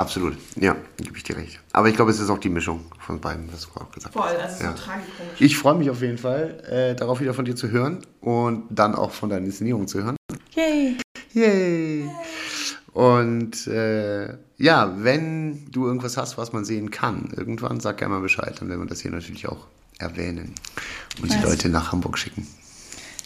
Absolut, 0.03 0.37
ja, 0.57 0.75
gebe 0.97 1.17
ich 1.17 1.23
dir 1.23 1.37
recht. 1.37 1.61
Aber 1.71 1.89
ich 1.89 1.95
glaube, 1.95 2.11
es 2.11 2.19
ist 2.19 2.29
auch 2.29 2.39
die 2.39 2.49
Mischung 2.49 2.81
von 2.99 3.21
beiden, 3.21 3.49
das 3.53 3.69
war 3.73 3.83
auch 3.85 3.93
gesagt. 3.93 4.13
Voll, 4.13 4.25
also 4.25 4.65
ja. 4.65 4.73
so 4.73 4.83
tragikomisch. 4.83 5.41
Ich 5.41 5.57
freue 5.57 5.77
mich 5.77 5.91
auf 5.91 6.01
jeden 6.03 6.19
Fall, 6.19 6.61
äh, 6.69 6.97
darauf 6.97 7.21
wieder 7.21 7.35
von 7.35 7.45
dir 7.45 7.55
zu 7.55 7.71
hören 7.71 8.05
und 8.21 8.65
dann 8.69 8.97
auch 8.97 9.13
von 9.13 9.31
deiner 9.31 9.47
Inszenierung 9.47 9.87
zu 9.87 10.03
hören. 10.03 10.17
Yay! 10.57 10.97
Yay! 11.35 12.11
Und 12.93 13.69
äh, 13.69 14.37
ja, 14.59 14.93
wenn 14.99 15.71
du 15.71 15.87
irgendwas 15.87 16.17
hast, 16.17 16.37
was 16.37 16.53
man 16.53 16.65
sehen 16.65 16.91
kann, 16.91 17.33
irgendwann 17.37 17.79
sag 17.79 17.99
gerne 17.99 18.15
mal 18.15 18.21
Bescheid, 18.23 18.61
dann 18.61 18.69
werden 18.69 18.81
wir 18.81 18.89
das 18.89 19.03
hier 19.03 19.13
natürlich 19.13 19.47
auch 19.47 19.69
erwähnen 19.99 20.53
und 21.21 21.31
nice. 21.31 21.39
die 21.39 21.47
Leute 21.47 21.69
nach 21.69 21.93
Hamburg 21.93 22.19
schicken. 22.19 22.45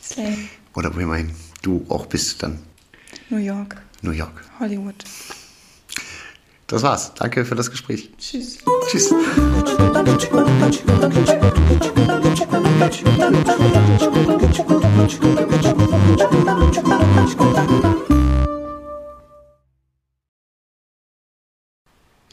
Slay. 0.03 0.37
Oder 0.75 0.95
wo 0.95 1.01
immerhin 1.01 1.31
du 1.63 1.87
auch 1.89 2.05
bist 2.05 2.43
dann. 2.43 2.59
New 3.31 3.39
York. 3.39 3.81
New 4.03 4.11
York. 4.11 4.45
Hollywood. 4.61 5.05
Das 6.67 6.83
war's. 6.83 7.13
Danke 7.15 7.45
für 7.45 7.55
das 7.55 7.71
Gespräch. 7.71 8.11
Tschüss. 8.19 8.59
Tschüss. 8.89 9.15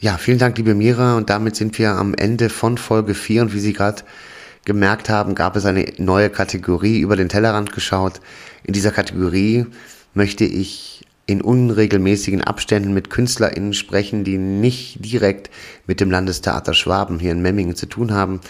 Ja, 0.00 0.18
vielen 0.18 0.38
Dank, 0.38 0.58
liebe 0.58 0.74
Mira. 0.74 1.16
Und 1.16 1.30
damit 1.30 1.54
sind 1.54 1.78
wir 1.78 1.92
am 1.92 2.14
Ende 2.14 2.50
von 2.50 2.76
Folge 2.76 3.14
4. 3.14 3.42
Und 3.42 3.54
wie 3.54 3.60
Sie 3.60 3.72
gerade 3.72 4.02
gemerkt 4.64 5.08
haben, 5.08 5.36
gab 5.36 5.54
es 5.54 5.64
eine 5.64 5.92
neue 5.98 6.28
Kategorie 6.28 6.98
über 6.98 7.14
den 7.14 7.28
Tellerrand 7.28 7.72
geschaut. 7.72 8.20
In 8.64 8.74
dieser 8.74 8.90
Kategorie 8.90 9.66
möchte 10.12 10.44
ich 10.44 11.04
in 11.26 11.40
unregelmäßigen 11.40 12.42
Abständen 12.42 12.92
mit 12.92 13.10
KünstlerInnen 13.10 13.72
sprechen, 13.72 14.24
die 14.24 14.36
nicht 14.36 15.04
direkt 15.04 15.50
mit 15.86 16.00
dem 16.00 16.10
Landestheater 16.10 16.74
Schwaben 16.74 17.18
hier 17.18 17.32
in 17.32 17.40
Memmingen 17.40 17.76
zu 17.76 17.86
tun 17.86 18.12
haben, 18.12 18.40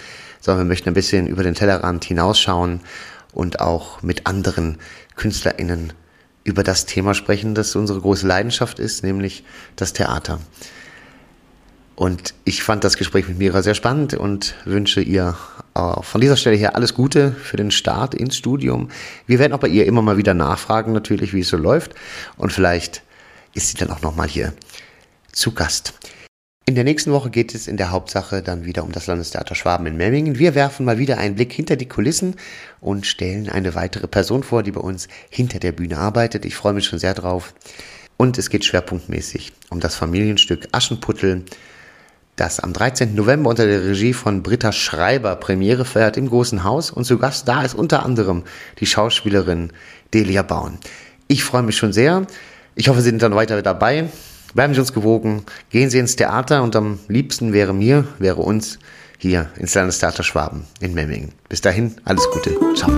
sondern 0.40 0.66
wir 0.66 0.68
möchten 0.68 0.88
ein 0.88 0.94
bisschen 0.94 1.26
über 1.26 1.42
den 1.42 1.54
Tellerrand 1.54 2.04
hinausschauen 2.04 2.80
und 3.32 3.60
auch 3.60 4.02
mit 4.02 4.26
anderen 4.26 4.78
KünstlerInnen 5.16 5.92
über 6.42 6.62
das 6.62 6.84
Thema 6.84 7.14
sprechen, 7.14 7.54
das 7.54 7.74
unsere 7.74 8.00
große 8.00 8.26
Leidenschaft 8.26 8.78
ist, 8.78 9.02
nämlich 9.02 9.44
das 9.76 9.92
Theater. 9.92 10.40
Und 11.96 12.34
ich 12.44 12.62
fand 12.62 12.82
das 12.82 12.96
Gespräch 12.96 13.28
mit 13.28 13.38
Mira 13.38 13.62
sehr 13.62 13.74
spannend 13.74 14.14
und 14.14 14.54
wünsche 14.64 15.00
ihr 15.00 15.36
äh, 15.74 16.02
von 16.02 16.20
dieser 16.20 16.36
Stelle 16.36 16.56
her 16.56 16.74
alles 16.74 16.94
Gute 16.94 17.32
für 17.32 17.56
den 17.56 17.70
Start 17.70 18.14
ins 18.14 18.36
Studium. 18.36 18.90
Wir 19.26 19.38
werden 19.38 19.52
auch 19.52 19.60
bei 19.60 19.68
ihr 19.68 19.86
immer 19.86 20.02
mal 20.02 20.16
wieder 20.16 20.34
nachfragen, 20.34 20.92
natürlich, 20.92 21.32
wie 21.32 21.40
es 21.40 21.48
so 21.48 21.56
läuft. 21.56 21.94
Und 22.36 22.52
vielleicht 22.52 23.02
ist 23.54 23.68
sie 23.68 23.76
dann 23.76 23.90
auch 23.90 24.02
nochmal 24.02 24.28
hier 24.28 24.52
zu 25.32 25.52
Gast. 25.52 25.94
In 26.66 26.74
der 26.74 26.84
nächsten 26.84 27.12
Woche 27.12 27.28
geht 27.28 27.54
es 27.54 27.68
in 27.68 27.76
der 27.76 27.90
Hauptsache 27.90 28.42
dann 28.42 28.64
wieder 28.64 28.84
um 28.84 28.90
das 28.90 29.06
Landestheater 29.06 29.54
Schwaben 29.54 29.86
in 29.86 29.98
Memmingen. 29.98 30.38
Wir 30.38 30.54
werfen 30.54 30.86
mal 30.86 30.98
wieder 30.98 31.18
einen 31.18 31.34
Blick 31.34 31.52
hinter 31.52 31.76
die 31.76 31.88
Kulissen 31.88 32.36
und 32.80 33.06
stellen 33.06 33.50
eine 33.50 33.74
weitere 33.74 34.08
Person 34.08 34.42
vor, 34.42 34.62
die 34.62 34.72
bei 34.72 34.80
uns 34.80 35.06
hinter 35.28 35.58
der 35.58 35.72
Bühne 35.72 35.98
arbeitet. 35.98 36.46
Ich 36.46 36.56
freue 36.56 36.72
mich 36.72 36.86
schon 36.86 36.98
sehr 36.98 37.14
drauf. 37.14 37.54
Und 38.16 38.38
es 38.38 38.48
geht 38.48 38.64
schwerpunktmäßig 38.64 39.52
um 39.68 39.80
das 39.80 39.94
Familienstück 39.94 40.68
Aschenputtel 40.72 41.44
das 42.36 42.60
am 42.60 42.72
13. 42.72 43.14
November 43.14 43.50
unter 43.50 43.66
der 43.66 43.84
Regie 43.84 44.12
von 44.12 44.42
Britta 44.42 44.72
Schreiber 44.72 45.36
Premiere 45.36 45.84
feiert 45.84 46.16
im 46.16 46.28
Großen 46.28 46.64
Haus 46.64 46.90
und 46.90 47.04
zu 47.04 47.18
Gast 47.18 47.46
da 47.48 47.62
ist 47.62 47.74
unter 47.74 48.04
anderem 48.04 48.42
die 48.80 48.86
Schauspielerin 48.86 49.72
Delia 50.12 50.42
Bauen. 50.42 50.78
Ich 51.28 51.44
freue 51.44 51.62
mich 51.62 51.76
schon 51.76 51.92
sehr. 51.92 52.26
Ich 52.74 52.88
hoffe, 52.88 53.00
Sie 53.00 53.10
sind 53.10 53.22
dann 53.22 53.34
weiter 53.34 53.62
dabei. 53.62 54.08
Bleiben 54.54 54.74
Sie 54.74 54.80
uns 54.80 54.92
gewogen, 54.92 55.44
gehen 55.70 55.90
Sie 55.90 55.98
ins 55.98 56.16
Theater 56.16 56.62
und 56.62 56.76
am 56.76 56.98
liebsten 57.08 57.52
wäre 57.52 57.74
mir, 57.74 58.06
wäre 58.18 58.42
uns 58.42 58.78
hier 59.18 59.50
ins 59.56 59.74
Landestheater 59.74 60.22
Schwaben 60.22 60.64
in 60.80 60.94
Memmingen. 60.94 61.32
Bis 61.48 61.60
dahin, 61.60 61.96
alles 62.04 62.24
Gute. 62.30 62.56
Ciao. 62.74 62.92